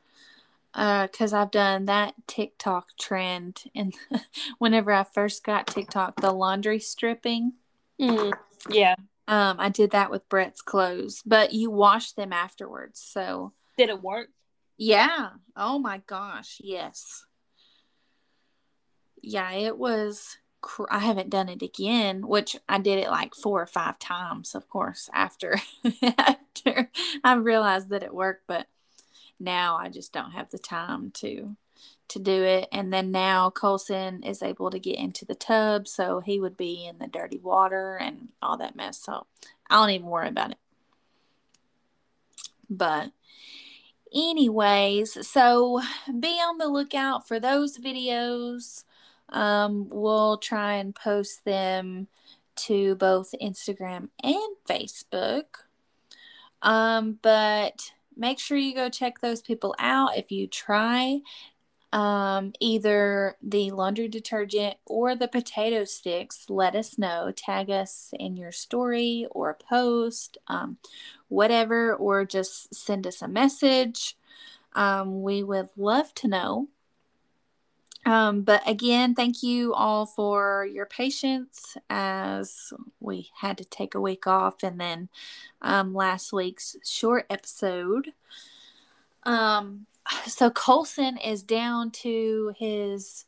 Because 0.73 1.31
uh, 1.31 1.37
I've 1.37 1.51
done 1.51 1.85
that 1.85 2.15
TikTok 2.27 2.97
trend, 2.99 3.63
and 3.73 3.93
whenever 4.57 4.91
I 4.91 5.05
first 5.05 5.41
got 5.41 5.67
TikTok, 5.67 6.19
the 6.19 6.33
laundry 6.33 6.79
stripping. 6.79 7.53
Mm, 7.99 8.33
yeah. 8.69 8.95
Um, 9.27 9.55
I 9.57 9.69
did 9.69 9.91
that 9.91 10.11
with 10.11 10.27
Brett's 10.27 10.61
clothes, 10.61 11.23
but 11.25 11.53
you 11.53 11.71
wash 11.71 12.11
them 12.11 12.33
afterwards. 12.33 12.99
So 12.99 13.53
did 13.77 13.89
it 13.89 14.03
work? 14.03 14.27
Yeah. 14.77 15.29
Oh 15.55 15.79
my 15.79 16.01
gosh. 16.05 16.59
Yes. 16.61 17.25
Yeah, 19.21 19.51
it 19.51 19.77
was. 19.77 20.37
Cr- 20.65 20.89
I 20.89 20.97
haven't 20.97 21.29
done 21.29 21.47
it 21.47 21.61
again, 21.61 22.27
which 22.27 22.57
I 22.67 22.79
did 22.79 22.97
it 22.97 23.11
like 23.11 23.35
four 23.35 23.61
or 23.61 23.67
five 23.67 23.99
times, 23.99 24.55
of 24.55 24.67
course, 24.67 25.11
after 25.13 25.59
after 26.17 26.89
I 27.23 27.35
realized 27.35 27.89
that 27.89 28.01
it 28.01 28.15
worked. 28.15 28.47
But 28.47 28.65
now 29.39 29.77
I 29.77 29.89
just 29.89 30.11
don't 30.11 30.31
have 30.31 30.49
the 30.49 30.57
time 30.57 31.11
to 31.17 31.55
to 32.07 32.19
do 32.19 32.43
it. 32.43 32.67
And 32.71 32.91
then 32.91 33.11
now 33.11 33.51
Colson 33.51 34.23
is 34.23 34.41
able 34.41 34.71
to 34.71 34.79
get 34.79 34.97
into 34.97 35.23
the 35.23 35.35
tub, 35.35 35.87
so 35.87 36.19
he 36.19 36.39
would 36.39 36.57
be 36.57 36.87
in 36.87 36.97
the 36.97 37.05
dirty 37.05 37.37
water 37.37 37.97
and 37.97 38.29
all 38.41 38.57
that 38.57 38.75
mess. 38.75 38.97
So 38.97 39.27
I 39.69 39.75
don't 39.75 39.91
even 39.91 40.07
worry 40.07 40.29
about 40.29 40.49
it. 40.49 40.57
But 42.71 43.11
anyways, 44.11 45.27
so 45.27 45.81
be 46.19 46.39
on 46.39 46.57
the 46.57 46.67
lookout 46.67 47.27
for 47.27 47.39
those 47.39 47.77
videos. 47.77 48.83
Um, 49.29 49.87
we'll 49.89 50.37
try 50.37 50.75
and 50.75 50.95
post 50.95 51.45
them 51.45 52.07
to 52.55 52.95
both 52.95 53.33
Instagram 53.41 54.09
and 54.23 54.55
Facebook. 54.69 55.45
Um, 56.61 57.19
but 57.21 57.91
make 58.15 58.39
sure 58.39 58.57
you 58.57 58.73
go 58.73 58.89
check 58.89 59.19
those 59.19 59.41
people 59.41 59.75
out. 59.77 60.17
If 60.17 60.31
you 60.31 60.47
try 60.47 61.19
um, 61.95 62.51
either 62.59 63.37
the 63.41 63.71
laundry 63.71 64.07
detergent 64.07 64.75
or 64.85 65.15
the 65.15 65.27
potato 65.27 65.85
sticks, 65.85 66.49
let 66.49 66.75
us 66.75 66.97
know. 66.97 67.31
Tag 67.35 67.69
us 67.69 68.13
in 68.19 68.35
your 68.35 68.51
story 68.51 69.27
or 69.31 69.53
post, 69.53 70.37
um, 70.47 70.77
whatever, 71.29 71.95
or 71.95 72.25
just 72.25 72.73
send 72.75 73.07
us 73.07 73.21
a 73.21 73.27
message. 73.27 74.17
Um, 74.73 75.21
we 75.23 75.41
would 75.41 75.69
love 75.77 76.13
to 76.15 76.27
know. 76.27 76.67
Um, 78.05 78.43
but 78.43 78.61
again, 78.67 79.15
thank 79.15 79.41
you 79.41 79.73
all 79.73 80.05
for 80.05 80.67
your 80.71 80.85
patience 80.85 81.75
as 81.89 82.71
we 82.99 83.31
had 83.39 83.57
to 83.57 83.65
take 83.65 83.95
a 83.95 84.01
week 84.01 84.27
off 84.27 84.61
and 84.61 84.79
then 84.79 85.09
um, 85.61 85.93
last 85.95 86.31
week's 86.31 86.75
short 86.85 87.25
episode. 87.31 88.13
Um, 89.23 89.87
so 90.27 90.49
Colson 90.51 91.17
is 91.17 91.41
down 91.41 91.91
to 91.91 92.53
his 92.57 93.25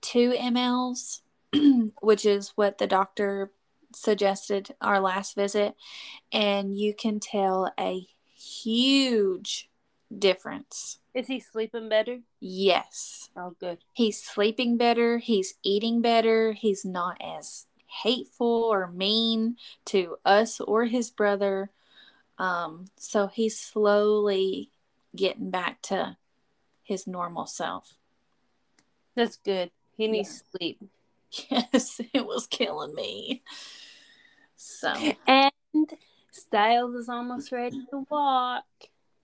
two 0.00 0.32
mLs, 0.32 1.20
which 2.00 2.24
is 2.24 2.52
what 2.54 2.78
the 2.78 2.86
doctor 2.86 3.50
suggested 3.94 4.74
our 4.80 5.00
last 5.00 5.34
visit, 5.34 5.74
and 6.32 6.78
you 6.78 6.94
can 6.94 7.20
tell 7.20 7.72
a 7.78 8.06
huge 8.34 9.68
difference. 10.16 10.98
Is 11.16 11.28
he 11.28 11.40
sleeping 11.40 11.88
better? 11.88 12.18
Yes. 12.40 13.30
Oh, 13.34 13.56
good. 13.58 13.78
He's 13.94 14.22
sleeping 14.22 14.76
better. 14.76 15.16
He's 15.16 15.54
eating 15.62 16.02
better. 16.02 16.52
He's 16.52 16.84
not 16.84 17.16
as 17.22 17.64
hateful 18.02 18.68
or 18.70 18.88
mean 18.88 19.56
to 19.86 20.18
us 20.26 20.60
or 20.60 20.84
his 20.84 21.08
brother. 21.08 21.70
Um, 22.36 22.88
so 22.96 23.28
he's 23.28 23.58
slowly 23.58 24.70
getting 25.16 25.50
back 25.50 25.80
to 25.84 26.18
his 26.82 27.06
normal 27.06 27.46
self. 27.46 27.94
That's 29.14 29.36
good. 29.36 29.70
He 29.96 30.08
needs 30.08 30.44
yeah. 30.52 30.58
sleep. 30.58 30.82
Yes, 31.50 31.98
it 32.12 32.26
was 32.26 32.46
killing 32.46 32.94
me. 32.94 33.42
So 34.56 34.92
and 35.26 35.50
Styles 36.30 36.94
is 36.94 37.08
almost 37.08 37.52
ready 37.52 37.86
to 37.88 38.06
walk. 38.10 38.64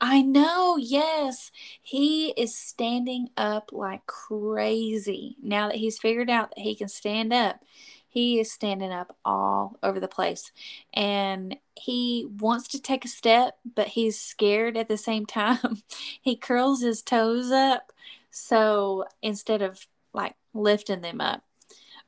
I 0.04 0.20
know, 0.20 0.76
yes. 0.76 1.52
He 1.80 2.30
is 2.30 2.58
standing 2.58 3.28
up 3.36 3.70
like 3.72 4.04
crazy. 4.06 5.36
Now 5.40 5.68
that 5.68 5.76
he's 5.76 6.00
figured 6.00 6.28
out 6.28 6.50
that 6.50 6.62
he 6.62 6.74
can 6.74 6.88
stand 6.88 7.32
up, 7.32 7.60
he 8.08 8.40
is 8.40 8.52
standing 8.52 8.90
up 8.90 9.16
all 9.24 9.78
over 9.80 10.00
the 10.00 10.08
place. 10.08 10.50
And 10.92 11.56
he 11.76 12.26
wants 12.40 12.66
to 12.70 12.82
take 12.82 13.04
a 13.04 13.08
step, 13.08 13.58
but 13.76 13.88
he's 13.88 14.18
scared 14.18 14.76
at 14.76 14.88
the 14.88 14.96
same 14.96 15.24
time. 15.40 15.82
he 16.20 16.34
curls 16.34 16.82
his 16.82 17.00
toes 17.00 17.52
up. 17.52 17.92
So 18.32 19.04
instead 19.22 19.62
of 19.62 19.86
like 20.12 20.34
lifting 20.52 21.02
them 21.02 21.20
up, 21.20 21.44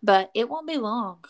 but 0.03 0.33
it 0.35 0.49
won't 0.49 0.67
be 0.67 0.79
long. 0.79 1.25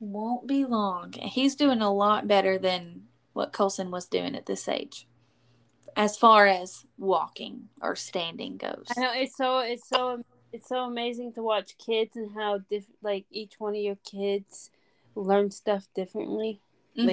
Won't 0.00 0.48
be 0.48 0.64
long. 0.64 1.12
He's 1.12 1.54
doing 1.54 1.80
a 1.80 1.94
lot 1.94 2.26
better 2.26 2.58
than 2.58 3.04
what 3.36 3.52
Colson 3.52 3.90
was 3.90 4.06
doing 4.06 4.34
at 4.34 4.46
this 4.46 4.66
age 4.66 5.06
as 5.94 6.16
far 6.16 6.46
as 6.46 6.86
walking 6.96 7.68
or 7.82 7.94
standing 7.94 8.56
goes. 8.56 8.86
I 8.96 9.00
know 9.00 9.12
it's 9.14 9.36
so 9.36 9.58
it's 9.58 9.86
so 9.86 10.24
it's 10.52 10.68
so 10.68 10.84
amazing 10.84 11.34
to 11.34 11.42
watch 11.42 11.76
kids 11.76 12.16
and 12.16 12.32
how 12.34 12.58
diff- 12.70 12.86
like 13.02 13.26
each 13.30 13.54
one 13.58 13.74
of 13.74 13.80
your 13.80 13.98
kids 14.10 14.70
learn 15.14 15.50
stuff 15.50 15.86
differently. 15.94 16.62
Mm-hmm. 16.98 17.08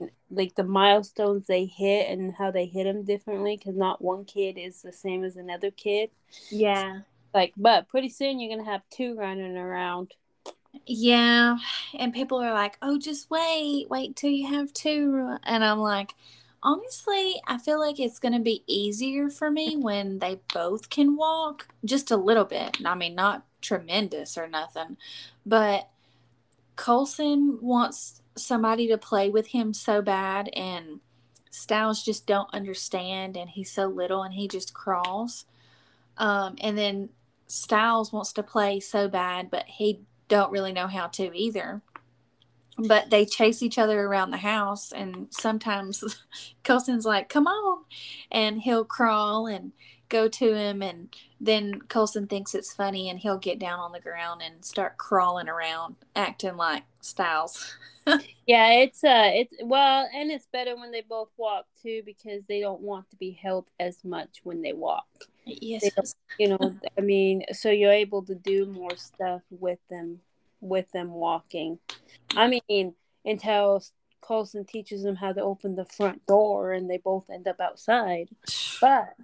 Like 0.00 0.12
like 0.30 0.54
the 0.54 0.64
milestones 0.64 1.46
they 1.46 1.64
hit 1.64 2.10
and 2.10 2.34
how 2.34 2.50
they 2.50 2.66
hit 2.66 2.84
them 2.84 3.04
differently 3.04 3.56
because 3.56 3.74
not 3.74 4.02
one 4.02 4.26
kid 4.26 4.58
is 4.58 4.82
the 4.82 4.92
same 4.92 5.24
as 5.24 5.36
another 5.36 5.70
kid. 5.70 6.10
Yeah. 6.50 7.00
Like, 7.32 7.54
but 7.56 7.88
pretty 7.88 8.10
soon 8.10 8.38
you're 8.38 8.54
gonna 8.54 8.70
have 8.70 8.82
two 8.90 9.14
running 9.16 9.56
around. 9.56 10.12
Yeah, 10.86 11.58
and 11.98 12.12
people 12.12 12.38
are 12.38 12.52
like, 12.52 12.78
"Oh, 12.82 12.98
just 12.98 13.30
wait, 13.30 13.88
wait 13.90 14.16
till 14.16 14.30
you 14.30 14.46
have 14.48 14.72
two. 14.72 15.36
And 15.44 15.64
I'm 15.64 15.78
like, 15.80 16.14
Honestly, 16.62 17.40
I 17.46 17.56
feel 17.58 17.78
like 17.78 18.00
it's 18.00 18.18
going 18.18 18.32
to 18.34 18.40
be 18.40 18.64
easier 18.66 19.30
for 19.30 19.48
me 19.50 19.76
when 19.76 20.18
they 20.18 20.40
both 20.52 20.90
can 20.90 21.16
walk 21.16 21.68
just 21.84 22.10
a 22.10 22.16
little 22.16 22.44
bit. 22.44 22.78
I 22.84 22.96
mean, 22.96 23.14
not 23.14 23.44
tremendous 23.60 24.36
or 24.36 24.48
nothing, 24.48 24.96
but 25.46 25.88
Colson 26.76 27.58
wants 27.62 28.22
somebody 28.36 28.88
to 28.88 28.98
play 28.98 29.30
with 29.30 29.48
him 29.48 29.74
so 29.74 30.02
bad, 30.02 30.48
and 30.54 31.00
Styles 31.50 32.02
just 32.04 32.26
don't 32.26 32.52
understand, 32.54 33.36
and 33.36 33.50
he's 33.50 33.70
so 33.72 33.86
little 33.86 34.22
and 34.22 34.34
he 34.34 34.48
just 34.48 34.74
crawls. 34.74 35.44
Um, 36.16 36.56
and 36.60 36.76
then 36.76 37.10
Styles 37.46 38.12
wants 38.12 38.32
to 38.34 38.42
play 38.42 38.80
so 38.80 39.08
bad, 39.08 39.50
but 39.50 39.66
he 39.66 40.00
don't 40.28 40.52
really 40.52 40.72
know 40.72 40.86
how 40.86 41.08
to 41.08 41.36
either. 41.36 41.82
But 42.76 43.10
they 43.10 43.24
chase 43.24 43.62
each 43.62 43.78
other 43.78 44.00
around 44.02 44.30
the 44.30 44.36
house 44.36 44.92
and 44.92 45.26
sometimes 45.30 46.22
colson's 46.64 47.04
like 47.04 47.28
come 47.28 47.48
on 47.48 47.84
and 48.30 48.60
he'll 48.60 48.84
crawl 48.84 49.48
and 49.48 49.72
go 50.08 50.28
to 50.28 50.54
him 50.54 50.80
and 50.80 51.14
then 51.40 51.80
colson 51.88 52.28
thinks 52.28 52.54
it's 52.54 52.72
funny 52.72 53.10
and 53.10 53.18
he'll 53.18 53.38
get 53.38 53.58
down 53.58 53.80
on 53.80 53.90
the 53.90 54.00
ground 54.00 54.42
and 54.44 54.64
start 54.64 54.96
crawling 54.96 55.48
around 55.48 55.96
acting 56.14 56.56
like 56.56 56.84
styles. 57.00 57.74
Yeah 58.46 58.72
it's 58.72 59.04
uh 59.04 59.30
it's 59.34 59.54
well 59.62 60.08
and 60.14 60.30
it's 60.30 60.46
better 60.50 60.74
when 60.76 60.90
they 60.90 61.02
both 61.02 61.28
walk 61.36 61.66
too 61.82 62.00
because 62.06 62.42
they 62.48 62.58
don't 62.58 62.80
want 62.80 63.10
to 63.10 63.16
be 63.16 63.32
helped 63.32 63.70
as 63.78 64.02
much 64.02 64.40
when 64.44 64.62
they 64.62 64.72
walk 64.72 65.26
yes 65.60 66.14
you 66.38 66.48
know 66.48 66.76
i 66.96 67.00
mean 67.00 67.42
so 67.52 67.70
you're 67.70 67.92
able 67.92 68.22
to 68.22 68.34
do 68.34 68.66
more 68.66 68.96
stuff 68.96 69.42
with 69.50 69.78
them 69.88 70.20
with 70.60 70.90
them 70.92 71.10
walking. 71.10 71.78
I 72.36 72.60
mean, 72.68 72.94
until 73.24 73.82
Colson 74.20 74.64
teaches 74.64 75.02
them 75.02 75.16
how 75.16 75.32
to 75.32 75.42
open 75.42 75.74
the 75.76 75.84
front 75.84 76.26
door 76.26 76.72
and 76.72 76.88
they 76.88 76.98
both 76.98 77.30
end 77.30 77.48
up 77.48 77.60
outside. 77.60 78.28
But 78.80 79.14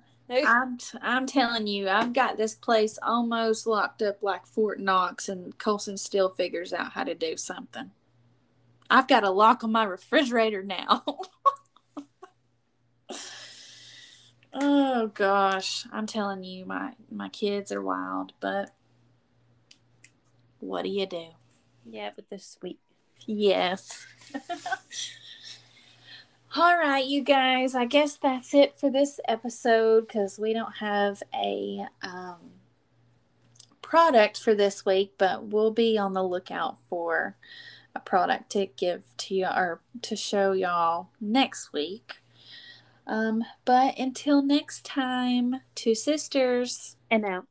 I'm 0.44 0.78
t- 0.78 0.98
I'm 1.00 1.26
telling 1.26 1.68
you, 1.68 1.88
I've 1.88 2.12
got 2.12 2.36
this 2.36 2.56
place 2.56 2.98
almost 3.00 3.68
locked 3.68 4.02
up 4.02 4.20
like 4.20 4.48
Fort 4.48 4.80
Knox, 4.80 5.28
and 5.28 5.56
Colson 5.58 5.96
still 5.96 6.28
figures 6.28 6.72
out 6.72 6.94
how 6.94 7.04
to 7.04 7.14
do 7.14 7.36
something. 7.36 7.92
I've 8.90 9.06
got 9.06 9.22
a 9.22 9.30
lock 9.30 9.62
on 9.62 9.70
my 9.70 9.84
refrigerator 9.84 10.64
now. 10.64 11.04
oh 14.54 15.10
gosh, 15.14 15.86
I'm 15.92 16.06
telling 16.06 16.44
you, 16.44 16.64
my 16.64 16.92
my 17.10 17.28
kids 17.28 17.72
are 17.72 17.82
wild, 17.82 18.32
but 18.40 18.70
what 20.60 20.82
do 20.82 20.88
you 20.88 21.06
do? 21.06 21.26
Yeah, 21.84 22.10
but 22.14 22.30
they're 22.30 22.38
sweet. 22.38 22.78
Yes. 23.26 24.06
All 26.56 26.78
right, 26.78 27.04
you 27.04 27.22
guys. 27.22 27.74
I 27.74 27.84
guess 27.84 28.16
that's 28.16 28.54
it 28.54 28.78
for 28.78 28.88
this 28.88 29.18
episode 29.26 30.06
because 30.06 30.38
we 30.38 30.52
don't 30.52 30.76
have 30.76 31.22
a 31.34 31.84
um, 32.02 32.52
product 33.82 34.40
for 34.40 34.54
this 34.54 34.86
week, 34.86 35.14
but 35.18 35.46
we'll 35.46 35.72
be 35.72 35.98
on 35.98 36.12
the 36.12 36.22
lookout 36.22 36.78
for 36.88 37.36
a 37.94 38.00
product 38.00 38.50
to 38.50 38.66
give 38.66 39.04
to 39.16 39.34
you 39.34 39.46
or 39.46 39.80
to 40.02 40.16
show 40.16 40.52
y'all 40.52 41.08
next 41.20 41.72
week. 41.72 42.20
Um, 43.06 43.44
but 43.64 43.98
until 43.98 44.42
next 44.42 44.84
time, 44.84 45.56
two 45.74 45.94
sisters 45.94 46.96
and 47.10 47.24
out. 47.24 47.46